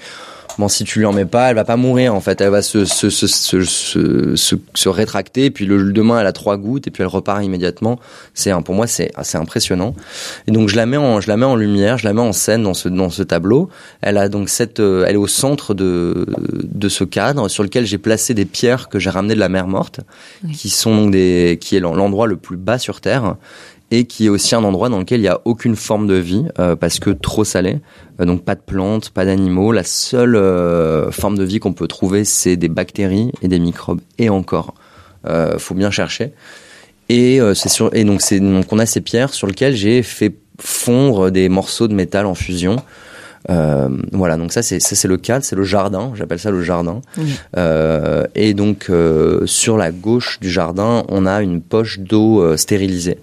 Bon, 0.58 0.70
si 0.70 0.86
tu 0.86 1.00
lui 1.00 1.06
en 1.06 1.12
mets 1.12 1.26
pas, 1.26 1.50
elle 1.50 1.56
va 1.56 1.66
pas 1.66 1.76
mourir 1.76 2.16
en 2.16 2.22
fait. 2.22 2.40
Elle 2.40 2.50
va 2.50 2.62
se 2.62 2.86
se 2.86 3.10
se 3.10 3.28
se, 3.28 4.56
se, 4.74 4.90
rétracter, 4.90 5.52
puis 5.52 5.66
le 5.66 5.92
demain 5.92 6.20
elle 6.22 6.28
a 6.28 6.32
trois 6.32 6.56
gouttes 6.58 6.88
et 6.88 6.92
puis 6.92 7.04
elle 7.04 7.10
repart 7.10 7.44
immédiatement. 7.44 8.00
C'est 8.34 8.52
un- 8.52 8.62
pour 8.62 8.74
moi 8.74 8.88
c'est 8.88 9.12
assez 9.16 9.38
impressionnant. 9.38 9.96
Et 10.48 10.52
donc 10.52 10.70
je 10.70 10.78
la 10.78 10.86
mets 10.86 10.96
en 10.98 11.20
je 11.20 11.28
la 11.28 11.36
mets 11.36 11.46
en 11.46 11.56
lumière, 11.58 11.98
je 11.98 12.06
la 12.06 12.14
mets 12.14 12.22
en 12.22 12.32
scène 12.32 12.64
dans 12.64 12.74
ce 12.74 12.88
dans 12.88 13.10
ce 13.10 13.22
tableau. 13.24 13.70
Elle 14.02 14.18
a 14.18 14.30
donc 14.30 14.48
cette 14.48 14.80
euh, 14.80 15.04
elle 15.08 15.16
est 15.16 15.18
au 15.18 15.28
centre 15.28 15.74
de 15.74 16.26
de 16.64 16.90
ce 16.90 17.04
cadre 17.04 17.50
sur 17.50 17.64
lequel 17.64 17.86
j'ai 17.86 17.98
placé 17.98 18.34
des 18.34 18.46
pierres 18.46 18.88
que 18.88 18.98
j'ai 18.98 19.10
ramenées 19.10 19.36
de 19.36 19.40
la 19.42 19.50
mer 19.50 19.68
morte, 19.68 20.00
qui 20.54 20.70
sont 20.70 20.96
donc 20.96 21.12
des 21.12 21.58
qui 21.60 21.76
est 21.76 21.82
l'endroit 21.82 22.28
le 22.28 22.38
plus 22.38 22.58
bas 22.58 22.80
sur 22.80 23.02
terre 23.02 23.36
et 23.92 24.06
qui 24.06 24.26
est 24.26 24.30
aussi 24.30 24.56
un 24.56 24.64
endroit 24.64 24.90
dans 24.90 25.00
lequel 25.00 25.22
il 25.22 25.26
y 25.26 25.30
a 25.30 25.42
aucune 25.46 25.76
forme 25.76 26.08
de 26.08 26.16
vie 26.16 26.46
euh, 26.60 26.76
parce 26.76 27.00
que 27.00 27.12
trop 27.12 27.44
salé. 27.44 27.80
Euh, 28.20 28.26
donc 28.26 28.44
pas 28.44 28.56
de 28.56 28.62
plantes, 28.62 29.10
pas 29.12 29.26
d'animaux. 29.26 29.72
La 29.72 29.84
seule 29.84 30.36
euh, 30.36 31.12
forme 31.12 31.38
de 31.38 31.44
vie 31.44 31.60
qu'on 31.60 31.74
peut 31.74 31.88
trouver, 31.88 32.26
c'est 32.26 32.56
des 32.56 32.70
bactéries 32.70 33.32
et 33.42 33.48
des 33.48 33.60
microbes. 33.60 34.02
Et 34.18 34.30
encore, 34.30 34.74
euh, 35.28 35.58
faut 35.60 35.76
bien 35.76 35.92
chercher. 35.92 36.34
Et 37.10 37.40
euh, 37.40 37.54
c'est 37.54 37.70
sur 37.70 37.94
et 37.94 38.04
donc 38.04 38.22
c'est 38.22 38.40
donc 38.40 38.72
on 38.72 38.80
a 38.80 38.86
ces 38.86 39.02
pierres 39.02 39.34
sur 39.34 39.48
lesquelles 39.48 39.76
j'ai 39.76 40.02
fait 40.02 40.36
fondre 40.60 41.30
des 41.30 41.50
morceaux 41.50 41.88
de 41.88 41.94
métal 41.94 42.26
en 42.26 42.36
fusion. 42.36 42.78
Euh, 43.50 43.90
voilà, 44.12 44.38
donc 44.38 44.52
ça 44.52 44.64
c'est 44.64 44.80
ça 44.80 44.96
c'est 44.96 45.08
le 45.08 45.18
cadre, 45.18 45.46
c'est 45.46 45.56
le 45.56 45.64
jardin. 45.64 46.12
J'appelle 46.16 46.40
ça 46.40 46.52
le 46.52 46.64
jardin. 46.64 47.02
Euh, 47.58 48.24
et 48.34 48.54
donc 48.54 48.88
euh, 48.90 49.46
sur 49.46 49.78
la 49.78 49.92
gauche 49.92 50.40
du 50.40 50.50
jardin, 50.50 51.04
on 51.10 51.26
a 51.26 51.42
une 51.42 51.62
poche 51.62 52.00
d'eau 52.00 52.56
stérilisée 52.58 53.18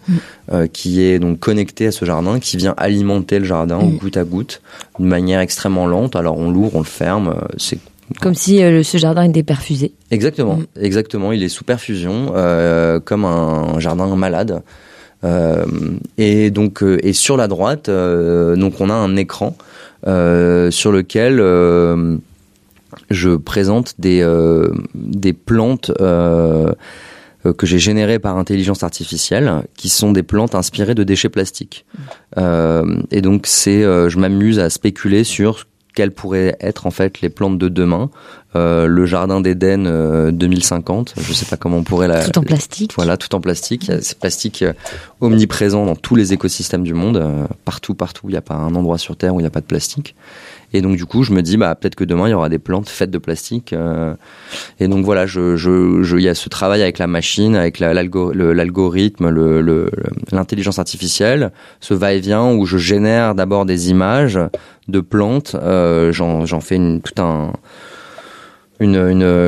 qui 0.72 1.02
est 1.02 1.18
donc 1.18 1.38
connectée 1.38 1.86
à 1.86 1.92
ce 1.92 2.04
jardin, 2.04 2.38
qui 2.38 2.56
vient 2.56 2.74
alimenter 2.76 3.38
le 3.38 3.44
jardin 3.46 3.78
goutte 3.78 4.16
à 4.16 4.24
goutte, 4.24 4.60
d'une 4.98 5.08
manière 5.08 5.40
extrêmement 5.40 5.86
lente. 5.86 6.14
Alors 6.14 6.36
on 6.38 6.50
l'ouvre, 6.50 6.76
on 6.76 6.80
le 6.80 6.84
ferme. 6.84 7.34
C'est 7.56 7.78
Comme 8.20 8.34
si 8.34 8.62
euh, 8.62 8.82
ce 8.82 8.98
jardin 8.98 9.22
était 9.24 9.42
perfusé. 9.42 9.92
Exactement, 10.10 10.56
Mm. 10.56 10.66
exactement. 10.82 11.32
Il 11.32 11.42
est 11.42 11.48
sous 11.48 11.64
perfusion, 11.64 12.32
euh, 12.36 13.00
comme 13.00 13.24
un 13.24 13.78
jardin 13.80 14.14
malade. 14.14 14.62
Euh, 15.24 15.64
et 16.18 16.50
donc, 16.50 16.82
et 17.02 17.12
sur 17.12 17.36
la 17.36 17.48
droite, 17.48 17.88
donc 17.88 18.80
on 18.80 18.90
a 18.90 18.94
un 18.94 19.16
écran 19.16 19.56
sur 20.04 20.92
lequel 20.92 21.38
euh, 21.40 22.16
je 23.10 23.30
présente 23.30 23.94
des 23.98 24.20
euh, 24.22 24.72
plantes 25.46 25.90
euh, 26.00 26.72
euh, 27.44 27.52
que 27.52 27.66
j'ai 27.66 27.78
générées 27.78 28.18
par 28.18 28.36
intelligence 28.38 28.82
artificielle, 28.82 29.64
qui 29.76 29.88
sont 29.88 30.12
des 30.12 30.22
plantes 30.22 30.54
inspirées 30.54 30.94
de 30.94 31.02
déchets 31.02 31.28
plastiques. 31.28 31.84
Euh, 32.38 33.02
et 33.10 33.20
donc, 33.20 33.46
c'est, 33.46 33.82
euh, 33.82 34.08
je 34.08 34.18
m'amuse 34.18 34.58
à 34.58 34.70
spéculer 34.70 35.24
sur 35.24 35.66
quelles 35.94 36.10
pourraient 36.12 36.56
être 36.60 36.86
en 36.86 36.90
fait 36.90 37.20
les 37.20 37.28
plantes 37.28 37.58
de 37.58 37.68
demain, 37.68 38.10
Euh, 38.54 38.86
le 38.86 39.06
jardin 39.06 39.40
d'Éden 39.40 39.86
euh, 39.86 40.30
2050. 40.30 41.14
Je 41.18 41.32
sais 41.32 41.46
pas 41.46 41.56
comment 41.56 41.78
on 41.78 41.84
pourrait 41.84 42.06
la 42.06 42.22
Tout 42.28 42.38
en 42.38 42.42
plastique. 42.42 42.92
voilà, 42.96 43.16
tout 43.16 43.34
en 43.34 43.40
plastique. 43.40 43.88
A- 43.88 44.02
C'est 44.02 44.18
plastique 44.18 44.60
euh, 44.60 44.74
omniprésent 45.22 45.86
dans 45.86 45.96
tous 45.96 46.16
les 46.16 46.34
écosystèmes 46.34 46.82
du 46.82 46.92
monde, 46.92 47.16
euh, 47.16 47.46
partout, 47.64 47.94
partout. 47.94 48.28
Il 48.28 48.32
n'y 48.32 48.36
a 48.36 48.42
pas 48.42 48.54
un 48.54 48.74
endroit 48.74 48.98
sur 48.98 49.16
Terre 49.16 49.34
où 49.34 49.40
il 49.40 49.44
n'y 49.44 49.46
a 49.46 49.50
pas 49.50 49.62
de 49.62 49.66
plastique. 49.66 50.14
Et 50.72 50.80
donc 50.80 50.96
du 50.96 51.04
coup, 51.06 51.22
je 51.22 51.32
me 51.32 51.42
dis, 51.42 51.56
bah 51.56 51.74
peut-être 51.74 51.94
que 51.94 52.04
demain 52.04 52.28
il 52.28 52.30
y 52.30 52.34
aura 52.34 52.48
des 52.48 52.58
plantes 52.58 52.88
faites 52.88 53.10
de 53.10 53.18
plastique. 53.18 53.72
euh, 53.72 54.14
et 54.80 54.88
donc 54.88 55.04
voilà, 55.04 55.26
je, 55.26 55.56
je, 55.56 56.02
je, 56.02 56.16
il 56.16 56.22
y 56.22 56.28
a 56.28 56.34
ce 56.34 56.48
travail 56.48 56.82
avec 56.82 56.98
la 56.98 57.06
machine, 57.06 57.56
avec 57.56 57.78
la- 57.78 57.92
l'algorithme, 57.94 59.28
le- 59.28 59.60
le- 59.60 59.90
l'intelligence 60.32 60.78
artificielle, 60.78 61.52
ce 61.80 61.94
va-et-vient 61.94 62.52
où 62.52 62.64
je 62.66 62.78
génère 62.78 63.34
d'abord 63.34 63.64
des 63.66 63.90
images 63.90 64.38
de 64.88 65.00
plantes. 65.00 65.54
euh, 65.60 66.12
j'en, 66.12 66.46
j'en 66.46 66.60
fais 66.60 66.76
une, 66.76 67.00
tout 67.02 67.20
un 67.22 67.52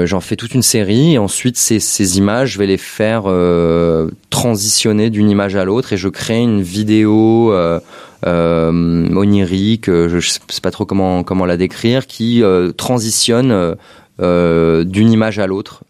j'en 0.07 0.20
fais 0.20 0.37
toute 0.37 0.55
une 0.55 0.62
série 0.62 1.14
et 1.14 1.18
ensuite 1.18 1.57
ces, 1.57 2.18
images 2.18 2.53
je 2.53 2.59
vais 2.59 2.66
les 2.66 2.77
faire 2.77 3.25
euh, 3.27 4.11
transitionner 4.31 5.11
d'une 5.11 5.31
image 5.31 5.57
à 5.57 5.64
l'autre 5.64 5.92
et 5.92 5.97
je 5.97 6.09
crée 6.09 6.38
une 6.38 6.62
vidéo 6.62 7.53
euh, 7.53 7.81
euh, 8.27 9.09
onirique 9.14 9.87
je, 9.87 10.18
je 10.18 10.31
sais 10.31 10.61
pas 10.62 10.70
trop 10.70 10.87
comment 10.87 11.23
comment 11.23 11.47
la 11.47 11.57
décrire 11.57 12.07
qui 12.07 12.42
transitionne 12.77 13.77
d'une 14.18 15.12
image 15.12 15.38
à 15.38 15.47
l'autre 15.47 15.85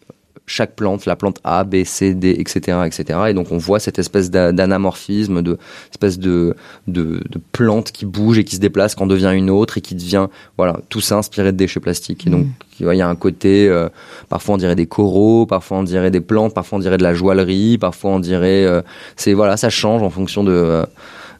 chaque 0.47 0.77
plante, 0.77 1.07
la 1.07 1.17
plante 1.17 1.39
A, 1.43 1.65
B, 1.65 1.85
C, 1.85 2.15
D, 2.15 2.37
etc., 2.39 2.79
etc. 2.85 3.19
Et 3.29 3.35
donc 3.35 3.51
on 3.51 3.57
voit 3.57 3.81
cette 3.81 3.99
espèce 3.99 4.31
d'a- 4.31 4.53
d'anamorphisme, 4.53 5.41
de 5.43 5.59
espèce 5.91 6.19
de, 6.19 6.55
de 6.87 7.23
de 7.31 7.41
plante 7.53 7.93
qui 7.93 8.05
bouge 8.05 8.39
et 8.39 8.45
qui 8.45 8.57
se 8.57 8.61
déplace, 8.61 8.95
quand 8.95 9.07
devient 9.07 9.33
une 9.35 9.49
autre 9.51 9.79
et 9.79 9.81
qui 9.81 9.95
devient 9.95 10.27
voilà 10.59 10.79
tout 10.91 11.01
ça 11.01 11.17
inspiré 11.17 11.53
de 11.53 11.57
déchets 11.57 11.81
plastiques. 11.81 12.27
Et 12.27 12.31
donc 12.31 12.47
il 12.81 12.87
y 12.87 13.01
a 13.01 13.09
un 13.09 13.15
côté, 13.17 13.69
euh, 13.69 13.89
parfois 14.29 14.57
on 14.57 14.59
dirait 14.59 14.75
des 14.77 14.87
coraux, 14.87 15.47
parfois 15.47 15.79
on 15.79 15.83
dirait 15.83 16.11
des 16.11 16.21
plantes, 16.21 16.53
parfois 16.55 16.77
on 16.79 16.81
dirait 16.81 16.99
de 16.99 17.05
la 17.05 17.15
joaillerie, 17.15 17.79
parfois 17.79 18.11
on 18.11 18.19
dirait, 18.21 18.65
euh, 18.67 18.83
c'est 19.17 19.33
voilà, 19.33 19.57
ça 19.57 19.71
change 19.71 20.03
en 20.03 20.11
fonction 20.11 20.45
de 20.45 20.53
euh, 20.53 20.85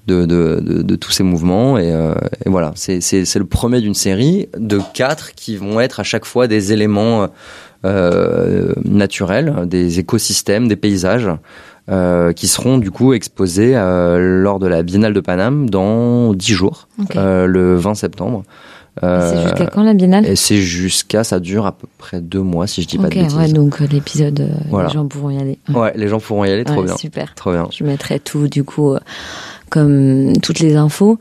de, 0.07 0.27
de, 0.27 0.61
de, 0.63 0.83
de 0.83 0.97
tous 0.97 1.13
ces 1.13 1.23
mouvements 1.23 1.79
et, 1.79 1.91
euh, 1.91 2.15
et 2.45 2.51
voilà 2.51 2.73
c'est 2.75 3.01
c'est 3.01 3.25
c'est 3.25 3.39
le 3.39 3.47
premier 3.47 3.81
d'une 3.81 3.95
série 3.95 4.51
de 4.59 4.79
quatre 4.93 5.35
qui 5.35 5.57
vont 5.57 5.81
être 5.81 5.99
à 5.99 6.03
chaque 6.03 6.27
fois 6.27 6.47
des 6.47 6.75
éléments 6.75 7.29
euh, 7.85 8.73
naturels, 8.85 9.55
des 9.67 9.99
écosystèmes, 10.01 10.69
des 10.69 10.77
paysages. 10.77 11.29
euh, 11.91 12.33
qui 12.33 12.49
seront 12.49 12.79
du 12.79 12.91
coup 12.91 13.13
exposés 13.13 13.73
euh, 13.77 14.41
lors 14.43 14.59
de 14.59 14.67
la 14.67 14.83
Biennale 14.83 15.13
de 15.13 15.21
Paname 15.21 15.69
dans 15.69 16.33
10 16.33 16.53
jours, 16.55 16.89
euh, 17.17 17.45
le 17.47 17.77
20 17.77 17.95
septembre. 17.95 18.43
C'est 19.03 19.43
jusqu'à 19.43 19.67
quand 19.67 19.83
la 19.83 19.93
biennale? 19.93 20.25
et 20.25 20.35
c'est 20.37 20.57
jusqu'à, 20.63 21.25
ça 21.25 21.41
dure 21.41 21.67
à 21.67 21.73
peu 21.73 21.87
près 21.99 22.21
deux 22.23 22.41
mois 22.41 22.67
si 22.69 22.81
je 22.81 22.87
dis 22.89 22.97
pas 22.97 23.09
de 23.09 23.15
bêtises. 23.17 23.37
ouais, 23.37 23.53
donc 23.53 23.81
l'épisode, 23.81 24.49
Voilà. 24.71 24.89
les 24.89 24.95
gens 24.95 25.07
pourront 25.07 25.29
y 25.31 25.37
aller. 25.39 25.59
Ouais, 25.75 25.93
les 25.97 26.09
gens 26.09 26.21
pourront 26.21 26.45
y 26.45 26.51
aller, 26.51 26.65
trop 26.65 26.77
Ouais, 26.79 26.85
bien. 26.87 26.97
Super. 26.97 27.35
Trop 27.35 27.53
bien. 27.53 27.69
Je 27.77 27.85
mettrai 27.85 28.19
tout, 28.21 28.49
du 28.49 28.65
coup, 28.65 28.95
comme 29.75 30.35
toutes 30.41 30.61
les 30.61 30.77
infos. 30.77 31.19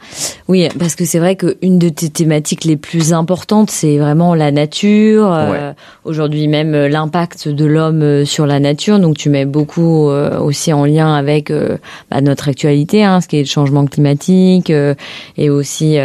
Oui, 0.47 0.67
parce 0.77 0.95
que 0.95 1.05
c'est 1.05 1.17
vrai 1.17 1.35
qu'une 1.35 1.79
de 1.79 1.89
tes 1.89 2.09
thématiques 2.09 2.65
les 2.65 2.77
plus 2.77 3.11
importantes, 3.11 3.71
c'est 3.71 3.97
vraiment 3.97 4.35
la 4.35 4.51
nature. 4.51 5.33
euh, 5.33 5.73
Aujourd'hui 6.05 6.47
même, 6.47 6.75
euh, 6.75 6.87
l'impact 6.87 7.47
de 7.47 7.65
l'homme 7.65 8.03
euh, 8.03 8.25
sur 8.25 8.45
la 8.45 8.59
nature. 8.59 8.99
Donc, 8.99 9.17
tu 9.17 9.29
mets 9.29 9.45
beaucoup 9.45 10.09
euh, 10.09 10.39
aussi 10.39 10.71
en 10.71 10.85
lien 10.85 11.15
avec 11.15 11.49
euh, 11.49 11.77
bah, 12.11 12.21
notre 12.21 12.47
actualité, 12.49 13.03
hein, 13.03 13.21
ce 13.21 13.27
qui 13.27 13.37
est 13.37 13.45
le 13.47 13.47
changement 13.47 13.85
climatique, 13.87 14.69
euh, 14.69 14.93
et 15.37 15.49
aussi... 15.49 15.97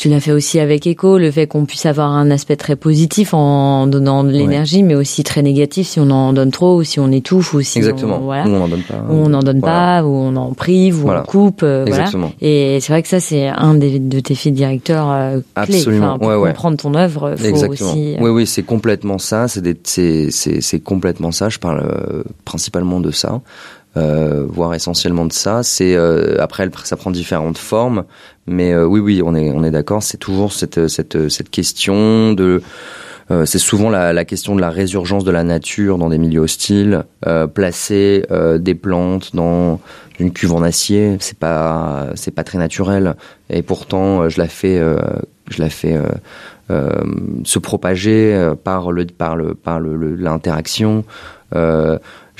tu 0.00 0.08
l'as 0.08 0.18
fait 0.20 0.32
aussi 0.32 0.58
avec 0.58 0.86
Echo, 0.86 1.18
le 1.18 1.30
fait 1.30 1.46
qu'on 1.46 1.66
puisse 1.66 1.84
avoir 1.84 2.10
un 2.10 2.30
aspect 2.30 2.56
très 2.56 2.74
positif 2.74 3.34
en 3.34 3.86
donnant 3.86 4.24
de 4.24 4.30
l'énergie, 4.30 4.82
mais 4.82 4.94
aussi 4.94 5.24
très 5.24 5.42
négatif 5.42 5.88
si 5.88 6.00
on 6.00 6.08
en 6.10 6.32
donne 6.32 6.50
trop, 6.50 6.76
ou 6.78 6.84
si 6.84 6.98
on 7.00 7.12
étouffe, 7.12 7.52
ou 7.52 7.60
si 7.60 7.76
Exactement. 7.76 8.16
on, 8.16 8.24
voilà 8.24 8.46
Ou 8.46 8.48
on 8.50 8.58
n'en 8.60 8.68
donne 8.68 8.82
pas. 8.82 8.94
où 9.10 9.12
on 9.14 9.28
n'en 9.28 9.42
donne 9.42 9.60
Voilà. 9.60 10.00
pas, 10.00 10.04
où 10.06 10.10
on 10.14 10.34
en 10.36 10.52
prive, 10.54 11.00
où 11.00 11.02
Voilà. 11.02 11.20
on 11.20 11.24
coupe. 11.26 11.62
euh, 11.62 11.84
voilà. 11.86 12.04
Exactement. 12.04 12.32
Et 12.40 12.78
c'est 12.80 12.92
vrai 12.94 13.02
que 13.02 13.08
ça, 13.08 13.20
c'est 13.20 13.48
un 13.48 13.74
des, 13.74 13.98
de 13.98 14.20
tes 14.20 14.34
fils 14.34 14.52
directeurs 14.54 15.10
euh, 15.10 15.40
clés. 15.64 15.76
Absolument. 15.76 16.06
Enfin, 16.06 16.18
pour 16.18 16.28
Ouais, 16.28 16.34
ouais. 16.36 16.48
comprendre 16.48 16.76
ton 16.78 16.94
œuvre, 16.94 17.34
faut 17.36 17.44
Exactement. 17.44 17.90
aussi. 17.90 18.14
euh, 18.14 18.18
Oui, 18.22 18.30
oui, 18.30 18.46
c'est 18.46 18.62
complètement 18.62 19.18
ça. 19.18 19.48
C'est 19.48 19.60
des- 19.60 19.76
c'est, 19.84 20.30
c'est, 20.30 20.62
c'est 20.62 20.80
complètement 20.80 21.30
ça. 21.30 21.50
Je 21.50 21.58
parle 21.58 21.80
euh, 21.84 22.22
principalement 22.46 23.00
de 23.00 23.10
ça, 23.10 23.42
euh, 23.96 24.46
voire 24.48 24.74
essentiellement 24.74 25.26
de 25.26 25.32
ça. 25.32 25.62
C'est 25.62 25.96
euh, 25.96 26.36
après, 26.40 26.68
ça 26.84 26.96
prend 26.96 27.10
différentes 27.10 27.58
formes, 27.58 28.04
mais 28.46 28.72
euh, 28.72 28.86
oui, 28.86 29.00
oui, 29.00 29.22
on 29.24 29.34
est, 29.34 29.50
on 29.50 29.64
est 29.64 29.70
d'accord. 29.70 30.02
C'est 30.02 30.18
toujours 30.18 30.52
cette, 30.52 30.88
cette, 30.88 31.28
cette 31.28 31.50
question 31.50 32.32
de 32.32 32.62
euh, 33.30 33.46
c'est 33.46 33.58
souvent 33.58 33.90
la, 33.90 34.12
la 34.12 34.24
question 34.24 34.56
de 34.56 34.60
la 34.60 34.70
résurgence 34.70 35.24
de 35.24 35.30
la 35.30 35.44
nature 35.44 35.98
dans 35.98 36.08
des 36.08 36.18
milieux 36.18 36.40
hostiles. 36.40 37.04
Euh, 37.26 37.46
placer 37.46 38.24
euh, 38.30 38.58
des 38.58 38.74
plantes 38.74 39.34
dans 39.36 39.80
une 40.18 40.32
cuve 40.32 40.52
en 40.52 40.62
acier, 40.62 41.16
c'est 41.20 41.38
pas 41.38 42.08
c'est 42.14 42.34
pas 42.34 42.44
très 42.44 42.58
naturel. 42.58 43.14
Et 43.48 43.62
pourtant, 43.62 44.22
euh, 44.22 44.28
je 44.28 44.40
la 44.40 44.48
fais 44.48 44.78
euh, 44.78 44.96
je 45.48 45.62
la 45.62 45.70
fais 45.70 45.96
euh, 46.70 46.88
se 47.44 47.58
propager 47.58 48.52
par 48.62 48.92
le 48.92 49.04
par 49.06 49.36
le 49.36 49.54
par 49.54 49.80
l'interaction. 49.80 51.04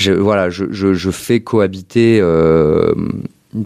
Je, 0.01 0.13
voilà, 0.13 0.49
je, 0.49 0.65
je, 0.71 1.11
fais 1.11 1.41
cohabiter 1.41 2.21
euh, 2.23 2.95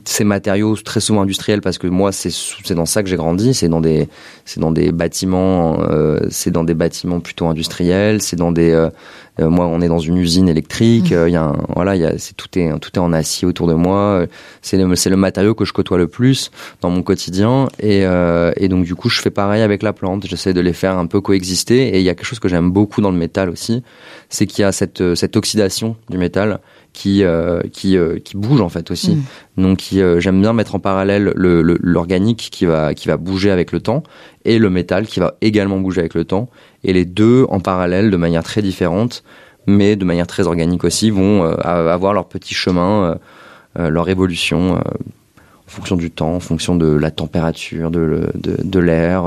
ces 0.05 0.25
matériaux 0.25 0.75
très 0.77 0.99
souvent 0.99 1.23
industriels 1.23 1.61
parce 1.61 1.79
que 1.79 1.87
moi 1.87 2.11
c'est 2.11 2.31
c'est 2.31 2.75
dans 2.75 2.87
ça 2.87 3.05
que 3.05 3.09
j'ai 3.09 3.17
grandi. 3.17 3.55
C'est 3.55 3.69
dans 3.69 3.81
des 3.81 4.09
c'est 4.45 4.59
dans 4.59 4.73
des 4.73 4.91
bâtiments 4.91 5.81
euh, 5.83 6.19
c'est 6.31 6.51
dans 6.51 6.65
des 6.65 6.75
bâtiments 6.75 7.21
plutôt 7.21 7.47
industriels. 7.47 8.21
C'est 8.21 8.35
dans 8.37 8.51
des 8.51 8.73
euh, 8.73 8.91
euh, 9.41 9.49
moi 9.49 9.67
on 9.67 9.81
est 9.81 9.89
dans 9.89 9.99
une 9.99 10.17
usine 10.17 10.49
électrique 10.49 11.11
euh, 11.13 11.29
il 11.29 11.33
y 11.33 11.37
a 11.37 11.43
un, 11.45 11.57
voilà 11.75 11.97
il 11.97 12.03
y 12.03 12.05
a 12.05 12.19
c'est 12.19 12.35
tout 12.37 12.49
est 12.59 12.79
tout 12.79 12.91
est 12.95 12.99
en 12.99 13.13
acier 13.13 13.47
autour 13.49 13.67
de 13.67 13.75
moi 13.75 13.99
euh, 13.99 14.27
c'est 14.63 14.77
le 14.77 14.95
c'est 14.97 15.11
le 15.11 15.17
matériau 15.17 15.55
que 15.55 15.65
je 15.65 15.73
côtoie 15.73 15.99
le 15.99 16.07
plus 16.07 16.51
dans 16.81 16.91
mon 16.91 17.03
quotidien 17.03 17.69
et 17.81 18.05
euh, 18.07 18.53
et 18.57 18.69
donc 18.69 18.85
du 18.85 18.95
coup 18.95 19.09
je 19.09 19.21
fais 19.21 19.31
pareil 19.31 19.63
avec 19.63 19.83
la 19.83 19.93
plante. 19.93 20.27
J'essaie 20.27 20.53
de 20.55 20.61
les 20.61 20.73
faire 20.73 20.97
un 20.99 21.07
peu 21.07 21.21
coexister 21.21 21.89
et 21.89 21.99
il 21.99 22.05
y 22.05 22.09
a 22.09 22.15
quelque 22.15 22.27
chose 22.27 22.39
que 22.41 22.49
j'aime 22.49 22.71
beaucoup 22.71 23.01
dans 23.01 23.11
le 23.11 23.19
métal 23.19 23.51
aussi 23.51 23.83
c'est 24.29 24.47
qu'il 24.47 24.63
y 24.63 24.65
a 24.65 24.73
cette 24.73 25.01
euh, 25.01 25.15
cette 25.15 25.37
oxydation 25.37 25.97
du 26.11 26.19
métal 26.19 26.61
qui 26.93 27.25
euh, 27.25 27.61
qui 27.73 27.97
euh, 27.97 28.21
qui 28.21 28.37
bouge 28.37 28.61
en 28.61 28.69
fait 28.69 28.91
aussi. 28.93 29.19
Donc 29.57 29.79
qui, 29.79 30.01
euh, 30.01 30.21
j'aime 30.21 30.41
bien 30.41 30.53
mettre 30.53 30.77
en 30.77 30.79
parallèle 30.79 31.33
le- 31.35 31.61
le- 31.63 31.79
l'organique 31.81 32.49
qui 32.53 32.67
va 32.67 32.95
qui 32.95 33.09
va 33.09 33.17
bouger 33.17 33.51
avec 33.51 33.73
le 33.73 33.81
temps 33.81 34.05
et 34.45 34.59
le 34.59 34.71
métal 34.71 35.07
qui 35.07 35.21
va 35.21 35.35
également 35.41 35.79
bouger 35.79 36.01
avec 36.01 36.15
le 36.15 36.25
temps. 36.25 36.49
Et 36.83 36.93
les 36.93 37.05
deux 37.05 37.47
en 37.49 37.61
parallèle 37.61 38.11
de 38.11 38.17
manière 38.17 38.43
très 38.43 38.63
différente 38.63 39.23
mais 39.67 39.97
de 39.97 40.05
manière 40.05 40.27
très 40.27 40.47
organique 40.47 40.85
aussi 40.85 41.11
vont 41.11 41.45
euh, 41.45 41.55
avoir 41.63 42.13
leur 42.13 42.27
petit 42.27 42.55
chemin 42.55 43.05
euh, 43.05 43.15
euh, 43.79 43.89
leur 43.91 44.09
évolution 44.09 44.75
en 44.77 44.83
fonction 45.71 45.97
du 45.97 46.11
temps 46.11 46.35
en 46.35 46.41
fonction 46.41 46.77
de 46.77 46.87
la 46.87 47.11
température 47.11 47.91
de 47.91 48.31
de, 48.35 48.57
de 48.63 48.79
l'air 48.79 49.25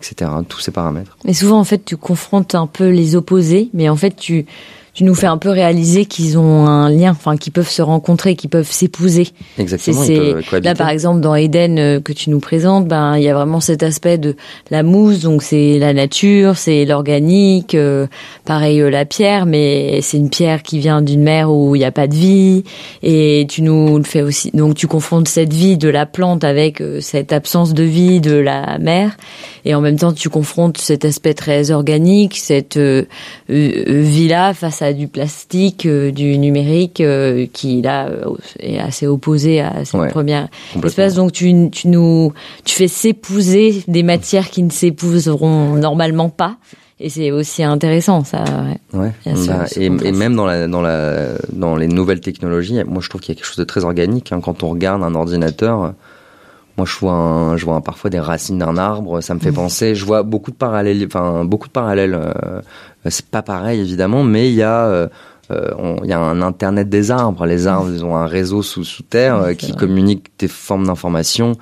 etc 0.00 0.30
tous 0.48 0.60
ces 0.60 0.72
paramètres. 0.72 1.16
Mais 1.24 1.32
souvent, 1.32 1.58
en 1.58 1.64
fait, 1.64 1.84
tu 1.84 1.96
confrontes 1.96 2.54
un 2.54 2.66
peu 2.66 2.88
les 2.88 3.16
opposés, 3.16 3.70
mais 3.74 3.88
en 3.88 3.96
fait, 3.96 4.16
tu, 4.16 4.46
tu 4.96 5.04
nous 5.04 5.14
fais 5.14 5.26
un 5.26 5.36
peu 5.36 5.50
réaliser 5.50 6.06
qu'ils 6.06 6.38
ont 6.38 6.66
un 6.66 6.88
lien, 6.88 7.10
enfin, 7.10 7.36
qu'ils 7.36 7.52
peuvent 7.52 7.68
se 7.68 7.82
rencontrer, 7.82 8.34
qu'ils 8.34 8.48
peuvent 8.48 8.70
s'épouser. 8.70 9.28
exactement 9.58 10.02
C'est-. 10.02 10.60
Là, 10.62 10.74
par 10.74 10.88
exemple, 10.88 11.20
dans 11.20 11.34
Eden 11.34 11.78
euh, 11.78 12.00
que 12.00 12.14
tu 12.14 12.30
nous 12.30 12.40
présentes, 12.40 12.88
ben 12.88 13.18
il 13.18 13.22
y 13.22 13.28
a 13.28 13.34
vraiment 13.34 13.60
cet 13.60 13.82
aspect 13.82 14.16
de 14.16 14.36
la 14.70 14.82
mousse, 14.82 15.20
donc 15.20 15.42
c'est 15.42 15.78
la 15.78 15.92
nature, 15.92 16.56
c'est 16.56 16.86
l'organique. 16.86 17.74
euh, 17.74 18.06
pareil 18.46 18.80
euh, 18.80 18.88
la 18.88 19.04
pierre, 19.04 19.44
mais 19.44 20.00
c'est 20.00 20.16
une 20.16 20.30
pierre 20.30 20.62
qui 20.62 20.78
vient 20.78 21.02
d'une 21.02 21.22
mer 21.22 21.52
où 21.52 21.76
il 21.76 21.80
n'y 21.80 21.84
a 21.84 21.92
pas 21.92 22.06
de 22.06 22.14
vie. 22.14 22.64
Et 23.02 23.46
tu 23.50 23.60
nous 23.60 23.98
le 23.98 24.04
fais 24.04 24.22
aussi. 24.22 24.50
Donc 24.54 24.76
tu 24.76 24.86
confrontes 24.86 25.28
cette 25.28 25.52
vie 25.52 25.76
de 25.76 25.90
la 25.90 26.06
plante 26.06 26.42
avec 26.42 26.80
euh, 26.80 27.02
cette 27.02 27.34
absence 27.34 27.74
de 27.74 27.82
vie 27.82 28.22
de 28.22 28.34
la 28.34 28.78
mer, 28.78 29.14
et 29.66 29.74
en 29.74 29.82
même 29.82 29.98
temps 29.98 30.14
tu 30.14 30.30
confrontes 30.30 30.78
cet 30.78 31.04
aspect 31.04 31.34
très 31.34 31.70
organique, 31.70 32.38
cette 32.38 32.78
vie 33.48 34.28
là 34.28 34.54
face 34.54 34.80
à 34.80 34.85
à 34.86 34.92
du 34.92 35.08
plastique, 35.08 35.86
euh, 35.86 36.10
du 36.10 36.38
numérique, 36.38 37.00
euh, 37.00 37.46
qui 37.52 37.82
là 37.82 38.08
euh, 38.08 38.34
est 38.60 38.78
assez 38.78 39.06
opposé 39.06 39.60
à 39.60 39.84
cette 39.84 40.00
Ouais, 40.00 40.08
première 40.08 40.48
espèce. 40.84 41.14
Donc 41.14 41.32
tu, 41.32 41.70
tu 41.70 41.88
nous, 41.88 42.32
tu 42.64 42.74
fais 42.74 42.88
s'épouser 42.88 43.82
des 43.88 44.02
matières 44.02 44.50
qui 44.50 44.62
ne 44.62 44.70
s'épouseront 44.70 45.74
normalement 45.76 46.28
pas. 46.28 46.56
Et 46.98 47.10
c'est 47.10 47.30
aussi 47.30 47.62
intéressant, 47.62 48.24
ça. 48.24 48.42
ouais. 48.94 49.12
Bah, 49.24 49.66
et, 49.76 49.90
même 49.90 50.34
dans 50.34 50.46
la 50.46 50.66
dans 50.66 50.80
la 50.80 51.32
dans 51.52 51.76
les 51.76 51.88
nouvelles 51.88 52.20
technologies, 52.20 52.82
moi 52.86 53.00
je 53.02 53.10
trouve 53.10 53.20
qu'il 53.20 53.34
y 53.34 53.36
a 53.36 53.38
quelque 53.38 53.46
chose 53.46 53.58
de 53.58 53.64
très 53.64 53.84
organique. 53.84 54.32
hein. 54.32 54.40
Quand 54.42 54.62
on 54.62 54.70
regarde 54.70 55.02
un 55.02 55.14
ordinateur, 55.14 55.92
moi 56.76 56.86
je 56.86 56.96
vois 56.98 57.12
un, 57.12 57.56
je 57.56 57.64
vois 57.64 57.74
un- 57.76 57.80
parfois 57.80 58.10
des 58.10 58.20
racines 58.20 58.58
d'un 58.58 58.76
arbre, 58.76 59.20
ça 59.20 59.34
me 59.34 59.38
Mmh. 59.38 59.42
fait 59.42 59.52
penser. 59.52 59.94
Je 59.94 60.04
vois 60.04 60.22
beaucoup 60.22 60.50
de 60.50 60.56
parallèles, 60.56 61.04
enfin 61.06 61.44
beaucoup 61.44 61.68
de 61.68 61.72
parallèles. 61.72 62.14
euh, 62.14 62.60
c'est 63.08 63.26
pas 63.26 63.42
pareil 63.42 63.80
évidemment, 63.80 64.22
mais 64.24 64.48
il 64.48 64.54
y 64.54 64.62
a 64.62 64.84
euh, 64.86 65.08
euh, 65.52 65.70
il 66.02 66.10
y 66.10 66.12
a 66.12 66.18
un 66.18 66.42
internet 66.42 66.88
des 66.88 67.10
arbres. 67.12 67.46
Les 67.46 67.66
arbres, 67.68 67.88
ils 67.94 68.04
ont 68.04 68.16
un 68.16 68.26
réseau 68.26 68.62
sous 68.62 68.82
sous 68.84 69.04
terre 69.04 69.56
qui 69.56 69.74
communique 69.76 70.26
des 70.40 70.48
formes 70.48 70.86
d'informations. 70.88 71.52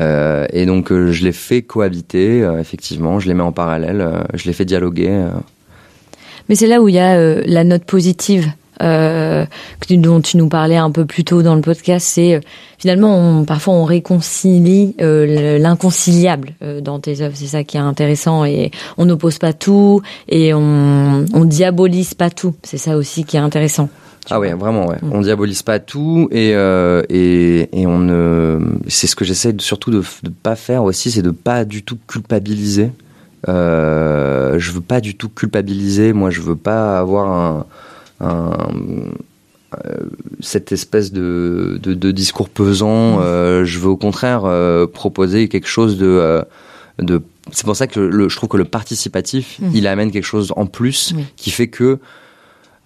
Euh, 0.00 0.46
et 0.52 0.66
donc 0.66 0.90
euh, 0.90 1.12
je 1.12 1.22
les 1.24 1.32
fais 1.32 1.62
cohabiter. 1.62 2.40
effectivement, 2.60 3.20
je 3.20 3.28
les 3.28 3.34
mets 3.34 3.42
en 3.44 3.52
parallèle, 3.52 4.04
je 4.34 4.44
les 4.46 4.52
fais 4.52 4.64
dialoguer. 4.64 5.24
Mais 6.48 6.54
c'est 6.56 6.66
là 6.66 6.80
où 6.82 6.88
il 6.88 6.94
y 6.94 6.98
a 6.98 7.40
la 7.46 7.62
note 7.64 7.84
positive 7.84 8.50
euh, 8.82 9.44
dont 9.90 10.20
tu 10.20 10.36
nous 10.36 10.48
parlais 10.48 10.76
un 10.76 10.90
peu 10.90 11.04
plus 11.04 11.24
tôt 11.24 11.42
dans 11.42 11.54
le 11.54 11.60
podcast. 11.60 12.06
C'est 12.06 12.34
euh, 12.34 12.40
finalement, 12.78 13.16
on, 13.16 13.44
parfois, 13.44 13.74
on 13.74 13.84
réconcilie 13.84 14.94
euh, 15.00 15.26
le- 15.56 15.62
l'inconciliable 15.62 16.54
euh, 16.62 16.80
dans 16.80 17.00
tes 17.00 17.20
œuvres. 17.22 17.34
C'est 17.36 17.46
ça 17.46 17.64
qui 17.64 17.76
est 17.76 17.80
intéressant. 17.80 18.44
Et 18.44 18.70
on 18.96 19.04
n'oppose 19.06 19.38
pas 19.38 19.52
tout 19.52 20.02
et 20.28 20.54
on, 20.54 21.24
on 21.32 21.44
diabolise 21.44 22.14
pas 22.14 22.30
tout. 22.30 22.54
C'est 22.62 22.78
ça 22.78 22.96
aussi 22.96 23.24
qui 23.24 23.36
est 23.36 23.40
intéressant. 23.40 23.88
Ah 24.30 24.38
ouais, 24.38 24.52
vraiment, 24.52 24.86
ouais. 24.88 24.98
Mm. 25.00 25.12
On 25.12 25.20
diabolise 25.22 25.62
pas 25.62 25.78
tout 25.78 26.28
et 26.30 26.52
euh, 26.54 27.02
et, 27.08 27.68
et 27.72 27.86
on 27.86 27.98
ne. 27.98 28.58
C'est 28.86 29.06
ce 29.06 29.16
que 29.16 29.24
j'essaie 29.24 29.54
surtout 29.58 29.90
de 29.90 30.02
ne 30.24 30.28
pas 30.28 30.54
faire 30.54 30.84
aussi, 30.84 31.10
c'est 31.10 31.22
de 31.22 31.30
pas 31.30 31.64
du 31.64 31.82
tout 31.82 31.96
culpabiliser. 32.06 32.90
Euh, 33.48 34.58
je 34.58 34.72
veux 34.72 34.80
pas 34.82 35.00
du 35.00 35.16
tout 35.16 35.28
culpabiliser. 35.28 36.12
Moi, 36.12 36.30
je 36.30 36.40
veux 36.42 36.56
pas 36.56 36.98
avoir 36.98 37.30
un, 37.30 37.58
euh, 37.60 37.62
cette 40.40 40.72
espèce 40.72 41.12
de, 41.12 41.78
de, 41.82 41.94
de 41.94 42.10
discours 42.10 42.48
pesant. 42.48 43.20
Euh, 43.20 43.64
je 43.64 43.78
veux 43.78 43.88
au 43.90 43.96
contraire 43.96 44.42
euh, 44.44 44.86
proposer 44.86 45.48
quelque 45.48 45.68
chose 45.68 45.98
de 45.98 46.06
euh, 46.06 46.42
de. 46.98 47.20
C'est 47.52 47.64
pour 47.64 47.76
ça 47.76 47.86
que 47.86 48.00
le, 48.00 48.28
je 48.28 48.36
trouve 48.36 48.48
que 48.48 48.56
le 48.56 48.64
participatif, 48.64 49.58
Mhm. 49.60 49.70
il 49.74 49.86
amène 49.86 50.10
quelque 50.10 50.24
chose 50.24 50.52
en 50.56 50.66
plus 50.66 51.12
Oui. 51.16 51.24
qui 51.36 51.50
fait 51.50 51.68
que 51.68 51.98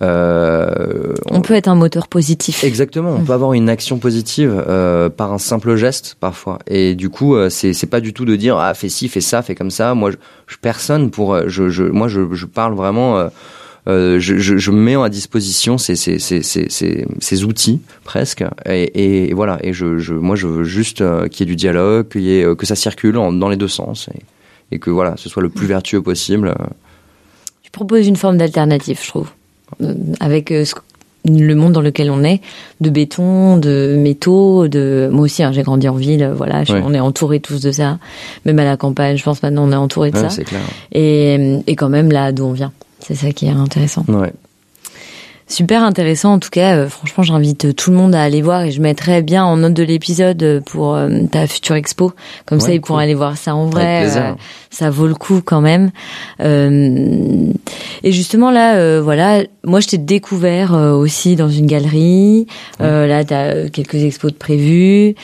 euh, 0.02 1.14
On 1.30 1.40
peut 1.40 1.54
être 1.54 1.68
un 1.68 1.74
moteur 1.76 2.08
positif. 2.08 2.64
Exactement, 2.64 3.10
on 3.12 3.18
Mm. 3.20 3.24
peut 3.24 3.32
avoir 3.32 3.52
une 3.52 3.68
action 3.68 3.98
positive 3.98 4.52
euh, 4.68 5.08
par 5.08 5.32
un 5.32 5.38
simple 5.38 5.76
geste 5.76 6.16
parfois. 6.18 6.58
Et 6.66 6.94
du 6.96 7.08
coup, 7.08 7.36
euh, 7.36 7.48
c'est 7.50 7.72
c'est 7.72 7.86
pas 7.86 8.00
du 8.00 8.12
tout 8.12 8.24
de 8.24 8.34
dire 8.36 8.56
ah 8.58 8.74
fais 8.74 8.88
ci, 8.88 9.08
fais 9.08 9.20
ça, 9.20 9.42
fais 9.42 9.54
comme 9.54 9.70
ça. 9.70 9.94
Moi, 9.94 10.10
je, 10.10 10.16
je 10.48 10.56
personne 10.60 11.10
pour 11.10 11.34
euh, 11.34 11.44
je, 11.46 11.68
je 11.68 11.84
moi 11.84 12.08
je, 12.08 12.20
je 12.32 12.46
parle 12.46 12.74
vraiment. 12.74 13.28
Euh, 13.88 14.20
je, 14.20 14.36
je, 14.38 14.56
je 14.58 14.70
mets 14.70 14.94
à 14.94 15.08
disposition 15.08 15.76
ces, 15.78 15.96
ces, 15.96 16.18
ces, 16.18 16.42
ces, 16.42 16.68
ces, 16.70 17.06
ces 17.18 17.44
outils 17.44 17.80
presque. 18.04 18.44
Et, 18.66 19.28
et 19.28 19.34
voilà. 19.34 19.58
Et 19.62 19.72
je, 19.72 19.98
je 19.98 20.14
moi 20.14 20.36
je 20.36 20.46
veux 20.46 20.64
juste 20.64 21.00
euh, 21.00 21.26
qu'il 21.28 21.40
y 21.46 21.50
ait 21.50 21.52
du 21.52 21.56
dialogue 21.56 22.08
qu'il 22.08 22.22
y 22.22 22.38
ait, 22.38 22.44
euh, 22.44 22.54
que 22.54 22.66
ça 22.66 22.76
circule 22.76 23.16
en- 23.18 23.32
dans 23.32 23.48
les 23.48 23.56
deux 23.56 23.68
sens 23.68 24.08
et, 24.14 24.74
et 24.74 24.78
que 24.78 24.90
voilà 24.90 25.14
ce 25.16 25.28
soit 25.28 25.42
le 25.42 25.48
plus 25.48 25.66
vertueux 25.66 26.00
possible. 26.02 26.54
Tu 27.62 27.70
proposes 27.72 28.06
une 28.06 28.16
forme 28.16 28.36
d'alternative, 28.38 28.98
je 29.02 29.08
trouve, 29.08 29.30
avec 30.20 30.48
ce- 30.50 30.74
le 31.24 31.54
monde 31.54 31.72
dans 31.72 31.80
lequel 31.80 32.10
on 32.10 32.24
est, 32.24 32.40
de 32.80 32.90
béton, 32.90 33.56
de 33.56 33.96
métaux, 33.98 34.66
de 34.66 35.08
moi 35.12 35.22
aussi, 35.22 35.42
hein, 35.44 35.52
j'ai 35.52 35.62
grandi 35.62 35.88
en 35.88 35.94
ville, 35.94 36.32
voilà, 36.36 36.64
je- 36.64 36.72
Ouais. 36.72 36.82
on 36.84 36.92
est 36.94 37.00
entouré 37.00 37.38
tous 37.38 37.60
de 37.62 37.70
ça, 37.70 37.98
même 38.44 38.58
à 38.58 38.64
la 38.64 38.76
campagne, 38.76 39.16
je 39.16 39.22
pense 39.22 39.40
maintenant 39.42 39.68
on 39.68 39.72
est 39.72 39.76
entouré 39.76 40.10
de 40.10 40.16
Ouais, 40.16 40.22
ça, 40.22 40.30
c'est 40.30 40.42
clair. 40.44 40.60
Et, 40.92 41.60
et 41.66 41.76
quand 41.76 41.88
même 41.88 42.10
là 42.10 42.32
d'où 42.32 42.44
on 42.44 42.52
vient, 42.52 42.72
c'est 43.06 43.14
ça 43.14 43.32
qui 43.32 43.46
est 43.46 43.50
intéressant. 43.50 44.04
ouais 44.08 44.32
Super 45.48 45.82
intéressant 45.84 46.32
en 46.34 46.38
tout 46.38 46.48
cas, 46.48 46.76
euh, 46.76 46.88
franchement 46.88 47.22
j'invite 47.24 47.76
tout 47.76 47.90
le 47.90 47.96
monde 47.96 48.14
à 48.14 48.22
aller 48.22 48.40
voir 48.40 48.62
et 48.62 48.70
je 48.70 48.80
mettrai 48.80 49.20
bien 49.20 49.44
en 49.44 49.58
note 49.58 49.74
de 49.74 49.82
l'épisode 49.82 50.42
euh, 50.42 50.60
pour 50.64 50.94
euh, 50.94 51.10
ta 51.30 51.46
future 51.46 51.74
expo, 51.74 52.12
comme 52.46 52.58
ça 52.58 52.68
Ouais, 52.68 52.76
ils 52.76 52.80
pourront 52.80 53.00
aller 53.00 53.12
voir 53.14 53.36
ça 53.36 53.54
en 53.54 53.66
vrai. 53.66 54.06
euh, 54.16 54.32
ça 54.70 54.88
vaut 54.88 55.06
le 55.08 55.14
coup 55.14 55.42
quand 55.44 55.60
même. 55.60 55.90
Euh, 56.40 57.52
et 58.02 58.12
justement 58.12 58.50
là, 58.50 58.76
euh, 58.76 59.02
voilà, 59.02 59.42
moi 59.64 59.80
je 59.80 59.88
t'ai 59.88 59.98
découvert 59.98 60.72
aussi 60.72 61.36
dans 61.36 61.50
une 61.50 61.66
galerie. 61.66 62.46
Euh, 62.80 63.06
là, 63.06 63.22
t'as 63.24 63.68
quelques 63.68 63.96
expos 63.96 64.32
de 64.32 64.38
prévus. 64.38 65.14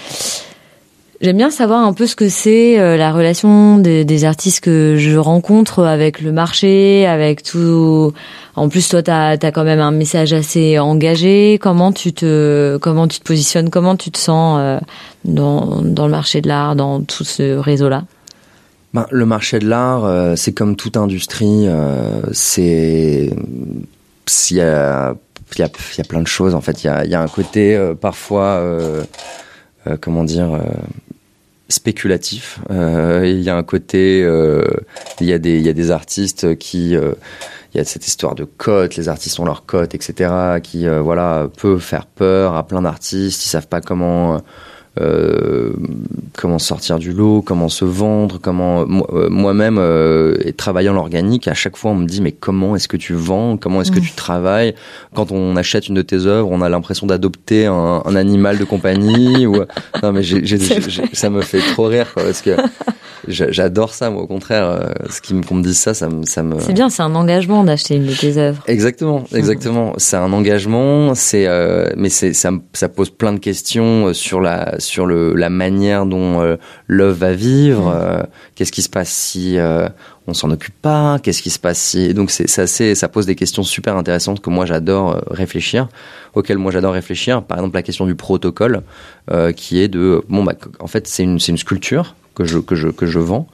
J'aime 1.20 1.36
bien 1.36 1.50
savoir 1.50 1.84
un 1.84 1.92
peu 1.92 2.06
ce 2.06 2.14
que 2.14 2.28
c'est 2.28 2.78
euh, 2.78 2.96
la 2.96 3.12
relation 3.12 3.78
des, 3.78 4.04
des 4.04 4.24
artistes 4.24 4.60
que 4.60 4.94
je 4.96 5.16
rencontre 5.16 5.84
avec 5.84 6.20
le 6.20 6.30
marché, 6.30 7.06
avec 7.06 7.42
tout. 7.42 8.12
En 8.54 8.68
plus, 8.68 8.88
toi, 8.88 9.02
t'as 9.02 9.30
as 9.30 9.50
quand 9.50 9.64
même 9.64 9.80
un 9.80 9.90
message 9.90 10.32
assez 10.32 10.78
engagé. 10.78 11.58
Comment 11.60 11.90
tu 11.90 12.12
te, 12.12 12.76
comment 12.76 13.08
tu 13.08 13.18
te 13.18 13.24
positionnes, 13.24 13.68
comment 13.68 13.96
tu 13.96 14.12
te 14.12 14.18
sens 14.18 14.58
euh, 14.60 14.78
dans, 15.24 15.82
dans 15.82 16.06
le 16.06 16.12
marché 16.12 16.40
de 16.40 16.46
l'art, 16.46 16.76
dans 16.76 17.00
tout 17.00 17.24
ce 17.24 17.56
réseau-là? 17.56 18.04
Ben, 18.94 19.06
le 19.10 19.26
marché 19.26 19.58
de 19.58 19.68
l'art, 19.68 20.04
euh, 20.04 20.34
c'est 20.36 20.52
comme 20.52 20.76
toute 20.76 20.96
industrie, 20.96 21.66
euh, 21.66 22.20
c'est 22.32 23.30
il 24.50 24.56
y 24.56 24.60
a, 24.60 25.14
il 25.56 25.58
y, 25.58 25.62
a, 25.62 25.68
y 25.98 26.00
a 26.00 26.04
plein 26.04 26.22
de 26.22 26.28
choses 26.28 26.54
en 26.54 26.60
fait. 26.60 26.84
Il 26.84 26.86
y 26.86 26.90
a, 26.90 27.04
y 27.04 27.14
a 27.14 27.20
un 27.20 27.28
côté 27.28 27.76
euh, 27.76 27.94
parfois, 27.94 28.60
euh, 28.60 29.02
comment 30.00 30.22
dire, 30.24 30.54
euh, 30.54 30.60
spéculatif. 31.68 32.60
Euh, 32.70 33.22
il 33.26 33.42
y 33.42 33.50
a 33.50 33.56
un 33.56 33.62
côté, 33.62 34.22
euh, 34.22 34.64
il 35.20 35.26
y 35.26 35.32
a 35.32 35.38
des, 35.38 35.58
il 35.58 35.66
y 35.66 35.68
a 35.68 35.72
des 35.72 35.90
artistes 35.90 36.56
qui 36.56 36.96
euh, 36.96 37.12
il 37.74 37.78
y 37.78 37.80
a 37.80 37.84
cette 37.84 38.06
histoire 38.06 38.34
de 38.34 38.44
cotes, 38.44 38.96
les 38.96 39.08
artistes 39.08 39.38
ont 39.38 39.44
leurs 39.44 39.66
cotes, 39.66 39.94
etc., 39.94 40.60
qui 40.62 40.86
euh, 40.86 41.00
voilà 41.00 41.48
peut 41.58 41.78
faire 41.78 42.06
peur 42.06 42.54
à 42.56 42.66
plein 42.66 42.82
d'artistes. 42.82 43.44
Ils 43.44 43.48
savent 43.48 43.68
pas 43.68 43.80
comment 43.80 44.40
euh, 45.00 45.72
comment 46.36 46.58
sortir 46.58 46.98
du 46.98 47.12
lot, 47.12 47.42
comment 47.42 47.68
se 47.68 47.84
vendre, 47.84 48.38
comment 48.40 48.82
euh, 49.12 49.28
moi-même 49.30 49.76
euh, 49.78 50.36
travaillant 50.56 50.92
l'organique, 50.92 51.48
à 51.48 51.54
chaque 51.54 51.76
fois 51.76 51.90
on 51.92 51.96
me 51.96 52.06
dit 52.06 52.20
mais 52.20 52.32
comment 52.32 52.76
est-ce 52.76 52.88
que 52.88 52.96
tu 52.96 53.14
vends, 53.14 53.56
comment 53.56 53.80
est-ce 53.82 53.92
que 53.92 54.00
tu 54.00 54.12
travailles? 54.12 54.74
Quand 55.14 55.32
on 55.32 55.56
achète 55.56 55.88
une 55.88 55.94
de 55.94 56.02
tes 56.02 56.26
œuvres, 56.26 56.48
on 56.50 56.60
a 56.62 56.68
l'impression 56.68 57.06
d'adopter 57.06 57.66
un, 57.66 58.02
un 58.04 58.16
animal 58.16 58.58
de 58.58 58.64
compagnie 58.64 59.46
ou 59.46 59.56
non 60.02 60.12
mais 60.12 60.22
ça 61.12 61.30
me 61.30 61.42
fait 61.42 61.60
trop 61.72 61.84
rire 61.86 62.12
quoi, 62.14 62.24
parce 62.24 62.42
que 62.42 62.50
j'a- 63.26 63.50
j'adore 63.50 63.94
ça 63.94 64.10
moi 64.10 64.22
au 64.22 64.26
contraire, 64.26 64.64
euh, 64.68 64.88
ce 65.10 65.20
qui 65.20 65.38
qu'on 65.42 65.56
me 65.56 65.62
dise 65.62 65.78
ça, 65.78 65.94
ça 65.94 66.08
me 66.08 66.24
ça 66.24 66.42
me 66.42 66.58
C'est 66.60 66.72
bien, 66.72 66.88
c'est 66.88 67.02
un 67.02 67.14
engagement 67.14 67.64
d'acheter 67.64 67.96
une 67.96 68.06
de 68.06 68.12
tes 68.14 68.36
œuvres. 68.38 68.62
Exactement, 68.66 69.24
exactement. 69.34 69.92
C'est 69.96 70.16
un 70.16 70.32
engagement, 70.32 71.14
c'est 71.14 71.46
euh, 71.46 71.88
mais 71.96 72.08
c'est 72.08 72.32
ça, 72.32 72.50
pose 72.94 73.10
plein 73.10 73.32
de 73.32 73.38
questions 73.38 74.08
euh, 74.08 74.12
sur 74.12 74.40
la 74.40 74.78
sur 74.88 75.06
le 75.06 75.34
la 75.34 75.50
manière 75.50 76.06
dont 76.06 76.40
euh, 76.40 76.56
l'œuvre 76.86 77.18
va 77.18 77.32
vivre. 77.32 77.86
Mm. 77.86 77.94
euh, 77.94 78.22
Qu'est-ce 78.54 78.72
qui 78.72 78.82
se 78.82 78.88
passe 78.88 79.10
si 79.10 79.58
euh, 79.58 79.88
on 80.26 80.34
s'en 80.34 80.50
occupe 80.50 80.74
pas 80.80 81.18
Qu'est-ce 81.22 81.42
qui 81.42 81.50
se 81.50 81.58
passe 81.58 81.78
si 81.78 82.14
donc 82.14 82.30
c'est 82.30 82.48
ça 82.48 82.66
c'est 82.66 82.94
ça 82.94 83.08
pose 83.08 83.26
des 83.26 83.36
questions 83.36 83.62
super 83.62 83.96
intéressantes 83.96 84.40
que 84.40 84.50
moi 84.50 84.66
j'adore 84.66 85.22
réfléchir, 85.30 85.88
auxquelles 86.34 86.58
moi 86.58 86.72
j'adore 86.72 86.92
réfléchir. 86.92 87.42
Par 87.42 87.58
exemple 87.58 87.76
la 87.76 87.82
question 87.82 88.06
du 88.06 88.14
protocole 88.14 88.82
qui 89.56 89.80
est 89.80 89.88
de 89.88 90.22
bon 90.28 90.42
bah 90.42 90.54
en 90.80 90.86
fait 90.86 91.06
c'est 91.06 91.22
une 91.22 91.38
c'est 91.38 91.52
une 91.52 91.58
sculpture 91.58 92.14
que 92.34 92.44
je 92.44 92.58
que 92.58 92.74
je 92.74 92.88
que 92.88 93.06
je 93.06 93.18
vends 93.18 93.46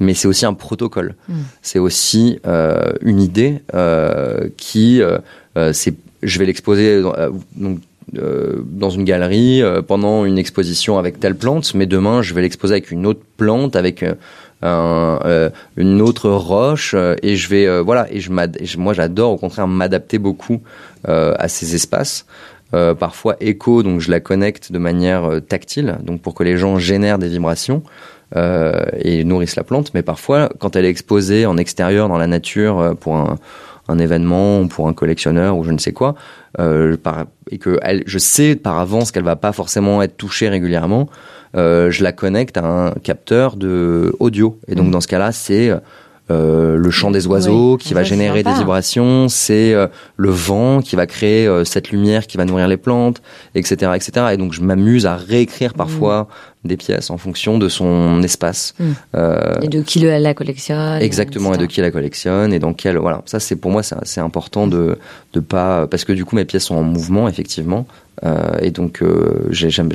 mais 0.00 0.14
c'est 0.14 0.26
aussi 0.26 0.46
un 0.46 0.54
protocole. 0.54 1.14
Mm. 1.28 1.34
C'est 1.62 1.78
aussi 1.78 2.40
euh, 2.46 2.92
une 3.02 3.20
idée 3.20 3.62
euh, 3.74 4.48
qui, 4.56 5.00
euh, 5.02 5.18
c'est, 5.72 5.94
je 6.22 6.38
vais 6.38 6.46
l'exposer 6.46 7.02
donc, 7.56 7.80
euh, 8.18 8.62
dans 8.64 8.90
une 8.90 9.04
galerie 9.04 9.62
euh, 9.62 9.82
pendant 9.82 10.24
une 10.24 10.38
exposition 10.38 10.98
avec 10.98 11.20
telle 11.20 11.36
plante, 11.36 11.74
mais 11.74 11.86
demain 11.86 12.22
je 12.22 12.34
vais 12.34 12.42
l'exposer 12.42 12.74
avec 12.74 12.90
une 12.90 13.06
autre 13.06 13.20
plante, 13.36 13.76
avec 13.76 14.02
euh, 14.02 14.14
euh, 14.64 15.50
une 15.76 16.02
autre 16.02 16.28
roche, 16.30 16.92
euh, 16.94 17.14
et 17.22 17.36
je 17.36 17.48
vais 17.48 17.80
voilà, 17.80 18.06
et 18.12 18.20
je, 18.20 18.30
et 18.58 18.66
je- 18.66 18.78
moi 18.78 18.92
j'adore 18.94 19.32
au 19.32 19.36
contraire 19.36 19.66
m'adapter 19.66 20.18
beaucoup 20.18 20.60
à 21.06 21.48
ces 21.48 21.74
espaces. 21.74 22.26
Parfois 23.00 23.36
écho, 23.40 23.82
donc 23.82 24.00
je 24.00 24.10
la 24.12 24.20
connecte 24.20 24.70
de 24.70 24.78
manière 24.78 25.40
tactile, 25.48 25.96
donc 26.04 26.20
pour 26.20 26.34
que 26.34 26.44
les 26.44 26.56
gens 26.56 26.78
génèrent 26.78 27.18
des 27.18 27.26
vibrations 27.28 27.82
et 28.36 29.24
nourrissent 29.24 29.56
la 29.56 29.64
plante. 29.64 29.90
Mais 29.94 30.02
parfois, 30.02 30.50
quand 30.60 30.76
elle 30.76 30.84
est 30.84 30.90
exposée 30.90 31.46
en 31.46 31.56
extérieur 31.56 32.08
dans 32.08 32.18
la 32.18 32.28
nature 32.28 32.94
pour 33.00 33.16
un, 33.16 33.38
un 33.88 33.98
événement 33.98 34.60
ou 34.60 34.68
pour 34.68 34.86
un 34.86 34.92
collectionneur 34.92 35.56
ou 35.56 35.64
je 35.64 35.72
ne 35.72 35.78
sais 35.78 35.92
quoi, 35.92 36.14
euh, 36.58 36.96
par- 36.96 37.26
et 37.50 37.58
que 37.58 37.78
elle, 37.82 38.02
je 38.06 38.18
sais 38.18 38.56
par 38.56 38.78
avance 38.78 39.12
qu'elle 39.12 39.24
va 39.24 39.36
pas 39.36 39.52
forcément 39.52 40.02
être 40.02 40.16
touchée 40.16 40.48
régulièrement, 40.48 41.08
euh, 41.56 41.90
je 41.90 42.02
la 42.02 42.12
connecte 42.12 42.56
à 42.56 42.64
un 42.64 42.90
capteur 42.92 43.56
de 43.56 44.14
audio. 44.18 44.58
Et 44.68 44.74
donc 44.74 44.86
Mhm. 44.86 44.92
dans 44.92 45.00
ce 45.00 45.08
cas-là, 45.08 45.32
c'est 45.32 45.70
euh, 46.30 46.76
le 46.76 46.90
chant 46.92 47.10
des 47.10 47.26
oiseaux 47.26 47.76
qui 47.76 47.92
va 47.92 48.04
générer 48.04 48.44
des 48.44 48.52
vibrations, 48.52 49.28
c'est 49.28 49.74
euh, 49.74 49.88
le 50.16 50.30
vent 50.30 50.80
qui 50.80 50.94
va 50.94 51.06
créer 51.06 51.48
euh, 51.48 51.64
cette 51.64 51.90
lumière 51.90 52.28
qui 52.28 52.36
va 52.36 52.44
nourrir 52.44 52.68
les 52.68 52.76
plantes, 52.76 53.20
etc., 53.56 53.90
etc. 53.96 54.26
Et 54.32 54.36
donc 54.36 54.52
je 54.52 54.60
m'amuse 54.60 55.06
à 55.06 55.16
réécrire 55.16 55.74
parfois 55.74 56.28
des 56.64 56.76
pièces 56.76 57.10
en 57.10 57.16
fonction 57.16 57.58
de 57.58 57.68
son 57.68 58.22
espace. 58.22 58.74
Mm. 58.78 58.84
Euh, 59.16 59.54
Et 59.62 59.66
de 59.68 59.82
qui 59.82 59.98
le, 59.98 60.16
la 60.18 60.34
collectionne. 60.34 61.02
Exactement, 61.02 61.54
et 61.54 61.58
de 61.58 61.66
qui 61.66 61.80
la 61.80 61.90
collectionne 61.90 62.52
et 62.52 62.60
dans 62.60 62.74
quel 62.74 62.96
voilà. 62.98 63.22
Ça 63.26 63.40
c'est 63.40 63.56
pour 63.56 63.72
moi 63.72 63.82
c'est 63.82 64.20
important 64.20 64.68
de 64.68 64.98
de 65.32 65.40
pas 65.40 65.86
parce 65.86 66.04
que 66.04 66.12
du 66.12 66.24
coup 66.24 66.34
mes 66.36 66.44
pièces 66.44 66.64
sont 66.64 66.74
en 66.76 66.82
mouvement 66.82 67.28
effectivement 67.28 67.86
euh, 68.24 68.50
et 68.60 68.70
donc 68.70 69.00
euh, 69.00 69.46
j'ai- 69.50 69.70
j'aime 69.70 69.88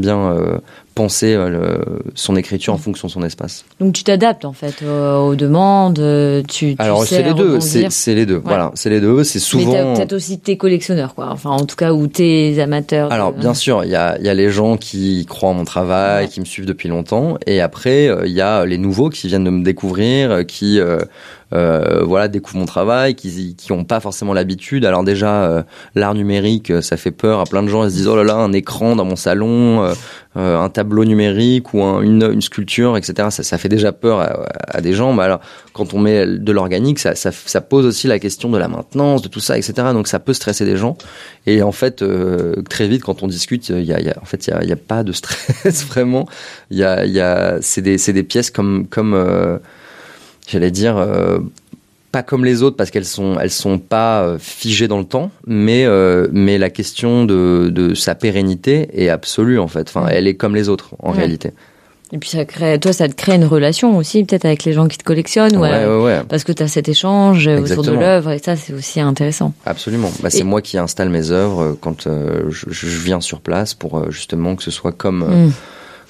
bien 0.00 0.18
euh, 0.18 0.58
penser 0.94 1.34
euh, 1.34 1.48
le- 1.48 2.02
son 2.14 2.36
écriture 2.36 2.74
en 2.74 2.78
fonction 2.78 3.08
de 3.08 3.12
son 3.12 3.22
espace. 3.24 3.64
Donc 3.80 3.94
tu 3.94 4.04
t'adaptes 4.04 4.44
en 4.44 4.52
fait 4.52 4.84
aux, 4.86 5.28
aux 5.30 5.34
demandes. 5.34 5.98
euh, 5.98 6.42
Tu, 6.46 6.76
tu 6.76 6.82
Alors 6.82 7.04
c'est 7.04 7.22
les 7.22 7.32
deux, 7.34 7.58
c'est 7.58 8.14
les 8.14 8.26
deux. 8.26 8.40
Voilà, 8.44 8.70
c'est 8.74 8.90
les 8.90 9.00
deux. 9.00 9.24
C'est 9.24 9.38
Mais 9.38 9.64
souvent. 9.64 9.94
peut-être 9.94 10.12
aussi 10.12 10.38
tes 10.38 10.56
collectionneurs, 10.56 11.14
quoi. 11.16 11.28
Enfin, 11.32 11.50
en 11.50 11.64
tout 11.66 11.74
cas, 11.74 11.92
ou 11.92 12.06
tes 12.06 12.60
amateurs. 12.60 13.08
de- 13.08 13.14
Alors 13.14 13.32
bien 13.32 13.54
sûr, 13.54 13.82
il 13.84 13.90
y 13.90 13.96
a, 13.96 14.16
il 14.18 14.24
y 14.26 14.28
a 14.28 14.34
les 14.34 14.50
gens 14.50 14.76
qui 14.76 15.26
croient 15.26 15.48
en 15.50 15.54
mon 15.54 15.64
travail, 15.64 16.24
Ouais. 16.26 16.30
qui 16.30 16.38
me 16.38 16.44
suivent 16.44 16.66
depuis 16.66 16.88
longtemps, 16.88 17.36
et 17.46 17.60
après 17.60 18.06
euh, 18.08 18.26
il 18.26 18.32
y 18.32 18.42
a 18.42 18.64
les 18.64 18.78
nouveaux 18.78 19.08
qui 19.08 19.26
viennent 19.26 19.44
de 19.44 19.50
me 19.50 19.64
découvrir, 19.64 20.30
euh, 20.30 20.42
qui 20.44 20.78
euh, 21.52 22.02
voilà 22.04 22.28
découvrent 22.28 22.58
mon 22.58 22.66
travail, 22.66 23.14
qui 23.14 23.54
qui 23.56 23.72
ont 23.72 23.84
pas 23.84 24.00
forcément 24.00 24.32
l'habitude. 24.32 24.84
Alors 24.84 25.04
déjà 25.04 25.44
euh, 25.44 25.62
l'art 25.94 26.14
numérique, 26.14 26.70
euh, 26.70 26.80
ça 26.80 26.96
fait 26.96 27.10
peur 27.10 27.40
à 27.40 27.44
plein 27.44 27.62
de 27.62 27.68
gens. 27.68 27.84
Ils 27.84 27.90
se 27.90 27.96
disent 27.96 28.08
oh 28.08 28.16
là 28.16 28.24
là 28.24 28.34
un 28.36 28.52
écran 28.52 28.96
dans 28.96 29.04
mon 29.04 29.16
salon, 29.16 29.84
euh, 29.84 29.92
euh, 30.36 30.58
un 30.58 30.68
tableau 30.70 31.04
numérique 31.04 31.74
ou 31.74 31.82
un- 31.82 32.00
une, 32.00 32.22
une 32.32 32.40
sculpture, 32.40 32.96
etc. 32.96 33.28
Ça, 33.30 33.42
ça 33.42 33.58
fait 33.58 33.68
déjà 33.68 33.92
peur 33.92 34.20
à, 34.20 34.46
à 34.66 34.80
des 34.80 34.94
gens. 34.94 35.12
Mais 35.12 35.24
alors 35.24 35.40
quand 35.74 35.92
on 35.94 35.98
met 35.98 36.26
de 36.26 36.52
l'organique, 36.52 36.98
ça, 36.98 37.14
ça, 37.14 37.30
ça 37.32 37.60
pose 37.60 37.84
aussi 37.86 38.06
la 38.06 38.18
question 38.18 38.48
de 38.50 38.56
la 38.58 38.68
maintenance, 38.68 39.20
de 39.22 39.28
tout 39.28 39.40
ça, 39.40 39.58
etc. 39.58 39.74
Donc 39.92 40.08
ça 40.08 40.18
peut 40.20 40.32
stresser 40.32 40.64
des 40.64 40.76
gens. 40.76 40.96
Et 41.46 41.62
en 41.62 41.72
fait, 41.72 42.02
très 42.68 42.88
vite, 42.88 43.02
quand 43.02 43.22
on 43.22 43.26
discute, 43.26 43.68
il 43.68 43.82
y 43.84 43.92
a, 43.92 44.00
y 44.00 44.08
a- 44.08 44.16
en 44.20 44.24
fait, 44.24 44.46
il 44.62 44.68
y 44.68 44.72
a, 44.72 44.76
pas 44.76 45.02
de 45.02 45.12
stress 45.20 45.84
vraiment. 45.86 46.26
Il 46.70 46.78
y 46.78 46.84
a, 46.84 47.04
y 47.04 47.20
a, 47.20 47.58
c'est 47.60 47.82
des, 47.82 47.98
c'est 47.98 48.12
des 48.12 48.22
pièces 48.22 48.50
comme, 48.50 48.86
comme, 48.88 49.14
j'allais 50.52 50.70
dire, 50.70 50.96
euh, 50.96 51.38
pas 52.12 52.22
comme 52.22 52.44
les 52.44 52.62
autres 52.62 52.76
parce 52.76 52.90
qu'elles 52.90 53.04
sont, 53.06 53.38
elles 53.40 53.50
sont 53.50 53.78
pas 53.78 54.22
euh, 54.22 54.36
figées 54.38 54.86
dans 54.88 54.98
le 54.98 55.04
temps, 55.04 55.30
mais, 55.46 55.84
euh, 55.86 56.28
mais 56.32 56.58
la 56.58 56.68
question 56.70 57.24
de, 57.24 57.70
de 57.70 57.94
sa 57.94 58.14
pérennité 58.14 58.88
est 58.92 59.08
absolue 59.08 59.58
en 59.58 59.68
fait. 59.68 59.88
Enfin, 59.88 60.06
elle 60.10 60.26
est 60.26 60.34
comme 60.34 60.54
les 60.54 60.68
autres 60.68 60.90
en 60.98 61.12
Ouais. 61.12 61.18
réalité. 61.18 61.50
Et 62.14 62.18
puis 62.18 62.28
ça 62.28 62.44
crée, 62.44 62.78
toi, 62.78 62.92
ça 62.92 63.08
te 63.08 63.14
crée 63.14 63.34
une 63.36 63.46
relation 63.46 63.96
aussi, 63.96 64.22
peut-être 64.24 64.44
avec 64.44 64.64
les 64.64 64.74
gens 64.74 64.86
qui 64.86 64.98
te 64.98 65.02
collectionnent, 65.04 65.56
ou 65.56 65.60
ouais, 65.60 65.86
ouais, 65.86 66.02
ouais. 66.02 66.20
parce 66.28 66.44
que 66.44 66.52
tu 66.52 66.62
as 66.62 66.68
cet 66.68 66.86
échange 66.90 67.46
autour 67.48 67.82
de 67.84 67.92
l'œuvre, 67.92 68.32
et 68.32 68.38
ça, 68.38 68.54
c'est 68.54 68.74
aussi 68.74 69.00
intéressant. 69.00 69.54
Absolument. 69.64 70.10
Bah, 70.22 70.28
c'est 70.28 70.44
moi 70.44 70.60
qui 70.60 70.76
installe 70.76 71.08
mes 71.08 71.30
œuvres 71.30 71.74
quand 71.80 72.06
euh, 72.06 72.42
je, 72.50 72.66
je 72.68 72.86
viens 73.02 73.22
sur 73.22 73.40
place 73.40 73.72
pour 73.72 74.10
justement 74.10 74.56
que 74.56 74.62
ce 74.62 74.70
soit 74.70 74.92
comme, 74.92 75.22
euh, 75.22 75.46
Mm. 75.46 75.52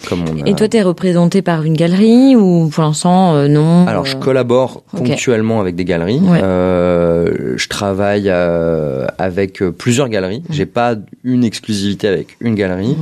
Comme 0.08 0.24
on 0.28 0.42
a. 0.42 0.48
Et 0.48 0.54
toi, 0.54 0.68
tu 0.68 0.76
es 0.76 0.82
représenté 0.82 1.42
par 1.42 1.62
une 1.64 1.74
galerie 1.74 2.36
ou 2.36 2.68
pour 2.68 2.82
l'instant, 2.82 3.34
euh, 3.34 3.48
non 3.48 3.86
Alors, 3.86 4.04
je 4.04 4.16
euh, 4.16 4.20
collabore 4.20 4.82
ok. 4.92 5.06
ponctuellement 5.06 5.60
avec 5.60 5.74
des 5.74 5.84
galeries. 5.84 6.20
Ouais. 6.20 6.40
Euh, 6.42 7.54
je 7.56 7.68
travaille 7.68 8.28
euh, 8.28 9.06
avec 9.18 9.62
plusieurs 9.62 10.08
galeries. 10.08 10.42
Mm. 10.48 10.52
J'ai 10.52 10.66
pas 10.66 10.94
une 11.24 11.44
exclusivité 11.44 12.08
avec 12.08 12.36
une 12.40 12.54
galerie. 12.54 12.96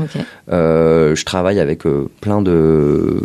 je 0.49 1.25
travaille 1.25 1.61
avec 1.61 1.83
plein 2.21 2.43
de 2.43 3.23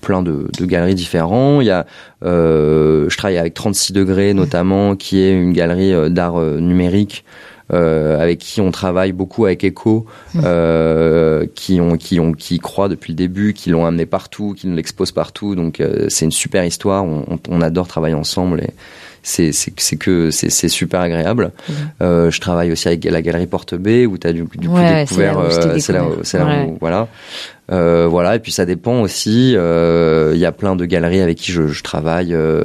plein 0.00 0.22
de, 0.22 0.48
de 0.58 0.66
galeries 0.66 0.94
différents. 0.94 1.62
Il 1.62 1.66
y 1.66 1.70
a, 1.70 1.86
je 2.22 3.16
travaille 3.16 3.38
avec 3.38 3.54
36 3.54 3.92
degrés 3.92 4.34
notamment, 4.34 4.96
qui 4.96 5.20
est 5.20 5.32
une 5.32 5.52
galerie 5.52 6.10
d'art 6.10 6.38
numérique. 6.38 7.24
Euh, 7.72 8.20
avec 8.20 8.38
qui 8.38 8.60
on 8.60 8.70
travaille 8.70 9.12
beaucoup 9.12 9.46
avec 9.46 9.64
Echo, 9.64 10.06
euh, 10.64 11.46
qui 11.54 11.80
ont 11.80 11.96
qui 11.96 12.20
ont 12.20 12.32
qui 12.32 12.58
croient 12.58 12.88
depuis 12.88 13.12
le 13.12 13.16
début, 13.16 13.52
qui 13.54 13.70
l'ont 13.70 13.86
amené 13.86 14.06
partout, 14.06 14.54
qui 14.56 14.66
l'exposent 14.68 15.12
partout. 15.12 15.54
Donc 15.54 15.80
euh, 15.80 16.06
c'est 16.08 16.24
une 16.24 16.30
super 16.32 16.64
histoire. 16.64 17.04
On, 17.04 17.38
on- 17.48 17.60
adore 17.62 17.88
travailler 17.88 18.14
ensemble 18.14 18.60
et 18.60 18.70
c'est 19.22 19.52
c'est 19.52 19.72
c'est 19.78 19.96
que 19.96 20.30
c'est 20.30 20.50
c'est 20.50 20.68
super 20.68 21.00
agréable. 21.00 21.52
Euh, 22.02 22.30
je 22.30 22.40
travaille 22.40 22.70
aussi 22.72 22.88
avec 22.88 23.04
la 23.04 23.22
galerie 23.22 23.46
Porte 23.46 23.74
B 23.74 24.06
où 24.06 24.18
tu 24.18 24.26
as 24.26 24.32
du, 24.34 24.44
du 24.56 24.68
coup 24.68 24.74
Ouais, 24.74 25.04
découvert. 25.04 25.38
c'est 25.78 25.92
là 25.94 26.02
euh, 26.04 26.18
c'est 26.22 26.38
là 26.38 26.44
là 26.44 26.64
où- 26.66 26.76
voilà. 26.80 27.08
Euh, 27.72 28.06
voilà, 28.10 28.36
et 28.36 28.38
puis 28.40 28.52
ça 28.52 28.66
dépend 28.66 29.00
aussi. 29.00 29.54
euh, 29.56 30.32
Il 30.34 30.38
y 30.38 30.44
a 30.44 30.52
plein 30.52 30.76
de 30.76 30.84
galeries 30.84 31.22
avec 31.22 31.38
qui 31.38 31.50
je, 31.52 31.68
je 31.68 31.82
travaille 31.82 32.34
euh, 32.34 32.62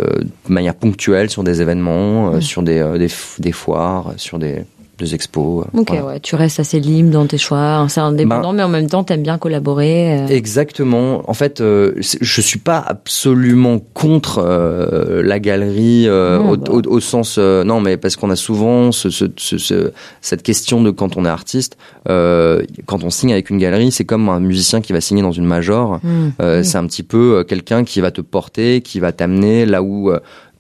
de 0.48 0.54
manière 0.54 0.76
ponctuelle 0.76 1.30
sur 1.30 1.44
des 1.46 1.62
événements, 1.62 2.34
euh, 2.34 2.38
Mm. 2.38 2.42
sur 2.42 2.62
des, 2.64 2.80
euh, 2.80 2.98
des, 2.98 3.08
des 3.40 3.52
foires, 3.54 4.14
sur 4.18 4.38
des, 4.40 4.66
des 5.00 5.16
expos. 5.16 5.66
euh, 5.66 5.80
Ok, 5.80 5.88
voilà. 5.90 6.06
ouais, 6.06 6.20
tu 6.20 6.36
restes 6.36 6.60
assez 6.60 6.80
libre 6.80 7.10
dans 7.12 7.26
tes 7.26 7.38
choix, 7.38 7.58
hein, 7.76 7.88
c'est 7.88 8.00
indépendant, 8.02 8.50
Ben- 8.52 8.58
mais 8.58 8.64
en 8.64 8.70
même 8.70 8.88
temps, 8.88 9.04
t'aimes 9.04 9.24
bien 9.24 9.38
collaborer. 9.38 10.20
euh. 10.20 10.28
Exactement. 10.28 11.24
En 11.30 11.34
fait, 11.34 11.62
euh, 11.62 11.94
je 12.00 12.42
suis 12.42 12.60
pas 12.60 12.78
absolument 12.80 13.80
contre 13.80 14.40
euh, 14.44 15.22
la 15.24 15.40
galerie 15.40 16.06
euh, 16.08 16.38
Non, 16.40 16.50
au, 16.52 16.58
bah. 16.58 16.72
au- 16.72 16.88
au 16.96 17.00
sens 17.00 17.38
non, 17.40 17.82
mais 17.82 17.98
parce 17.98 18.16
qu'on 18.16 18.30
a 18.30 18.36
souvent 18.36 18.92
ce, 18.92 19.10
ce, 19.10 19.26
ce- 19.38 19.58
ce- 19.58 19.92
cette 20.22 20.44
question 20.44 20.82
de 20.82 20.92
quand 20.92 21.18
on 21.18 21.26
est 21.26 21.30
artiste, 21.30 21.78
euh, 22.10 22.62
quand 22.86 23.04
on 23.04 23.10
signe 23.10 23.32
avec 23.32 23.50
une 23.50 23.58
galerie, 23.58 23.92
c'est 23.92 24.06
comme 24.06 24.30
un 24.30 24.40
musicien 24.40 24.82
qui 24.82 24.94
va 24.94 25.02
signer 25.02 25.22
dans 25.22 25.32
une 25.32 25.46
major. 25.46 26.00
Hmm. 26.04 26.30
Euh, 26.42 26.60
Mm. 26.60 26.64
C'est 26.64 26.78
un 26.78 26.86
petit 26.88 27.04
peu 27.04 27.44
quelqu'un 27.48 27.84
qui 27.84 28.02
va 28.02 28.12
te 28.12 28.22
porter, 28.22 28.82
qui 28.82 29.00
va 29.00 29.12
t'amener 29.12 29.66
là 29.66 29.82
où 29.82 30.12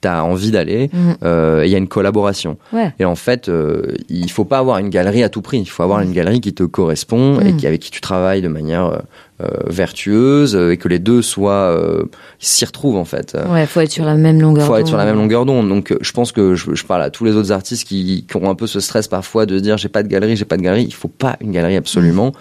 tu 0.01 0.07
as 0.07 0.23
envie 0.23 0.51
d'aller. 0.51 0.89
Mm. 0.93 1.11
Euh, 1.23 1.63
Il 1.65 1.71
y 1.71 1.75
a 1.75 1.77
une 1.77 1.87
collaboration. 1.87 2.57
Ouais. 2.73 2.93
Et 2.99 3.05
en 3.05 3.15
fait, 3.15 3.49
euh, 3.49 3.83
il 4.09 4.29
faut 4.31 4.45
pas 4.45 4.59
avoir 4.59 4.77
une 4.77 4.89
galerie 4.89 5.23
à 5.23 5.29
tout 5.29 5.41
prix. 5.41 5.59
Il 5.59 5.65
faut 5.69 5.83
avoir 5.83 6.01
une 6.01 6.11
galerie 6.13 6.41
qui 6.41 6.53
te 6.53 6.63
correspond 6.63 7.39
et 7.41 7.51
Mm. 7.53 7.57
qui, 7.57 7.67
avec 7.67 7.81
qui 7.81 7.91
tu 7.91 8.01
travailles 8.01 8.41
de 8.41 8.47
manière 8.47 8.85
euh, 8.85 8.97
euh, 9.41 9.47
vertueuse 9.67 10.55
et 10.55 10.77
que 10.77 10.87
les 10.87 10.99
deux 10.99 11.21
soient 11.21 11.51
euh, 11.53 12.03
s'y 12.39 12.65
retrouvent 12.65 12.97
en 12.97 13.05
fait. 13.05 13.37
Ouais, 13.49 13.65
faut 13.65 13.79
être 13.79 13.91
sur 13.91 14.05
la 14.05 14.15
même 14.15 14.41
longueur. 14.41 14.65
faut 14.67 14.75
être 14.75 14.87
sur 14.87 14.97
la 14.97 15.05
même 15.05 15.15
longueur 15.15 15.45
d'onde. 15.45 15.67
Donc, 15.69 15.95
je 16.01 16.11
pense 16.11 16.31
que 16.31 16.55
je, 16.55 16.73
je 16.75 16.83
parle 16.85 17.01
à 17.03 17.09
tous 17.09 17.23
les 17.25 17.35
autres 17.35 17.51
artistes 17.51 17.87
qui, 17.87 18.25
qui 18.29 18.37
ont 18.37 18.49
un 18.49 18.55
peu 18.55 18.67
ce 18.67 18.79
stress 18.79 19.07
parfois 19.07 19.45
de 19.45 19.57
dire 19.59 19.77
j'ai 19.77 19.87
pas 19.89 20.03
de 20.03 20.07
galerie, 20.09 20.35
j'ai 20.35 20.45
pas 20.45 20.57
de 20.57 20.61
galerie. 20.61 20.83
Il 20.85 20.93
faut 20.93 21.07
pas 21.07 21.37
une 21.41 21.51
galerie 21.51 21.77
absolument. 21.77 22.31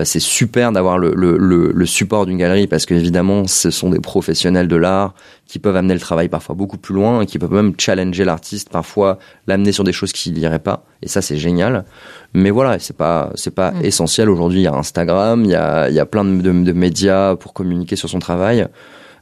Euh, 0.00 0.02
c'est 0.04 0.20
super 0.20 0.72
d'avoir 0.72 0.98
le, 0.98 1.12
le, 1.14 1.36
le, 1.38 1.70
le 1.72 1.86
support 1.86 2.26
d'une 2.26 2.38
galerie 2.38 2.66
parce 2.66 2.86
qu'évidemment, 2.86 3.46
ce 3.46 3.70
sont 3.70 3.90
des 3.90 4.00
professionnels 4.00 4.68
de 4.68 4.76
l'art 4.76 5.14
qui 5.48 5.58
peuvent 5.58 5.76
amener 5.76 5.94
le 5.94 6.00
travail 6.00 6.28
parfois 6.28 6.54
beaucoup 6.54 6.76
plus 6.76 6.94
loin 6.94 7.22
et 7.22 7.26
qui 7.26 7.38
peuvent 7.38 7.52
même 7.52 7.72
challenger 7.78 8.24
l'artiste, 8.24 8.68
parfois 8.68 9.18
l'amener 9.46 9.72
sur 9.72 9.82
des 9.82 9.92
choses 9.94 10.12
qu'il 10.12 10.34
n'irait 10.34 10.58
pas. 10.58 10.84
Et 11.02 11.08
ça, 11.08 11.22
c'est 11.22 11.38
génial. 11.38 11.84
Mais 12.34 12.50
voilà, 12.50 12.78
c'est 12.78 12.96
pas, 12.96 13.30
c'est 13.34 13.54
pas 13.54 13.72
essentiel. 13.82 14.28
Aujourd'hui, 14.28 14.60
il 14.60 14.64
y 14.64 14.66
a 14.66 14.74
Instagram, 14.74 15.44
il 15.44 15.50
y 15.50 15.54
a, 15.54 15.88
il 15.88 15.94
y 15.94 16.00
a 16.00 16.06
plein 16.06 16.24
de, 16.24 16.42
de, 16.42 16.52
de 16.52 16.72
médias 16.72 17.34
pour 17.36 17.54
communiquer 17.54 17.96
sur 17.96 18.10
son 18.10 18.18
travail. 18.18 18.66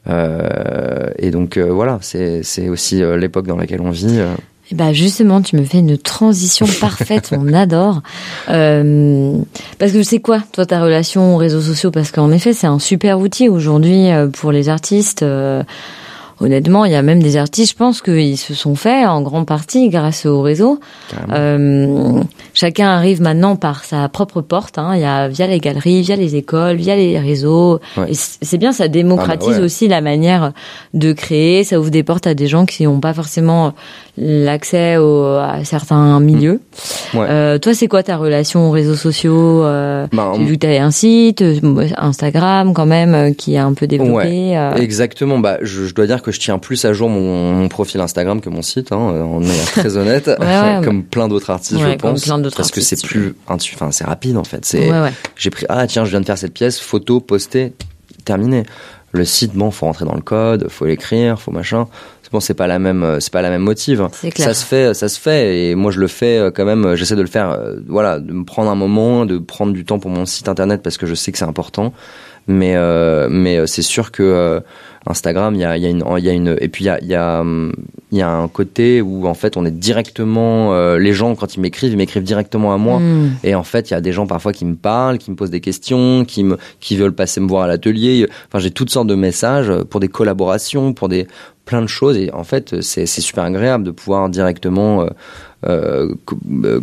Euh, 0.09 1.11
et 1.19 1.31
donc 1.31 1.57
euh, 1.57 1.73
voilà, 1.73 1.99
c'est 2.01 2.43
c'est 2.45 2.69
aussi 2.69 3.03
euh, 3.03 3.17
l'époque 3.17 3.47
dans 3.47 3.57
laquelle 3.57 3.81
on 3.81 3.91
vit. 3.91 4.19
euh. 4.19 4.35
Et 4.71 4.75
bah 4.75 4.93
justement, 4.93 5.43
tu 5.43 5.55
me 5.57 5.65
fais 5.65 5.79
une 5.79 5.97
transition 5.97 6.67
parfaite, 6.81 7.31
on 7.33 7.53
adore. 7.53 8.03
Euh, 8.49 9.37
parce 9.79 9.93
que 9.93 10.03
c'est 10.03 10.19
quoi, 10.21 10.41
toi, 10.53 10.67
ta 10.67 10.81
relation 10.83 11.35
aux 11.35 11.39
réseaux 11.39 11.61
sociaux? 11.61 11.93
Parce 11.93 12.11
qu'en 12.11 12.33
effet, 12.33 12.53
c'est 12.53 12.67
un 12.67 12.81
super 12.81 13.21
outil 13.21 13.49
aujourd'hui 13.49 14.09
pour 14.33 14.51
les 14.51 14.69
artistes. 14.69 15.25
Honnêtement, 16.41 16.85
il 16.85 16.93
y 16.93 16.95
a 16.95 17.03
même 17.03 17.23
des 17.23 17.37
artistes, 17.37 17.73
je 17.73 17.77
pense 17.77 18.03
qu'ils 18.03 18.37
se 18.39 18.55
sont 18.55 18.75
faits 18.75 19.07
en 19.07 19.23
grande 19.23 19.47
partie 19.47 19.89
grâce 19.89 20.27
aux 20.27 20.43
réseaux. 20.43 20.79
Carrément. 21.11 21.35
Euh, 21.35 22.23
chacun 22.55 22.89
arrive 22.89 23.21
maintenant 23.23 23.57
par 23.57 23.85
sa 23.85 24.09
propre 24.09 24.41
porte. 24.41 24.79
Hein. 24.79 24.93
Il 24.95 25.01
y 25.01 25.05
a 25.05 25.29
via 25.29 25.47
les 25.47 25.59
galeries, 25.61 26.03
via 26.03 26.17
les 26.17 26.37
écoles, 26.37 26.77
via 26.77 26.97
les 26.97 27.19
réseaux. 27.19 27.81
Ouais. 27.97 28.11
Et 28.11 28.15
c- 28.15 28.39
c'est 28.43 28.59
bien, 28.59 28.73
ça 28.73 28.89
démocratise 28.89 29.49
Ah 29.49 29.53
bah 29.53 29.59
ouais. 29.59 29.65
aussi 29.65 29.89
la 29.89 30.01
manière 30.01 30.53
de 30.95 31.13
créer. 31.13 31.65
Ça 31.65 31.79
ouvre 31.81 31.91
des 31.91 32.03
portes 32.03 32.27
à 32.27 32.35
des 32.35 32.47
gens 32.47 32.67
qui 32.67 32.85
n'ont 32.85 33.01
pas 33.01 33.15
forcément 33.15 33.73
l'accès 34.19 34.97
au- 34.97 35.25
à 35.37 35.65
certains 35.65 36.21
milieux. 36.21 36.61
Ouais. 37.15 37.27
Euh, 37.29 37.59
toi, 37.59 37.75
c'est 37.75 37.87
quoi 37.89 38.03
ta 38.03 38.17
relation 38.17 38.69
aux 38.69 38.71
réseaux 38.71 38.95
sociaux 38.95 39.63
euh, 39.65 40.07
J'ai 40.37 40.45
vu 40.45 40.55
que 40.55 40.61
tu 40.61 40.67
avais 40.67 40.79
un 40.79 40.91
site, 40.91 41.43
euh, 41.43 41.57
Instagram 41.99 42.73
quand 42.73 42.87
même, 42.87 43.15
euh, 43.15 43.33
qui 43.33 43.55
est 43.55 43.59
un 43.59 43.75
peu 43.75 43.87
développé. 43.87 44.57
euh. 44.57 44.75
Exactement. 44.77 45.39
Bah, 45.39 45.59
je, 45.63 45.85
je 45.85 45.95
dois 45.95 46.07
dire 46.07 46.23
que 46.23 46.26
je 46.33 46.41
tiens 46.41 46.59
plus 46.59 46.85
à 46.85 46.93
jour 46.93 47.09
mon, 47.09 47.53
mon 47.53 47.69
profil 47.69 48.01
Instagram 48.01 48.41
que 48.41 48.49
mon 48.49 48.63
site. 48.63 48.93
Hein, 48.93 48.97
on 48.99 49.43
est 49.43 49.65
très 49.73 49.97
honnête, 49.97 50.29
ouais, 50.41 50.81
comme 50.85 51.05
plein 51.05 51.29
d'autres 51.29 51.51
artistes, 51.51 51.79
je 51.81 51.85
comme 51.87 51.97
pense. 51.97 52.23
plein 52.25 52.39
d'autres 52.39 52.57
parce 52.57 52.71
que 52.71 52.81
artistes, 52.81 53.01
c'est 53.03 53.07
plus, 53.09 53.35
enfin, 53.47 53.91
c'est 53.91 54.05
rapide 54.05 54.37
en 54.37 54.45
fait. 54.45 54.65
C'est, 54.65 54.91
j'ai 55.37 55.51
pris, 55.51 55.67
ah 55.69 55.87
tiens, 55.87 56.05
je 56.05 56.11
viens 56.11 56.21
de 56.21 56.27
faire 56.27 56.39
cette 56.39 56.55
pièce, 56.55 56.81
photo, 56.81 57.21
poster, 57.21 57.73
terminé. 58.25 58.65
Le 59.13 59.25
site, 59.25 59.55
bon, 59.55 59.71
faut 59.71 59.87
rentrer 59.87 60.05
dans 60.05 60.15
le 60.15 60.21
code, 60.21 60.67
faut 60.69 60.85
l'écrire, 60.85 61.41
faut 61.41 61.51
machin. 61.53 61.87
C'est 62.23 62.33
bon, 62.33 62.41
c'est 62.41 62.55
pas 62.55 62.67
la 62.67 62.79
même, 62.79 63.03
euh, 63.05 63.21
c'est 63.21 63.33
pas 63.33 63.41
la 63.41 63.51
même 63.51 63.63
motive. 63.63 64.09
Ça 64.37 64.53
se 64.53 64.65
fait, 64.65 64.93
ça 64.95 65.09
se 65.09 65.19
fait, 65.19 65.69
et 65.71 65.75
moi 65.77 65.91
je 65.93 66.01
le 66.01 66.09
fais 66.09 66.37
euh, 66.39 66.51
quand 66.51 66.65
même. 66.65 66.85
euh, 66.85 66.97
J'essaie 66.97 67.15
de 67.15 67.23
le 67.23 67.29
faire, 67.29 67.51
euh, 67.51 67.77
voilà, 67.89 68.19
de 68.19 68.33
me 68.33 68.45
prendre 68.45 68.69
un 68.69 68.75
moment, 68.75 69.25
de 69.25 69.39
prendre 69.39 69.73
du 69.73 69.85
temps 69.85 70.01
pour 70.01 70.11
mon 70.11 70.27
site 70.27 70.49
internet 70.49 70.83
parce 70.83 70.99
que 70.99 71.07
je 71.07 71.15
sais 71.15 71.31
que 71.33 71.39
c'est 71.39 71.45
important. 71.45 71.95
Mais 72.49 72.77
euh, 72.77 73.29
mais 73.31 73.59
euh, 73.59 73.67
c'est 73.67 73.83
sûr 73.83 74.13
que 74.13 74.23
euh, 74.23 74.61
Instagram, 75.07 75.55
il 75.55 75.61
y 75.61 75.65
a, 75.65 75.77
il 75.77 75.83
y 75.83 75.87
a 75.87 75.91
une, 75.91 76.05
il 76.19 76.25
y 76.25 76.29
a 76.29 76.33
une, 76.33 76.57
et 76.61 76.69
puis 76.69 76.85
il 76.85 76.87
y 76.87 76.91
a, 76.91 76.99
il 77.01 77.09
y 77.09 77.15
a, 77.15 77.45
y 78.13 78.23
a 78.23 78.31
un 78.31 78.49
côté 78.49 79.01
où 79.01 79.27
en 79.27 79.35
fait 79.35 79.57
on 79.57 79.65
est 79.65 79.71
directement, 79.71 80.73
euh, 80.75 80.99
les 80.99 81.13
gens 81.13 81.35
quand 81.35 81.55
ils 81.57 81.61
m'écrivent, 81.61 81.93
ils 81.93 81.97
m'écrivent 81.97 82.23
directement 82.23 82.73
à 82.73 82.77
moi. 82.77 83.01
Mm. 83.01 83.37
Et 83.45 83.55
en 83.55 83.65
fait, 83.65 83.91
il 83.91 83.95
y 83.95 83.97
a 83.97 84.01
des 84.01 84.13
gens 84.13 84.27
parfois 84.27 84.53
qui 84.53 84.65
me 84.65 84.77
parlent, 84.77 85.19
qui 85.19 85.31
me 85.31 85.37
posent 85.37 85.51
des 85.51 85.61
questions, 85.61 86.25
qui 86.25 86.45
me, 86.45 86.57
qui 86.81 86.97
veulent 86.97 87.15
passer 87.15 87.41
me 87.41 87.49
voir 87.49 87.65
à 87.65 87.67
l'atelier. 87.67 88.29
Enfin, 88.49 88.59
j'ai 88.59 88.71
toutes 88.71 88.91
sortes 88.91 89.09
de 89.09 89.15
messages 89.15 89.73
pour 89.91 90.01
des 90.01 90.09
collaborations, 90.09 90.93
pour 90.93 91.09
des 91.09 91.27
plein 91.67 91.83
de 91.83 91.89
choses. 91.89 92.17
Et 92.17 92.33
en 92.33 92.45
fait, 92.45 92.81
c'est 92.81 93.05
c'est 93.05 93.21
super 93.21 93.45
agréable 93.45 93.85
de 93.85 93.91
pouvoir 93.91 94.31
directement 94.31 95.03
euh, 95.03 95.09
euh, 95.67 96.15
euh, 96.65 96.81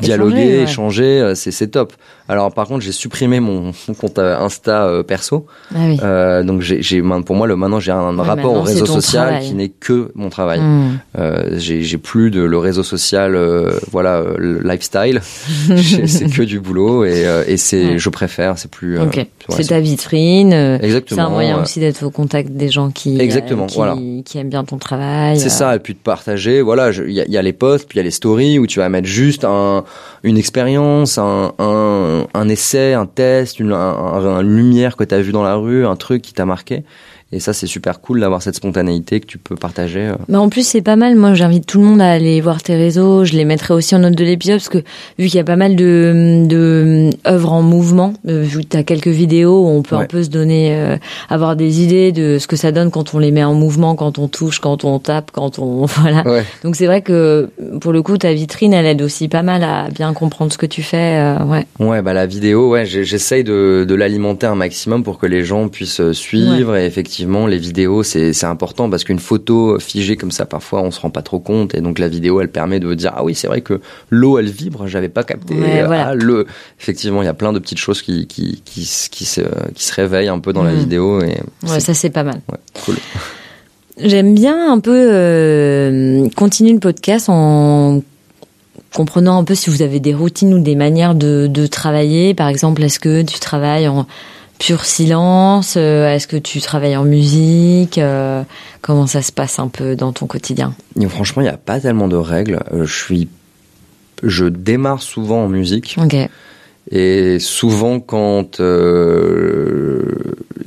dialoguer, 0.00 0.62
Échanger, 0.62 1.04
ouais. 1.04 1.22
échanger. 1.22 1.32
c'est 1.36 1.52
c'est 1.52 1.68
top. 1.68 1.92
Alors 2.28 2.52
par 2.54 2.66
contre, 2.66 2.82
j'ai 2.84 2.92
supprimé 2.92 3.40
mon, 3.40 3.72
compte 4.00 4.18
euh, 4.18 4.38
Insta 4.38 4.86
euh, 4.86 5.02
perso. 5.02 5.46
Ah 5.74 5.78
oui. 5.86 5.98
Euh, 6.02 6.42
donc 6.42 6.60
j'ai, 6.62 7.02
pour 7.26 7.36
moi 7.36 7.46
le 7.46 7.56
maintenant 7.56 7.80
j'ai 7.80 7.92
un 7.92 8.16
Ouais, 8.16 8.22
rapport 8.24 8.54
au 8.54 8.62
réseau 8.62 8.86
social 8.86 9.26
travail. 9.28 9.46
qui 9.48 9.54
n'est 9.54 9.68
que 9.68 10.10
mon 10.14 10.30
travail. 10.30 10.60
Mm. 10.60 11.00
Euh, 11.18 11.58
j'ai, 11.58 11.98
plus 11.98 12.30
de 12.30 12.40
le 12.42 12.58
réseau 12.58 12.82
social, 12.82 13.34
euh, 13.36 13.72
voilà, 13.92 14.22
le 14.38 14.60
lifestyle. 14.62 15.20
C'est 15.24 16.30
que 16.30 16.42
du 16.42 16.60
boulot 16.60 17.04
et, 17.04 17.26
euh, 17.26 17.44
et 17.46 17.56
c'est, 17.56 17.84
Ouais. 17.84 17.98
je 17.98 18.08
préfère. 18.08 18.56
C'est 18.58 18.70
plus. 18.70 18.98
euh, 18.98 19.04
Ok. 19.04 19.16
ouais, 19.16 19.28
c'est 19.50 19.64
ta 19.68 19.80
vitrine. 19.80 20.52
Exactement. 20.52 21.20
C'est 21.20 21.26
un 21.26 21.30
moyen 21.30 21.62
aussi 21.62 21.80
d'être 21.80 22.04
au 22.04 22.10
contact 22.10 22.50
des 22.50 22.68
gens 22.68 22.90
qui, 22.90 23.20
Exactement, 23.20 23.66
qui, 23.66 23.76
voilà. 23.76 23.96
qui 24.24 24.38
aiment 24.38 24.48
bien 24.48 24.64
ton 24.64 24.78
travail. 24.78 25.38
C'est 25.38 25.48
ça, 25.50 25.74
et 25.76 25.78
puis 25.78 25.94
de 25.94 25.98
partager. 25.98 26.62
Voilà, 26.62 26.90
il 26.90 27.10
y 27.10 27.24
y 27.30 27.36
a 27.36 27.42
les 27.42 27.52
posts, 27.52 27.88
puis 27.88 27.96
il 27.96 27.98
y 27.98 28.00
a 28.00 28.04
les 28.04 28.10
stories 28.10 28.58
où 28.58 28.66
tu 28.66 28.78
vas 28.78 28.88
mettre 28.88 29.08
juste 29.08 29.44
un, 29.44 29.84
une 30.22 30.36
expérience, 30.38 31.18
un, 31.18 31.52
un, 31.58 32.13
un 32.34 32.48
essai, 32.48 32.94
un 32.94 33.06
test, 33.06 33.58
une, 33.60 33.72
un, 33.72 33.76
un- 33.78 34.40
une 34.42 34.56
lumière 34.56 34.96
que 34.96 35.04
tu 35.04 35.14
as 35.14 35.20
vu 35.20 35.32
dans 35.32 35.42
la 35.42 35.54
rue, 35.56 35.86
un 35.86 35.96
truc 35.96 36.22
qui 36.22 36.32
t'a 36.32 36.46
marqué. 36.46 36.84
Et 37.34 37.40
ça, 37.40 37.52
c'est 37.52 37.66
super 37.66 38.00
cool 38.00 38.20
d'avoir 38.20 38.42
cette 38.42 38.54
spontanéité 38.54 39.18
que 39.18 39.26
tu 39.26 39.38
peux 39.38 39.56
partager. 39.56 40.00
euh. 40.06 40.14
Bah 40.28 40.38
en 40.40 40.48
plus 40.48 40.64
c'est 40.64 40.82
pas 40.82 40.94
mal. 40.94 41.16
Moi 41.16 41.34
j'invite 41.34 41.66
tout 41.66 41.80
le 41.80 41.84
monde 41.84 42.00
à 42.00 42.10
aller 42.12 42.40
voir 42.40 42.62
tes 42.62 42.76
réseaux. 42.76 43.24
Je 43.24 43.32
les 43.32 43.44
mettrai 43.44 43.74
aussi 43.74 43.94
en 43.96 43.98
note 43.98 44.14
de 44.14 44.24
l'épisode 44.24 44.58
parce 44.58 44.68
que 44.68 44.78
vu 45.18 45.26
qu'il 45.26 45.34
y 45.34 45.40
a 45.40 45.44
pas 45.44 45.56
mal 45.56 45.74
de, 45.74 46.44
de 46.46 47.10
œuvres 47.26 47.52
en 47.52 47.62
mouvement, 47.62 48.14
euh, 48.28 48.42
vu 48.42 48.60
que 48.60 48.66
t'as 48.68 48.82
quelques 48.84 49.08
vidéos, 49.08 49.64
où 49.64 49.68
on 49.68 49.82
peut 49.82 49.96
un 49.96 50.04
peu 50.06 50.22
se 50.22 50.28
donner, 50.30 50.74
euh, 50.76 50.96
avoir 51.28 51.56
des 51.56 51.82
idées 51.82 52.12
de 52.12 52.38
ce 52.38 52.46
que 52.46 52.54
ça 52.56 52.70
donne 52.70 52.90
quand 52.92 53.14
on 53.14 53.18
les 53.18 53.32
met 53.32 53.42
en 53.44 53.54
mouvement, 53.54 53.96
quand 53.96 54.18
on 54.18 54.28
touche, 54.28 54.60
quand 54.60 54.84
on 54.84 54.98
tape, 55.00 55.30
quand 55.32 55.58
on 55.58 55.84
voilà. 55.86 56.22
Ouais. 56.24 56.44
Donc 56.62 56.76
c'est 56.76 56.86
vrai 56.86 57.02
que 57.02 57.50
pour 57.80 57.92
le 57.92 58.02
coup 58.02 58.16
ta 58.16 58.32
vitrine 58.32 58.72
elle 58.72 58.86
aide 58.86 59.02
aussi 59.02 59.26
pas 59.28 59.42
mal 59.42 59.64
à 59.64 59.88
bien 59.90 60.12
comprendre 60.12 60.52
ce 60.52 60.58
que 60.58 60.66
tu 60.66 60.82
fais. 60.82 61.18
euh, 61.18 61.44
ouais. 61.44 61.66
Ouais, 61.80 62.00
bah 62.02 62.12
la 62.12 62.26
vidéo, 62.26 62.70
ouais, 62.70 62.86
j'essaye 62.86 63.42
de, 63.42 63.84
de 63.88 63.94
l'alimenter 63.96 64.46
un 64.46 64.54
maximum 64.54 65.02
pour 65.02 65.18
que 65.18 65.26
les 65.26 65.44
gens 65.44 65.68
puissent 65.68 66.00
euh, 66.00 66.12
suivre. 66.12 66.76
Et 66.76 66.86
effectivement, 66.86 67.23
les 67.46 67.58
vidéos, 67.58 68.02
c'est 68.02 68.32
c'est 68.32 68.46
important 68.46 68.88
parce 68.90 69.04
qu'une 69.04 69.18
photo 69.18 69.78
figée 69.80 70.16
comme 70.16 70.30
ça, 70.30 70.46
parfois, 70.46 70.82
on 70.82 70.90
se 70.90 71.00
rend 71.00 71.10
pas 71.10 71.22
trop 71.22 71.38
compte. 71.40 71.74
Et 71.74 71.80
donc 71.80 71.98
la 71.98 72.08
vidéo, 72.08 72.40
elle 72.40 72.50
permet 72.50 72.80
de 72.80 72.92
dire 72.94 73.12
ah 73.16 73.24
oui, 73.24 73.34
c'est 73.34 73.46
vrai 73.48 73.60
que 73.60 73.80
l'eau, 74.10 74.38
elle 74.38 74.50
vibre. 74.50 74.86
J'avais 74.86 75.08
pas 75.08 75.24
capté. 75.24 75.54
Ouais, 75.54 75.80
Ah, 75.88 76.14
le, 76.14 76.46
effectivement, 76.80 77.22
il 77.22 77.26
y 77.26 77.28
a 77.28 77.34
plein 77.34 77.52
de 77.52 77.58
petites 77.58 77.78
choses 77.78 78.02
qui 78.02 78.26
qui 78.26 78.62
qui, 78.64 78.84
se- 78.84 79.08
qui 79.10 79.24
se 79.24 79.40
qui 79.74 79.84
se 79.84 79.94
réveillent 79.94 80.28
un 80.28 80.38
peu 80.40 80.52
dans 80.52 80.62
la 80.62 80.72
Mhm. 80.72 80.78
vidéo. 80.78 81.20
Et 81.22 81.36
Ouais, 81.68 81.80
ça 81.80 81.94
c'est 81.94 82.10
pas 82.10 82.22
mal. 82.24 82.40
ouais, 82.50 82.58
cool. 82.84 82.96
J'aime 83.98 84.34
bien 84.34 84.72
un 84.72 84.80
peu 84.80 85.08
euh, 85.12 86.28
continuer 86.36 86.72
le 86.72 86.80
podcast 86.80 87.26
en 87.28 88.02
comprenant 88.92 89.38
un 89.38 89.44
peu 89.44 89.54
si 89.54 89.70
vous 89.70 89.82
avez 89.82 90.00
des 90.00 90.14
routines 90.14 90.52
ou 90.54 90.58
des 90.60 90.74
manières 90.74 91.14
de, 91.14 91.46
de 91.48 91.66
travailler. 91.66 92.34
Par 92.34 92.48
exemple, 92.48 92.82
est-ce 92.82 92.98
que 93.00 93.22
tu 93.22 93.38
travailles 93.38 93.86
en 93.88 94.06
pur 94.58 94.84
silence 94.84 95.74
Euh, 95.76 96.08
Est-ce 96.08 96.26
que 96.26 96.36
tu 96.36 96.60
travailles 96.60 96.96
en 96.96 97.04
musique 97.04 97.98
Euh, 97.98 98.42
Comment 98.82 99.06
ça 99.06 99.22
se 99.22 99.32
passe 99.32 99.58
un 99.58 99.68
peu 99.68 99.96
dans 99.96 100.12
ton 100.12 100.26
quotidien? 100.26 100.74
Et 101.00 101.06
franchement, 101.06 101.42
il 101.42 101.46
y 101.46 101.48
a 101.48 101.56
pas 101.56 101.80
tellement 101.80 102.08
de 102.08 102.16
règles. 102.16 102.60
Euh, 102.72 102.84
je 102.84 102.94
suis 102.94 103.28
je 104.22 104.44
démarre 104.46 105.02
souvent 105.02 105.44
en 105.44 105.48
musique. 105.48 105.96
Et 106.90 107.38
souvent, 107.40 107.98
quand 107.98 108.60
euh, 108.60 110.02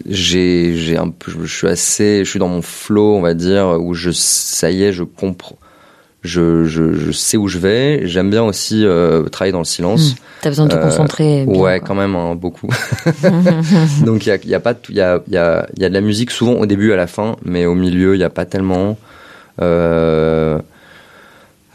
j'ai, 0.07 0.75
j'ai 0.75 0.97
un 0.97 1.13
je 1.27 1.45
suis 1.45 1.67
assez, 1.67 2.23
je 2.25 2.29
suis 2.29 2.39
dans 2.39 2.47
mon 2.49 2.61
flow, 2.61 3.15
on 3.15 3.21
va 3.21 3.33
dire, 3.33 3.77
où 3.79 3.93
je, 3.93 4.11
ça 4.11 4.71
y 4.71 4.83
est, 4.83 4.93
je 4.93 5.03
comprends, 5.03 5.57
je, 6.27 6.65
je, 6.65 6.93
je 6.93 7.11
sais 7.11 7.37
où 7.37 7.47
je 7.47 7.57
vais. 7.57 8.01
J'aime 8.05 8.29
bien 8.29 8.43
aussi 8.43 8.85
euh, 8.85 9.23
travailler 9.23 9.51
dans 9.53 9.57
le 9.59 9.65
silence. 9.65 10.15
T'as 10.41 10.49
besoin 10.49 10.65
de 10.67 10.71
te 10.71 10.77
Euh, 10.77 10.83
concentrer. 10.83 11.45
bien, 11.45 11.55
ouais, 11.59 11.79
quoi. 11.79 11.87
quand 11.87 11.95
même, 11.95 12.15
hein, 12.15 12.35
beaucoup. 12.35 12.69
Donc 14.05 14.25
il 14.25 14.29
y 14.29 14.31
a, 14.31 14.35
il 14.35 14.49
y 14.49 14.53
a 14.55 14.59
pas, 14.59 14.73
il 14.89 14.95
y 14.95 15.01
a, 15.01 15.21
y 15.29 15.37
a, 15.37 15.67
y 15.77 15.83
a 15.85 15.89
de 15.89 15.93
la 15.93 16.01
musique 16.01 16.29
souvent 16.31 16.53
au 16.53 16.65
début, 16.65 16.91
à 16.93 16.95
la 16.95 17.07
fin, 17.07 17.35
mais 17.43 17.65
au 17.65 17.73
milieu, 17.75 18.13
il 18.15 18.19
y 18.21 18.23
a 18.23 18.29
pas 18.29 18.45
tellement. 18.45 18.97
Euh, 19.61 20.59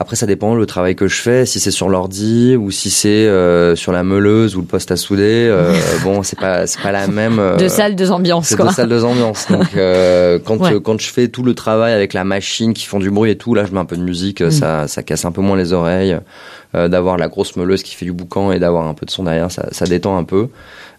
après, 0.03 0.17
ça 0.17 0.27
dépend 0.27 0.55
le 0.55 0.67
travail 0.67 0.95
que 0.95 1.09
je 1.09 1.21
fais, 1.21 1.47
si 1.47 1.59
c'est 1.61 1.71
sur 1.71 1.89
l'ordi 1.89 2.55
ou 2.57 2.71
si 2.71 2.91
c'est 2.91 3.09
euh, 3.09 3.75
sur 3.75 3.91
la 3.93 4.03
meuleuse 4.03 4.55
ou 4.57 4.61
le 4.61 4.67
poste 4.67 4.91
à 4.93 4.97
souder. 4.97 5.49
euh, 5.51 5.75
bon, 6.05 6.23
c'est 6.23 6.39
pas, 6.39 6.67
c'est 6.67 6.81
pas 6.83 6.93
la 6.93 7.07
même. 7.07 7.39
euh, 7.39 7.57
Deux 7.57 7.69
salles, 7.71 7.97
deux 7.97 8.11
ambiances, 8.11 8.49
c'est 8.49 8.57
quoi. 8.57 8.67
deux 8.67 8.73
salles, 8.73 8.89
deux 8.91 9.05
ambiances. 9.05 9.47
Donc, 9.51 9.69
euh, 9.77 10.39
quand, 10.45 10.59
Ouais. 10.61 10.79
quand 10.85 11.01
je 11.01 11.09
fais 11.11 11.29
tout 11.29 11.43
le 11.43 11.55
travail 11.55 11.93
avec 11.95 12.13
la 12.13 12.25
machine 12.25 12.75
qui 12.75 12.85
font 12.87 12.99
du 12.99 13.11
bruit 13.11 13.31
et 13.31 13.37
tout, 13.39 13.55
là, 13.55 13.65
je 13.65 13.73
mets 13.73 13.81
un 13.81 13.85
peu 13.87 13.97
de 13.97 14.03
musique, 14.03 14.43
Mm. 14.43 14.51
ça, 14.51 14.89
ça 14.89 15.03
casse 15.03 15.25
un 15.25 15.33
peu 15.33 15.41
moins 15.41 15.57
les 15.57 15.73
oreilles. 15.73 16.19
D'avoir 16.75 17.19
la 17.19 17.29
grosse 17.29 17.55
meuleuse 17.57 17.83
qui 17.83 17.95
fait 17.95 18.07
du 18.07 18.13
boucan 18.13 18.51
et 18.51 18.59
d'avoir 18.59 18.87
un 18.89 18.95
peu 18.95 19.05
de 19.05 19.11
son 19.11 19.25
derrière, 19.25 19.51
ça, 19.51 19.67
ça 19.73 19.85
détend 19.85 20.17
un 20.17 20.25
peu. 20.25 20.49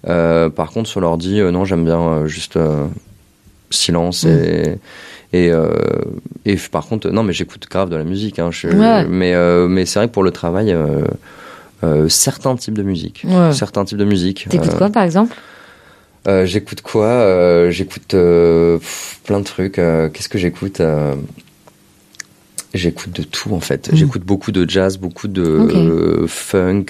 Par 0.06 0.70
contre, 0.72 0.88
sur 0.88 1.02
l'ordi, 1.02 1.42
non, 1.42 1.66
j'aime 1.66 1.84
bien 1.84 2.26
juste 2.28 2.58
silence 3.70 4.24
Mm. 4.24 4.30
et. 4.30 4.78
Et, 5.34 5.50
euh, 5.52 5.68
et 6.46 6.56
par 6.72 6.86
contre, 6.86 7.10
non, 7.10 7.24
mais 7.24 7.34
j'écoute 7.34 7.66
grave 7.70 7.90
de 7.90 7.96
la 7.96 8.04
musique. 8.04 8.38
Hein, 8.40 8.50
je- 8.52 8.68
Ouais. 8.68 9.06
Mais, 9.06 9.34
euh, 9.34 9.68
mais 9.68 9.86
c'est 9.86 10.00
vrai 10.00 10.08
que 10.08 10.14
pour 10.14 10.24
le 10.24 10.32
travail, 10.32 10.72
euh, 11.84 12.08
certains 12.08 12.56
types 12.56 12.76
de 12.76 12.84
musique. 12.84 13.26
Ouais. 13.28 13.52
Certains 13.52 13.84
types 13.84 13.98
de 13.98 14.06
musique. 14.06 14.46
T'écoutes 14.50 14.76
quoi, 14.78 14.90
par 14.90 15.04
exemple? 15.04 15.36
euh, 16.28 16.46
j'écoute 16.46 16.82
quoi 16.82 17.08
Euh, 17.08 17.70
J'écoute 17.72 18.14
euh, 18.14 18.78
plein 19.26 19.40
de 19.40 19.44
trucs. 19.46 19.74
Qu'est-ce 19.74 20.30
que 20.30 20.38
j'écoute 20.38 20.82
J'écoute 22.74 23.12
de 23.12 23.24
tout 23.24 23.54
en 23.54 23.60
fait. 23.60 23.90
Mhm. 23.92 23.98
J'écoute 23.98 24.24
beaucoup 24.24 24.52
de 24.52 24.68
jazz, 24.70 24.98
beaucoup 24.98 25.28
de 25.28 26.26
funk. 26.28 26.86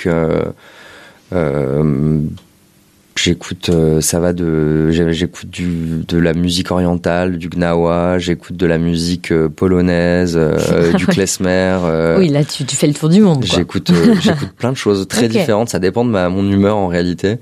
J'écoute, 3.16 3.70
euh, 3.70 4.02
ça 4.02 4.20
va 4.20 4.34
de, 4.34 4.90
j'écoute 4.90 5.48
du 5.50 6.04
de 6.08 6.18
la 6.18 6.34
musique 6.34 6.72
orientale, 6.72 7.38
du 7.38 7.48
gnawa. 7.48 8.18
J'écoute 8.18 8.58
de 8.58 8.66
la 8.66 8.78
musique 8.80 9.32
euh, 9.32 9.50
polonaise, 9.50 10.36
euh, 10.36 10.92
du 10.98 11.06
Ouais. 11.06 11.14
klezmer. 11.14 11.78
euh, 11.84 12.18
Oui, 12.18 12.30
là, 12.30 12.44
tu, 12.44 12.66
tu 12.66 12.76
fais 12.76 12.88
le 12.88 12.94
tour 12.94 13.10
du 13.10 13.22
monde. 13.22 13.46
J'écoute, 13.46 13.92
j'écoute 14.22 14.50
plein 14.58 14.72
de 14.72 14.78
choses 14.78 15.08
très 15.08 15.28
différentes. 15.30 15.70
Ça 15.70 15.80
dépend 15.80 16.04
de 16.06 16.10
ma, 16.10 16.28
mon 16.30 16.50
humeur 16.52 16.76
en 16.76 16.88
réalité. 16.88 17.38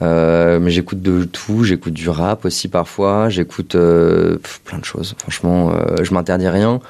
Euh, 0.00 0.60
mais 0.60 0.70
j'écoute 0.70 1.02
de 1.02 1.24
tout. 1.24 1.64
J'écoute 1.64 1.92
du 1.92 2.08
rap 2.08 2.44
aussi 2.44 2.68
parfois. 2.68 3.28
J'écoute 3.28 3.74
euh, 3.74 4.36
plein 4.64 4.78
de 4.78 4.84
choses. 4.84 5.14
Franchement, 5.18 5.72
euh, 5.72 5.96
je 6.04 6.14
m'interdis 6.14 6.48
rien. 6.48 6.80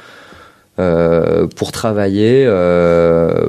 Euh, 0.79 1.47
pour 1.57 1.73
travailler, 1.73 2.45
euh, 2.47 3.49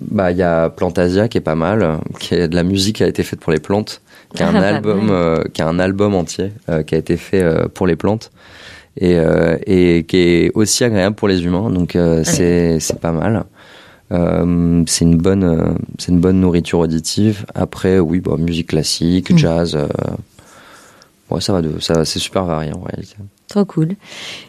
bah 0.00 0.30
il 0.30 0.38
y 0.38 0.42
a 0.42 0.68
Plantasia 0.70 1.28
qui 1.28 1.38
est 1.38 1.42
pas 1.42 1.54
mal, 1.54 1.98
qui 2.18 2.34
est 2.34 2.48
de 2.48 2.54
la 2.54 2.62
musique 2.62 2.96
qui 2.96 3.04
a 3.04 3.08
été 3.08 3.22
faite 3.22 3.40
pour 3.40 3.52
les 3.52 3.60
plantes, 3.60 4.00
qui 4.34 4.42
a 4.42 4.48
un 4.48 4.54
Ah, 4.54 4.68
album, 4.76 5.08
euh, 5.10 5.42
qui 5.52 5.62
a 5.62 5.68
un 5.68 5.78
album 5.78 6.14
entier 6.14 6.52
euh, 6.68 6.82
qui 6.82 6.94
a 6.94 6.98
été 6.98 7.16
fait 7.16 7.42
euh, 7.42 7.66
pour 7.72 7.86
les 7.86 7.96
plantes 7.96 8.30
et, 9.00 9.16
euh, 9.16 9.56
et 9.66 10.04
qui 10.08 10.16
est 10.18 10.50
aussi 10.54 10.84
agréable 10.84 11.16
pour 11.16 11.28
les 11.28 11.44
humains. 11.44 11.70
Donc 11.70 11.96
euh, 11.96 12.22
c'est 12.24 12.78
c'est 12.80 13.00
pas 13.00 13.12
mal. 13.12 13.44
Euh, 14.10 14.82
c'est 14.86 15.04
une 15.04 15.18
bonne 15.18 15.44
euh, 15.44 15.72
c'est 15.98 16.12
une 16.12 16.20
bonne 16.20 16.40
nourriture 16.40 16.78
auditive. 16.78 17.44
Après 17.54 17.98
oui 17.98 18.20
bah 18.20 18.36
musique 18.38 18.68
classique, 18.68 19.30
Mm. 19.30 19.38
jazz. 19.38 19.76
euh, 19.76 19.86
ouais 21.30 21.40
ça 21.40 21.52
va 21.52 21.60
de 21.62 21.78
ça 21.80 22.04
c'est 22.04 22.18
super 22.18 22.44
varié 22.44 22.72
en 22.72 22.80
réalité. 22.80 23.16
Trop 23.48 23.64
cool. 23.64 23.88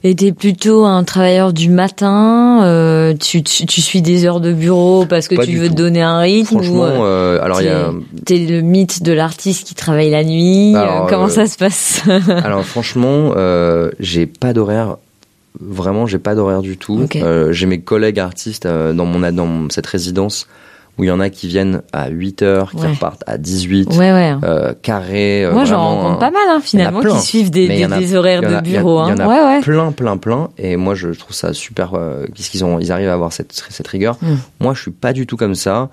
Et 0.04 0.14
t'es 0.14 0.34
plutôt 0.34 0.84
un 0.84 1.06
travailleur 1.06 1.54
du 1.54 1.70
matin 1.70 2.64
euh, 2.64 3.14
tu, 3.14 3.42
tu, 3.44 3.66
tu 3.66 3.80
suis 3.80 4.02
des 4.02 4.26
heures 4.26 4.42
de 4.42 4.52
bureau 4.52 5.06
parce 5.06 5.30
que 5.30 5.36
Pas 5.36 5.46
tu 5.46 5.56
veux 5.56 5.70
te 5.70 5.74
donner 5.74 6.02
un 6.02 6.20
rythme 6.20 6.58
Franchement 6.58 6.82
ou 6.82 6.84
euh, 6.84 7.38
euh, 7.38 7.42
alors 7.42 7.62
il 7.62 7.68
y 7.68 7.70
a 7.70 7.92
t'es 8.26 8.40
le 8.40 8.60
mythe 8.62 9.02
de 9.02 9.14
l'artiste 9.14 9.66
qui 9.66 9.74
travaille 9.74 10.10
la 10.10 10.26
nuit 10.26 10.76
Alors, 10.76 11.06
euh, 11.06 11.10
Comment 11.10 11.26
euh, 11.26 11.30
ça 11.30 11.48
se 11.48 11.58
passe 11.58 12.04
Alors 12.44 12.66
franchement, 12.66 13.34
euh, 13.36 13.90
j'ai 14.00 14.26
pas 14.26 14.54
d'horaire. 14.54 14.98
Vraiment, 15.60 16.06
j'ai 16.06 16.20
pas 16.20 16.36
d'horaire 16.36 16.62
du 16.62 16.78
tout. 16.78 17.02
Ok. 17.04 17.16
Euh, 17.16 17.52
j'ai 17.52 17.66
mes 17.66 17.80
collègues 17.80 18.20
artistes 18.20 18.66
euh, 18.66 18.94
dans 18.94 19.06
mon 19.06 19.20
dans 19.32 19.70
cette 19.70 19.88
résidence 19.88 20.48
où 21.00 21.04
il 21.06 21.08
y 21.08 21.12
en 21.12 21.20
a 21.22 21.30
qui 21.30 21.48
viennent 21.48 21.82
à 21.94 22.10
8 22.10 22.42
heures, 22.44 22.72
qui 22.72 22.78
Ouais. 22.78 22.92
repartent 22.92 23.24
à 23.26 23.38
18, 23.38 23.90
Ouais, 23.92 24.12
ouais. 24.12 24.36
euh, 24.44 24.74
carré. 24.82 25.46
euh, 25.46 25.54
Moi, 25.54 25.64
j'en 25.66 25.82
rencontre 25.82 26.16
un- 26.18 26.20
pas 26.20 26.32
mal, 26.32 26.42
hein, 26.50 26.60
finalement, 26.62 27.02
qui 27.02 27.20
suivent 27.22 27.50
des, 27.50 27.68
des, 27.70 27.86
en 27.86 27.92
a- 27.92 28.00
des 28.00 28.16
horaires 28.16 28.40
a- 28.40 28.62
de 28.62 28.68
il 28.68 28.74
y 28.74 28.76
a- 28.76 28.80
bureau. 28.82 29.02
il 29.06 29.10
y 29.10 29.14
en 29.14 29.18
hein. 29.18 29.20
a 29.20 29.28
Ouais, 29.28 29.56
ouais. 29.56 29.62
plein, 29.62 29.92
plein, 29.94 30.18
plein. 30.18 30.50
Et 30.58 30.76
moi, 30.76 30.94
je 30.96 31.08
trouve 31.10 31.34
ça 31.36 31.54
super. 31.54 31.94
Euh, 31.96 32.26
Qu'est-ce 32.36 32.50
qu'ils 32.52 32.66
ont 32.66 32.80
Ils 32.80 32.92
arrivent 32.92 33.10
à 33.10 33.14
avoir 33.14 33.32
cette, 33.34 33.54
cette 33.70 33.88
rigueur. 33.88 34.18
Mm. 34.22 34.36
Moi, 34.60 34.74
je 34.76 34.82
suis 34.82 34.92
pas 34.92 35.14
du 35.14 35.26
tout 35.26 35.38
comme 35.38 35.56
ça. 35.56 35.90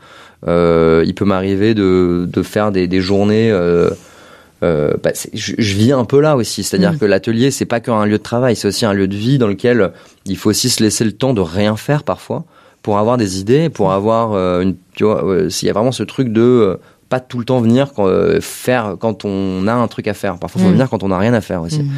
Euh, 0.47 1.03
il 1.07 1.15
peut 1.15 1.25
m'arriver 1.25 1.75
de, 1.75 2.29
de 2.31 2.43
faire 2.43 2.73
des, 2.73 2.87
des 2.89 3.01
journées. 3.01 3.51
Euh, 4.63 4.95
bah, 5.03 5.11
je, 5.35 5.53
je 5.59 5.75
vis 5.77 5.93
un 5.93 6.05
peu 6.05 6.19
là 6.21 6.35
aussi, 6.35 6.63
c'est-à-dire 6.65 6.95
Mm. 6.95 6.99
que 6.99 7.05
l'atelier 7.05 7.51
c'est 7.51 7.67
pas 7.67 7.79
qu'un 7.81 8.05
lieu 8.07 8.17
de 8.19 8.23
travail, 8.23 8.57
c'est 8.57 8.67
aussi 8.69 8.87
un 8.87 8.95
lieu 8.95 9.07
de 9.07 9.15
vie 9.15 9.37
dans 9.39 9.49
lequel 9.49 9.93
il 10.25 10.37
faut 10.39 10.49
aussi 10.51 10.71
se 10.71 10.83
laisser 10.83 11.05
le 11.05 11.13
temps 11.13 11.35
de 11.35 11.43
rien 11.43 11.77
faire 11.77 12.03
parfois 12.05 12.45
pour 12.87 12.99
avoir 12.99 13.17
des 13.17 13.41
idées, 13.41 13.69
pour 13.69 13.91
avoir 13.91 14.33
euh, 14.35 14.61
une, 14.63 14.77
tu 14.95 15.03
vois, 15.03 15.25
euh, 15.25 15.51
s'il 15.51 15.67
y 15.67 15.71
a 15.71 15.75
vraiment 15.75 15.91
ce 15.91 16.05
truc 16.05 16.29
de 16.33 16.41
euh, 16.41 16.77
pas 17.09 17.19
tout 17.19 17.39
le 17.41 17.45
temps 17.45 17.61
venir 17.61 17.93
quand, 17.95 18.07
euh, 18.07 18.39
faire 18.41 18.95
quand 19.01 19.25
on 19.25 19.67
a 19.67 19.73
un 19.73 19.89
truc 19.89 20.07
à 20.07 20.15
faire. 20.15 20.39
Parfois, 20.39 20.61
faut 20.63 20.69
Mm. 20.69 20.73
venir 20.73 20.89
quand 20.89 21.03
on 21.03 21.11
a 21.11 21.19
rien 21.19 21.35
à 21.35 21.41
faire 21.41 21.63
aussi. 21.63 21.83
Mm. 21.83 21.91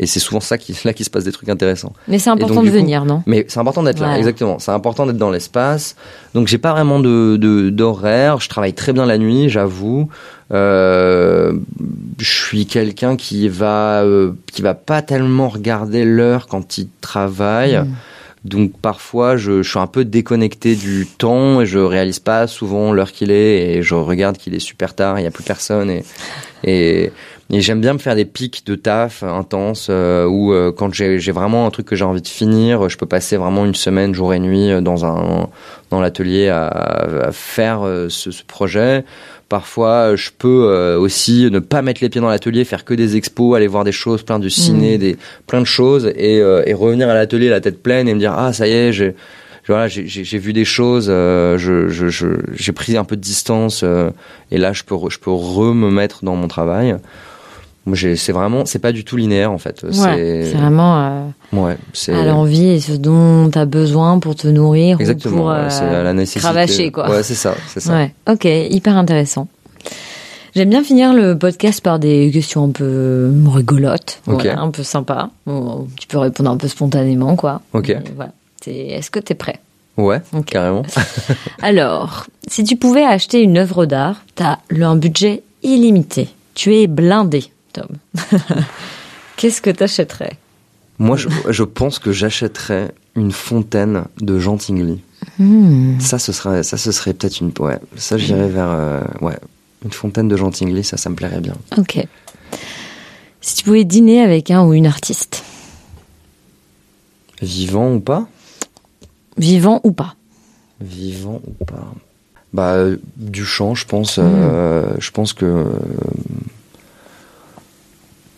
Et 0.00 0.06
c'est 0.06 0.20
souvent 0.20 0.40
ça 0.40 0.58
qui, 0.58 0.76
là 0.84 0.92
qui 0.92 1.02
se 1.04 1.08
passe 1.08 1.24
des 1.24 1.32
trucs 1.32 1.48
intéressants. 1.48 1.94
Mais 2.08 2.18
c'est 2.18 2.28
important 2.28 2.56
donc, 2.56 2.64
de 2.66 2.68
coup- 2.70 2.76
venir, 2.76 3.06
non? 3.06 3.22
Mais 3.26 3.46
c'est 3.48 3.58
important 3.58 3.82
d'être 3.82 4.00
là, 4.00 4.18
exactement. 4.18 4.58
C'est 4.58 4.70
important 4.72 5.06
d'être 5.06 5.16
dans 5.16 5.30
l'espace. 5.30 5.96
Donc 6.34 6.46
j'ai 6.48 6.58
pas 6.58 6.72
vraiment 6.72 7.00
de 7.00 7.36
de- 7.38 7.70
d'horaire. 7.70 8.38
Je 8.40 8.48
travaille 8.50 8.74
très 8.74 8.92
bien 8.92 9.06
la 9.06 9.16
nuit, 9.16 9.48
j'avoue. 9.48 10.08
Euh, 10.52 11.52
je 12.18 12.30
suis 12.46 12.66
quelqu'un 12.66 13.16
qui 13.16 13.48
va 13.48 14.02
euh, 14.02 14.32
qui 14.52 14.60
va 14.62 14.74
pas 14.74 15.00
tellement 15.00 15.48
regarder 15.48 16.04
l'heure 16.04 16.46
quand 16.48 16.76
il 16.78 16.88
travaille. 17.00 17.78
Mm. 17.78 17.88
Donc 18.44 18.72
parfois 18.80 19.36
je, 19.36 19.62
je 19.62 19.70
suis 19.70 19.78
un 19.78 19.86
peu 19.86 20.04
déconnecté 20.04 20.76
du 20.76 21.06
temps 21.06 21.62
et 21.62 21.66
je 21.66 21.78
réalise 21.78 22.18
pas 22.18 22.46
souvent 22.46 22.92
l'heure 22.92 23.12
qu'il 23.12 23.30
est 23.30 23.76
et 23.76 23.82
je 23.82 23.94
regarde 23.94 24.36
qu'il 24.36 24.54
est 24.54 24.58
super 24.60 24.94
tard, 24.94 25.18
il 25.18 25.22
y 25.22 25.26
a 25.26 25.30
plus 25.30 25.44
personne 25.44 25.90
et 25.90 26.04
et, 26.66 27.10
et 27.50 27.60
j'aime 27.60 27.80
bien 27.80 27.92
me 27.92 27.98
faire 27.98 28.14
des 28.14 28.24
pics 28.24 28.66
de 28.66 28.74
taf 28.74 29.22
intenses 29.22 29.88
euh, 29.90 30.24
où 30.26 30.52
euh, 30.52 30.72
quand 30.72 30.92
j'ai 30.94 31.18
vraiment 31.30 31.66
un 31.66 31.70
truc 31.70 31.86
que 31.86 31.96
j'ai 31.96 32.04
envie 32.04 32.22
de 32.22 32.28
finir, 32.28 32.88
je 32.88 32.96
peux 32.96 33.06
passer 33.06 33.36
vraiment 33.36 33.66
une 33.66 33.74
semaine 33.74 34.14
jour 34.14 34.32
et 34.32 34.38
nuit 34.38 34.70
euh, 34.70 34.80
dans 34.80 35.04
un 35.04 35.48
dans 35.90 36.00
l'atelier 36.00 36.48
à, 36.48 36.66
à 36.66 37.32
faire 37.32 37.82
euh, 37.86 38.08
ce, 38.08 38.30
ce 38.30 38.42
projet. 38.44 39.04
Parfois, 39.48 40.16
je 40.16 40.30
peux 40.36 40.66
euh, 40.68 40.98
aussi 40.98 41.48
ne 41.50 41.58
pas 41.58 41.82
mettre 41.82 42.00
les 42.02 42.08
pieds 42.08 42.20
dans 42.20 42.28
l'atelier, 42.28 42.64
faire 42.64 42.84
que 42.84 42.94
des 42.94 43.16
expos, 43.16 43.54
aller 43.56 43.66
voir 43.66 43.84
des 43.84 43.92
choses, 43.92 44.22
plein 44.22 44.38
de 44.38 44.48
ciné, 44.48 44.96
Mm. 44.96 45.00
des 45.00 45.16
plein 45.46 45.60
de 45.60 45.66
choses, 45.66 46.06
et, 46.16 46.40
euh, 46.40 46.62
et 46.66 46.72
revenir 46.74 47.08
à 47.08 47.14
l'atelier 47.14 47.48
la 47.50 47.60
tête 47.60 47.82
pleine 47.82 48.08
et 48.08 48.14
me 48.14 48.18
dire 48.18 48.32
ah 48.36 48.52
ça 48.52 48.66
y 48.66 48.72
est, 48.72 48.92
j'ai 48.92 49.14
voilà, 49.66 49.88
j'ai- 49.88 50.38
vu 50.38 50.52
des 50.52 50.64
choses, 50.66 51.06
euh, 51.08 51.56
je 51.56 51.88
je- 51.88 52.08
je- 52.08 52.26
j'ai 52.52 52.72
pris 52.72 52.96
un 52.98 53.04
peu 53.04 53.16
de 53.16 53.20
distance, 53.22 53.80
euh, 53.82 54.10
et 54.50 54.58
là 54.58 54.72
je 54.72 54.82
peux 54.82 54.96
je 55.08 55.18
peux 55.18 55.30
re 55.30 55.74
me 55.74 55.90
mettre 55.90 56.24
dans 56.24 56.36
mon 56.36 56.48
travail. 56.48 56.96
C'est 57.94 58.32
vraiment, 58.32 58.64
c'est 58.64 58.78
pas 58.78 58.92
du 58.92 59.04
tout 59.04 59.16
linéaire 59.16 59.52
en 59.52 59.58
fait. 59.58 59.82
Ouais, 59.82 59.92
c'est 59.92 60.54
vraiment 60.56 60.96
euh, 60.96 61.26
ouais, 61.52 61.76
à 62.14 62.24
l'envie 62.24 62.68
et 62.68 62.80
ce 62.80 62.92
dont 62.92 63.50
tu 63.50 63.58
as 63.58 63.66
besoin 63.66 64.18
pour 64.18 64.34
te 64.34 64.48
nourrir 64.48 64.98
exactement, 65.00 65.34
ou 65.34 65.38
pour 65.38 65.46
ouais, 65.48 65.68
euh, 65.82 66.02
la 66.02 66.12
nécessité. 66.14 66.40
cravacher, 66.40 66.90
quoi. 66.90 67.10
Ouais, 67.10 67.22
c'est 67.22 67.34
ça, 67.34 67.54
c'est 67.68 67.80
ça. 67.80 67.92
Ouais, 67.94 68.14
ok, 68.30 68.44
hyper 68.46 68.96
intéressant. 68.96 69.48
J'aime 70.54 70.70
bien 70.70 70.84
finir 70.84 71.12
le 71.12 71.36
podcast 71.36 71.80
par 71.82 71.98
des 71.98 72.30
questions 72.32 72.64
un 72.64 72.70
peu 72.70 73.30
rigolotes, 73.52 74.20
voilà, 74.24 74.60
un 74.60 74.70
peu 74.70 74.82
sympa. 74.84 75.30
Bon, 75.46 75.86
tu 75.98 76.06
peux 76.06 76.18
répondre 76.18 76.50
un 76.50 76.56
peu 76.56 76.68
spontanément, 76.68 77.34
quoi. 77.36 77.60
Ok. 77.72 77.94
Voilà. 78.14 78.32
C'est- 78.62 78.72
Est-ce 78.72 79.10
que 79.10 79.18
tu 79.18 79.32
es 79.32 79.34
prêt? 79.34 79.56
Ouais, 79.96 80.22
Ok. 80.32 80.46
carrément. 80.46 80.82
Alors, 81.62 82.26
si 82.48 82.64
tu 82.64 82.76
pouvais 82.76 83.04
acheter 83.04 83.42
une 83.42 83.58
œuvre 83.58 83.84
d'art, 83.84 84.22
tu 84.36 84.42
as 84.42 84.58
un 84.80 84.96
budget 84.96 85.42
illimité. 85.62 86.28
Tu 86.54 86.74
es 86.76 86.86
blindé, 86.86 87.44
Tom. 87.74 87.88
Qu'est-ce 89.36 89.60
que 89.60 89.70
tu 89.70 89.82
achèterais 89.82 90.38
Moi, 90.98 91.16
je, 91.16 91.28
je 91.50 91.62
pense 91.64 91.98
que 91.98 92.12
j'achèterais 92.12 92.92
une 93.16 93.32
fontaine 93.32 94.04
de 94.20 94.38
Jean 94.38 94.56
Tinguely. 94.56 95.00
Hmm. 95.38 95.98
Ça, 96.00 96.18
ce 96.18 96.32
serait, 96.32 96.62
ça, 96.62 96.76
ce 96.76 96.92
serait 96.92 97.12
peut-être 97.14 97.40
une, 97.40 97.52
ouais, 97.58 97.78
ça, 97.96 98.16
j'irais 98.16 98.48
vers, 98.48 98.70
euh, 98.70 99.00
ouais, 99.20 99.38
une 99.84 99.92
fontaine 99.92 100.28
de 100.28 100.36
Jean 100.36 100.50
Tinguely, 100.50 100.84
ça, 100.84 100.96
ça 100.96 101.10
me 101.10 101.14
plairait 101.16 101.40
bien. 101.40 101.54
Ok. 101.76 102.06
Si 103.40 103.56
tu 103.56 103.64
pouvais 103.64 103.84
dîner 103.84 104.22
avec 104.22 104.50
un 104.50 104.64
ou 104.64 104.72
une 104.72 104.86
artiste, 104.86 105.44
Vivant 107.42 107.92
ou 107.92 108.00
pas? 108.00 108.26
Vivant 109.36 109.80
ou 109.84 109.90
pas 109.92 110.14
Vivant 110.80 111.42
ou 111.46 111.64
pas? 111.64 111.92
Bah, 112.52 112.74
euh, 112.74 112.96
Duchamp, 113.16 113.74
je 113.74 113.84
pense. 113.84 114.18
euh, 114.22 114.94
je 114.98 115.10
pense 115.10 115.32
que. 115.32 115.66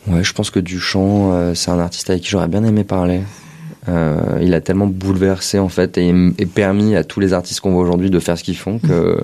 Ouais, 0.09 0.25
je 0.25 0.33
pense 0.33 0.51
que 0.51 0.61
Duchamp, 0.61 1.33
euh, 1.33 1.55
c'est 1.55 1.71
un 1.71 1.79
artiste 1.79 2.11
avec 2.11 2.23
qui 2.23 2.29
j'aurais 2.31 2.49
bien 2.49 2.65
aimé 2.65 2.85
parler. 2.85 3.21
Euh, 3.89 4.39
il 4.43 4.53
a 4.55 4.61
tellement 4.61 4.87
bouleversé, 4.87 5.59
en 5.59 5.69
fait, 5.69 5.97
et, 5.99 6.09
et 6.39 6.47
permis 6.47 6.97
à 6.97 7.05
tous 7.05 7.21
les 7.21 7.33
artistes 7.33 7.61
qu'on 7.61 7.71
voit 7.73 7.83
aujourd'hui 7.83 8.11
de 8.11 8.19
faire 8.19 8.37
ce 8.39 8.43
qu'ils 8.45 8.57
font 8.57 8.79
que. 8.79 9.21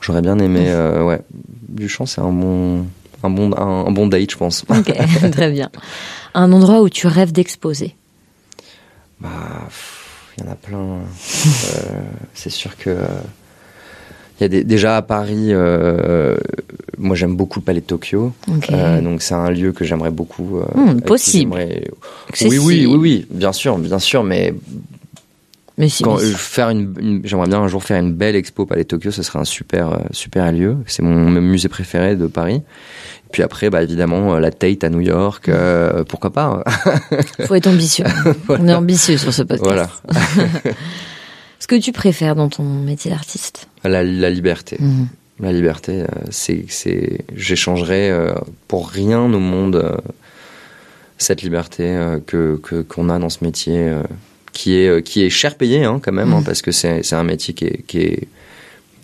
J'aurais 0.00 0.22
bien 0.22 0.38
aimé. 0.38 0.66
euh, 0.68 1.02
ouais. 1.04 1.20
Duchamp, 1.68 2.06
c'est 2.06 2.20
un 2.20 2.32
bon. 2.32 2.86
Un 3.24 3.30
bon, 3.30 3.52
un, 3.56 3.86
un 3.86 3.90
bon 3.90 4.06
date, 4.06 4.30
je 4.30 4.36
pense. 4.36 4.64
Ok, 4.68 4.92
très 5.32 5.50
bien. 5.50 5.70
Un 6.34 6.52
endroit 6.52 6.80
où 6.82 6.88
tu 6.88 7.06
rêves 7.08 7.32
d'exposer? 7.32 7.96
Bah, 9.20 9.28
il 10.38 10.44
y 10.44 10.48
en 10.48 10.52
a 10.52 10.54
plein. 10.54 10.78
Euh, 11.74 12.00
c'est 12.34 12.50
sûr 12.50 12.76
que 12.76 12.96
il 14.38 14.42
y 14.42 14.44
a 14.44 14.48
des, 14.48 14.64
déjà 14.64 14.96
à 14.96 15.02
Paris. 15.02 15.48
euh, 15.50 16.36
moi, 16.98 17.14
j'aime 17.16 17.36
beaucoup 17.36 17.60
le 17.60 17.64
Palais 17.64 17.80
de 17.80 17.86
Tokyo. 17.86 18.32
Ok. 18.48 18.70
Euh, 18.70 19.00
donc, 19.00 19.22
c'est 19.22 19.34
un 19.34 19.50
lieu 19.50 19.72
que 19.72 19.84
j'aimerais 19.84 20.10
beaucoup. 20.10 20.58
euh, 20.58 20.64
Hmm, 20.74 21.00
possible. 21.00 21.54
Oui, 22.42 22.58
oui, 22.58 22.86
oui, 22.86 22.96
oui, 22.96 23.26
bien 23.30 23.52
sûr, 23.52 23.78
bien 23.78 23.98
sûr, 23.98 24.24
mais 24.24 24.54
Mais 25.76 25.88
si, 25.88 26.02
quand 26.02 26.16
mais 26.16 26.24
si. 26.24 26.34
faire 26.34 26.70
une, 26.70 26.92
une- 27.00 27.20
j'aimerais 27.24 27.46
bien 27.48 27.60
un 27.60 27.68
jour 27.68 27.82
faire 27.84 27.98
une 28.00 28.12
belle 28.12 28.34
expo 28.36 28.64
au 28.64 28.66
Palais 28.66 28.82
de 28.82 28.88
Tokyo, 28.88 29.10
ce 29.12 29.22
serait 29.22 29.38
un 29.38 29.44
super, 29.44 29.98
super 30.10 30.50
lieu. 30.52 30.76
C'est 30.86 31.02
mon 31.02 31.30
musée 31.40 31.68
préféré 31.68 32.16
de 32.16 32.26
Paris. 32.26 32.56
Et 33.26 33.30
puis 33.30 33.42
après, 33.42 33.68
bah 33.70 33.82
évidemment, 33.82 34.38
la 34.38 34.50
Tate 34.50 34.82
à 34.84 34.88
New 34.88 35.00
York, 35.00 35.48
euh, 35.50 36.02
pourquoi 36.02 36.30
pas 36.32 36.62
hein. 36.66 37.18
faut 37.46 37.54
être 37.54 37.66
ambitieux. 37.68 38.06
On 38.48 38.66
est 38.66 38.74
ambitieux 38.74 39.18
sur 39.18 39.32
ce 39.34 39.42
podcast. 39.42 39.64
Voilà, 39.64 39.90
que 41.68 41.76
tu 41.76 41.92
préfères 41.92 42.34
dans 42.34 42.48
ton 42.48 42.64
métier 42.64 43.10
d'artiste 43.12 43.68
la, 43.84 44.02
la 44.02 44.30
liberté. 44.30 44.76
Mhm. 44.80 45.06
La 45.40 45.52
liberté, 45.52 46.00
euh, 46.02 46.06
c'est, 46.30 46.64
c'est, 46.68 47.20
j'échangerais 47.36 48.10
euh, 48.10 48.34
pour 48.66 48.88
rien 48.88 49.20
au 49.20 49.28
monde 49.38 49.76
euh, 49.76 49.96
cette 51.16 51.42
liberté 51.42 51.96
que, 52.26 52.58
que 52.62 52.82
qu'on 52.82 53.08
a 53.08 53.18
dans 53.20 53.28
ce 53.28 53.44
métier, 53.44 53.92
qui 54.52 54.74
est 54.76 55.02
qui 55.04 55.22
est 55.24 55.30
cher 55.30 55.56
payé 55.56 55.84
hein, 55.84 56.00
quand 56.02 56.12
même, 56.12 56.32
hein, 56.32 56.38
Mhm. 56.38 56.44
parce 56.44 56.62
que 56.62 56.72
c'est 56.72 57.02
c'est 57.04 57.14
un 57.16 57.22
métier 57.24 57.54
qui 57.54 57.64
est, 57.66 57.82
qui 57.86 57.98
est 58.00 58.28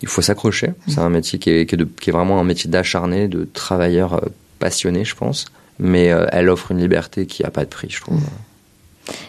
il 0.01 0.07
faut 0.09 0.21
s'accrocher. 0.21 0.71
C'est 0.87 0.99
un 0.99 1.09
métier 1.09 1.39
qui 1.39 1.49
est 1.51 1.65
qui 1.65 1.75
est, 1.75 1.77
de- 1.77 1.85
qui 2.01 2.09
est 2.09 2.13
vraiment 2.13 2.39
un 2.39 2.43
métier 2.43 2.69
d'acharné, 2.69 3.27
de 3.29 3.47
travailleur 3.53 4.21
passionné, 4.59 5.05
je 5.05 5.15
pense. 5.15 5.45
Mais 5.79 6.05
elle 6.31 6.49
offre 6.49 6.71
une 6.71 6.79
liberté 6.79 7.25
qui 7.25 7.43
a 7.43 7.49
pas 7.51 7.63
de 7.65 7.69
prix, 7.69 7.89
je 7.89 7.99
trouve. 8.01 8.19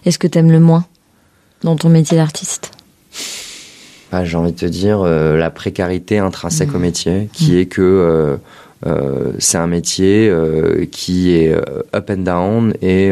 Est-ce 0.05 0.18
que 0.18 0.26
t'aimes 0.28 0.51
le 0.53 0.61
moins 0.61 0.84
dans 1.62 1.74
ton 1.76 1.89
métier 1.89 2.16
d'artiste? 2.16 2.70
Ah, 4.13 4.25
j'ai 4.25 4.37
envie 4.37 4.53
de 4.53 4.57
te 4.57 4.67
dire 4.67 5.01
euh, 5.01 5.37
la 5.37 5.51
précarité 5.51 6.19
intrinsèque 6.19 6.75
au 6.75 6.79
métier, 6.79 7.29
qui 7.33 7.59
est 7.59 7.67
que 7.67 7.83
euh, 7.83 8.37
euh, 8.87 9.33
c'est 9.39 9.59
un 9.59 9.67
métier 9.67 10.33
qui 10.93 11.35
est 11.35 11.55
up 11.95 12.11
and 12.11 12.19
down 12.19 12.75
et 12.83 13.11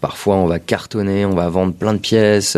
parfois 0.00 0.36
on 0.36 0.46
va 0.46 0.58
cartonner, 0.58 1.26
on 1.26 1.34
va 1.34 1.48
vendre 1.48 1.74
plein 1.74 1.92
de 1.92 1.98
pièces, 1.98 2.56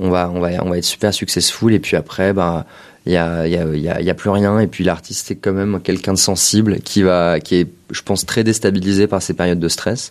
on 0.00 0.10
va 0.10 0.30
on 0.34 0.40
va 0.40 0.50
on 0.64 0.70
va 0.70 0.78
être 0.78 0.84
super 0.84 1.14
successful 1.14 1.72
et 1.72 1.78
puis 1.78 1.96
après 1.96 2.32
bah 2.32 2.66
il 3.06 3.12
y 3.12 3.16
a 3.16 3.46
y 3.46 3.56
a 3.56 3.64
il 3.64 3.80
y 3.80 3.88
a, 3.88 4.00
il 4.00 4.06
y 4.06 4.10
a 4.10 4.14
plus 4.14 4.30
rien 4.30 4.58
et 4.58 4.66
puis 4.66 4.82
l'artiste 4.82 5.30
est 5.30 5.36
quand 5.36 5.52
même 5.52 5.80
quelqu'un 5.82 6.12
de 6.12 6.18
sensible 6.18 6.80
qui 6.80 7.02
va 7.02 7.38
qui 7.38 7.56
est 7.56 7.68
je 7.90 8.02
pense 8.02 8.26
très 8.26 8.44
déstabilisé 8.44 9.06
par 9.06 9.22
ces 9.22 9.34
périodes 9.34 9.60
de 9.60 9.68
stress. 9.68 10.10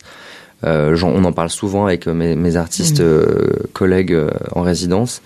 Euh, 0.65 0.97
on 1.03 1.23
en 1.23 1.31
parle 1.31 1.49
souvent 1.49 1.85
avec 1.85 2.05
mes, 2.07 2.35
mes 2.35 2.55
artistes 2.57 2.99
euh, 2.99 3.47
collègues 3.73 4.17
en 4.53 4.61
résidence. 4.61 5.21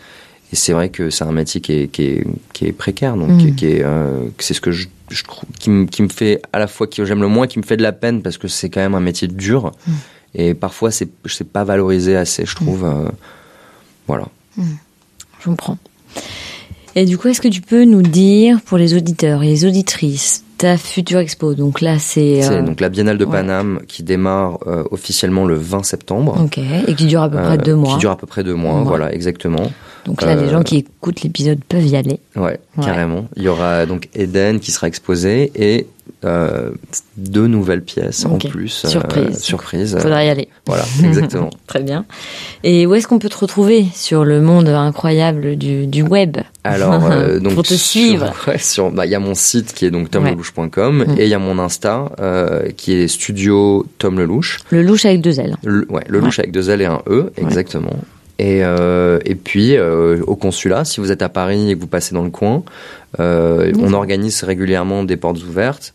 Et 0.53 0.55
c'est 0.55 0.71
vrai 0.73 0.89
que 0.89 1.09
c'est 1.09 1.23
un 1.23 1.31
métier 1.31 1.61
qui 1.61 1.73
est, 1.73 1.87
qui 1.87 2.03
est, 2.03 2.27
qui 2.53 2.67
est 2.67 2.71
précaire, 2.73 3.17
donc 3.17 3.29
Mhm. 3.29 3.55
qui, 3.55 3.65
est, 3.65 3.83
euh, 3.83 4.19
c'est 4.37 4.53
ce 4.53 4.61
que 4.61 4.69
je, 4.71 4.87
je 5.09 5.23
qui, 5.59 5.71
me- 5.71 5.85
qui 5.85 6.03
me 6.03 6.09
fait 6.09 6.41
à 6.53 6.59
la 6.59 6.67
fois 6.67 6.85
que 6.85 7.03
j'aime 7.05 7.21
le 7.21 7.27
moins, 7.27 7.47
qui 7.47 7.57
me 7.57 7.63
fait 7.63 7.75
de 7.75 7.81
la 7.81 7.91
peine 7.91 8.21
parce 8.21 8.37
que 8.37 8.47
c'est 8.47 8.69
quand 8.69 8.79
même 8.81 8.93
un 8.93 8.99
métier 8.99 9.27
dur. 9.27 9.71
Mhm. 9.87 9.93
Et 10.35 10.53
parfois 10.53 10.91
c'est, 10.91 11.09
c'est 11.25 11.47
pas 11.51 11.63
valorisé 11.63 12.15
assez, 12.15 12.45
je 12.45 12.55
trouve. 12.55 12.85
euh, 12.85 13.09
voilà. 14.07 14.27
Je 14.57 15.45
comprends. 15.45 15.79
Et 16.95 17.05
du 17.05 17.17
coup, 17.17 17.27
est-ce 17.29 17.41
que 17.41 17.47
tu 17.47 17.61
peux 17.61 17.83
nous 17.85 18.03
dire 18.03 18.61
pour 18.61 18.77
les 18.77 18.93
auditeurs 18.93 19.41
et 19.41 19.47
les 19.47 19.65
auditrices 19.65 20.43
ta 20.59 20.77
future 20.77 21.17
expo? 21.19 21.55
Donc 21.55 21.81
là, 21.81 21.97
c'est. 21.97 22.43
C'est 22.43 22.53
euh, 22.57 22.61
donc 22.61 22.79
la 22.79 22.89
Biennale 22.89 23.17
de 23.17 23.25
ouais. 23.25 23.31
Paname 23.31 23.79
qui 23.87 24.03
démarre 24.03 24.59
euh, 24.67 24.83
officiellement 24.91 25.45
le 25.45 25.55
20 25.55 25.83
septembre. 25.83 26.39
Ok. 26.39 26.59
Et 26.59 26.93
qui 26.93 27.05
dure 27.07 27.23
à 27.23 27.29
peu 27.29 27.37
près 27.37 27.57
deux 27.57 27.75
mois. 27.75 27.93
Qui 27.93 27.99
dure 27.99 28.11
à 28.11 28.17
peu 28.17 28.27
près 28.27 28.43
deux 28.43 28.53
mois, 28.53 28.77
Ouais. 28.79 28.85
voilà, 28.85 29.11
exactement. 29.11 29.71
Donc 30.05 30.21
là, 30.21 30.35
les 30.35 30.43
Euh, 30.43 30.51
gens 30.51 30.63
qui 30.63 30.77
écoutent 30.77 31.21
l'épisode 31.21 31.59
peuvent 31.67 31.85
y 31.87 31.95
aller. 31.95 32.19
Ouais, 32.35 32.59
Ouais. 32.77 32.83
carrément. 32.85 33.25
Il 33.37 33.43
y 33.43 33.47
aura 33.47 33.85
donc 33.85 34.09
Eden 34.15 34.59
qui 34.59 34.71
sera 34.71 34.87
exposé 34.87 35.51
et 35.55 35.87
euh, 36.25 36.71
deux 37.17 37.47
nouvelles 37.47 37.81
pièces 37.83 38.25
en 38.25 38.37
plus. 38.37 38.83
euh, 38.85 38.87
Surprise. 38.89 39.39
surprise. 39.41 39.97
Faudra 39.99 40.23
y 40.25 40.29
aller. 40.29 40.47
Voilà, 40.65 40.83
exactement. 41.03 41.49
Très 41.67 41.81
bien. 41.81 42.05
Et 42.63 42.85
où 42.85 42.95
est-ce 42.95 43.07
qu'on 43.07 43.19
peut 43.19 43.29
te 43.29 43.37
retrouver 43.37 43.85
sur 43.93 44.23
le 44.25 44.41
monde 44.41 44.67
incroyable 44.69 45.55
du, 45.57 45.85
du 45.87 46.01
web? 46.01 46.37
Alors, 46.65 47.05
euh, 47.09 47.39
donc 47.41 47.53
Pour 47.55 47.63
te 47.63 47.69
sur- 47.73 47.77
suivre. 47.79 48.33
ouais, 48.47 48.57
bah, 48.93 49.05
il 49.05 49.11
y 49.11 49.15
a 49.15 49.19
mon 49.19 49.35
site 49.35 49.73
qui 49.73 49.85
est 49.85 49.91
donc 49.91 50.11
tomlelouche.com 50.11 51.05
Mm. 51.07 51.15
et 51.19 51.23
il 51.23 51.29
y 51.29 51.33
a 51.33 51.39
mon 51.39 51.59
Insta 51.59 52.11
euh, 52.19 52.69
qui 52.75 52.93
est 52.93 53.07
studio 53.07 53.85
Tom 53.97 54.17
Lelouch. 54.19 54.59
Le 54.69 54.81
louche 54.81 55.05
avec 55.05 55.21
deux 55.21 55.39
L. 55.39 55.55
Le, 55.63 55.85
ouais, 55.89 56.03
le 56.07 56.19
Ouais. 56.19 56.25
louche 56.25 56.39
avec 56.39 56.51
deux 56.51 56.69
L 56.69 56.81
et 56.81 56.85
un 56.85 57.01
E, 57.07 57.31
exactement. 57.37 57.95
Et, 58.39 58.63
euh, 58.63 59.19
et 59.25 59.35
puis 59.35 59.77
euh, 59.77 60.21
au 60.25 60.35
consulat, 60.35 60.85
si 60.85 60.99
vous 60.99 61.11
êtes 61.11 61.21
à 61.21 61.29
Paris 61.29 61.71
et 61.71 61.75
que 61.75 61.79
vous 61.79 61.87
passez 61.87 62.15
dans 62.15 62.23
le 62.23 62.31
coin, 62.31 62.63
euh, 63.19 63.71
on 63.79 63.93
organise 63.93 64.43
régulièrement 64.43 65.03
des 65.03 65.17
portes 65.17 65.43
ouvertes 65.43 65.93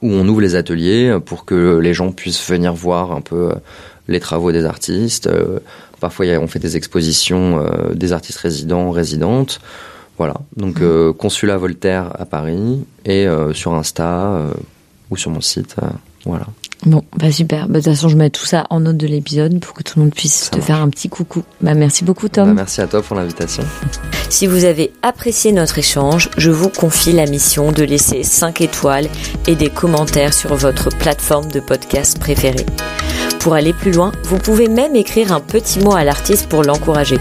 où 0.00 0.12
on 0.12 0.26
ouvre 0.28 0.40
les 0.40 0.54
ateliers 0.54 1.18
pour 1.24 1.44
que 1.44 1.78
les 1.78 1.92
gens 1.92 2.12
puissent 2.12 2.48
venir 2.48 2.72
voir 2.72 3.12
un 3.12 3.20
peu 3.20 3.50
euh, 3.50 3.54
les 4.08 4.20
travaux 4.20 4.52
des 4.52 4.64
artistes. 4.64 5.26
Euh, 5.26 5.58
Parfois, 6.00 6.24
on 6.40 6.46
fait 6.46 6.58
des 6.58 6.78
expositions 6.78 7.60
euh, 7.60 7.92
des 7.92 8.12
artistes 8.12 8.38
résidents, 8.38 8.90
résidentes. 8.90 9.60
Voilà. 10.16 10.34
Donc, 10.56 10.80
euh, 10.80 11.12
consulat 11.12 11.58
Voltaire 11.58 12.10
à 12.18 12.24
Paris 12.24 12.84
et 13.04 13.26
euh, 13.26 13.52
sur 13.52 13.74
Insta 13.74 14.46
ou 15.10 15.16
sur 15.16 15.30
mon 15.30 15.42
site. 15.42 15.76
voilà. 16.24 16.46
Bon, 16.86 17.02
bah 17.18 17.30
super. 17.30 17.68
Bah, 17.68 17.78
De 17.80 17.84
toute 17.84 17.92
façon, 17.92 18.08
je 18.08 18.16
mets 18.16 18.30
tout 18.30 18.46
ça 18.46 18.66
en 18.70 18.80
note 18.80 18.96
de 18.96 19.06
l'épisode 19.06 19.60
pour 19.60 19.74
que 19.74 19.82
tout 19.82 19.98
le 19.98 20.04
monde 20.04 20.14
puisse 20.14 20.44
Ça 20.44 20.50
te 20.50 20.56
marche. 20.56 20.66
faire 20.66 20.76
un 20.80 20.88
petit 20.88 21.08
coucou. 21.10 21.42
Bah, 21.60 21.74
merci 21.74 22.04
beaucoup, 22.04 22.28
Tom. 22.28 22.48
Bah, 22.48 22.54
merci 22.54 22.80
à 22.80 22.86
toi 22.86 23.02
pour 23.02 23.16
l'invitation. 23.16 23.62
Si 24.30 24.46
vous 24.46 24.64
avez 24.64 24.92
apprécié 25.02 25.50
notre 25.50 25.78
échange, 25.78 26.30
je 26.36 26.52
vous 26.52 26.68
confie 26.68 27.12
la 27.12 27.26
mission 27.26 27.72
de 27.72 27.82
laisser 27.82 28.22
5 28.22 28.60
étoiles 28.60 29.08
et 29.48 29.56
des 29.56 29.70
commentaires 29.70 30.32
sur 30.32 30.54
votre 30.54 30.88
plateforme 30.88 31.50
de 31.50 31.58
podcast 31.58 32.16
préférée. 32.20 32.64
Pour 33.40 33.54
aller 33.54 33.72
plus 33.72 33.90
loin, 33.90 34.12
vous 34.22 34.38
pouvez 34.38 34.68
même 34.68 34.94
écrire 34.94 35.32
un 35.32 35.40
petit 35.40 35.80
mot 35.80 35.96
à 35.96 36.04
l'artiste 36.04 36.48
pour 36.48 36.62
l'encourager. 36.62 37.18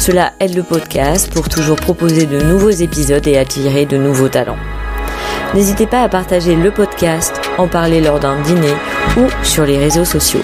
Cela 0.00 0.32
aide 0.40 0.56
le 0.56 0.64
podcast 0.64 1.32
pour 1.32 1.48
toujours 1.48 1.76
proposer 1.76 2.26
de 2.26 2.42
nouveaux 2.42 2.70
épisodes 2.70 3.26
et 3.28 3.38
attirer 3.38 3.86
de 3.86 3.96
nouveaux 3.96 4.28
talents. 4.28 4.58
N'hésitez 5.54 5.86
pas 5.86 6.02
à 6.02 6.08
partager 6.08 6.56
le 6.56 6.70
podcast, 6.70 7.38
en 7.58 7.68
parler 7.68 8.00
lors 8.00 8.18
d'un 8.18 8.40
dîner 8.40 8.74
ou 9.18 9.26
sur 9.44 9.66
les 9.66 9.78
réseaux 9.78 10.06
sociaux. 10.06 10.40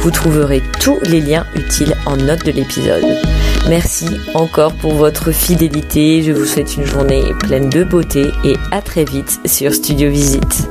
Vous 0.00 0.10
trouverez 0.10 0.62
tous 0.80 0.98
les 1.02 1.20
liens 1.20 1.46
utiles 1.54 1.94
en 2.06 2.16
note 2.16 2.46
de 2.46 2.52
l'épisode. 2.52 3.04
Merci 3.68 4.08
encore 4.34 4.72
pour 4.72 4.94
votre 4.94 5.32
fidélité. 5.32 6.22
Je 6.22 6.32
vous 6.32 6.46
souhaite 6.46 6.76
une 6.76 6.86
journée 6.86 7.24
pleine 7.40 7.68
de 7.68 7.84
beauté 7.84 8.32
et 8.44 8.56
à 8.70 8.80
très 8.80 9.04
vite 9.04 9.40
sur 9.44 9.74
Studio 9.74 10.08
Visite. 10.08 10.68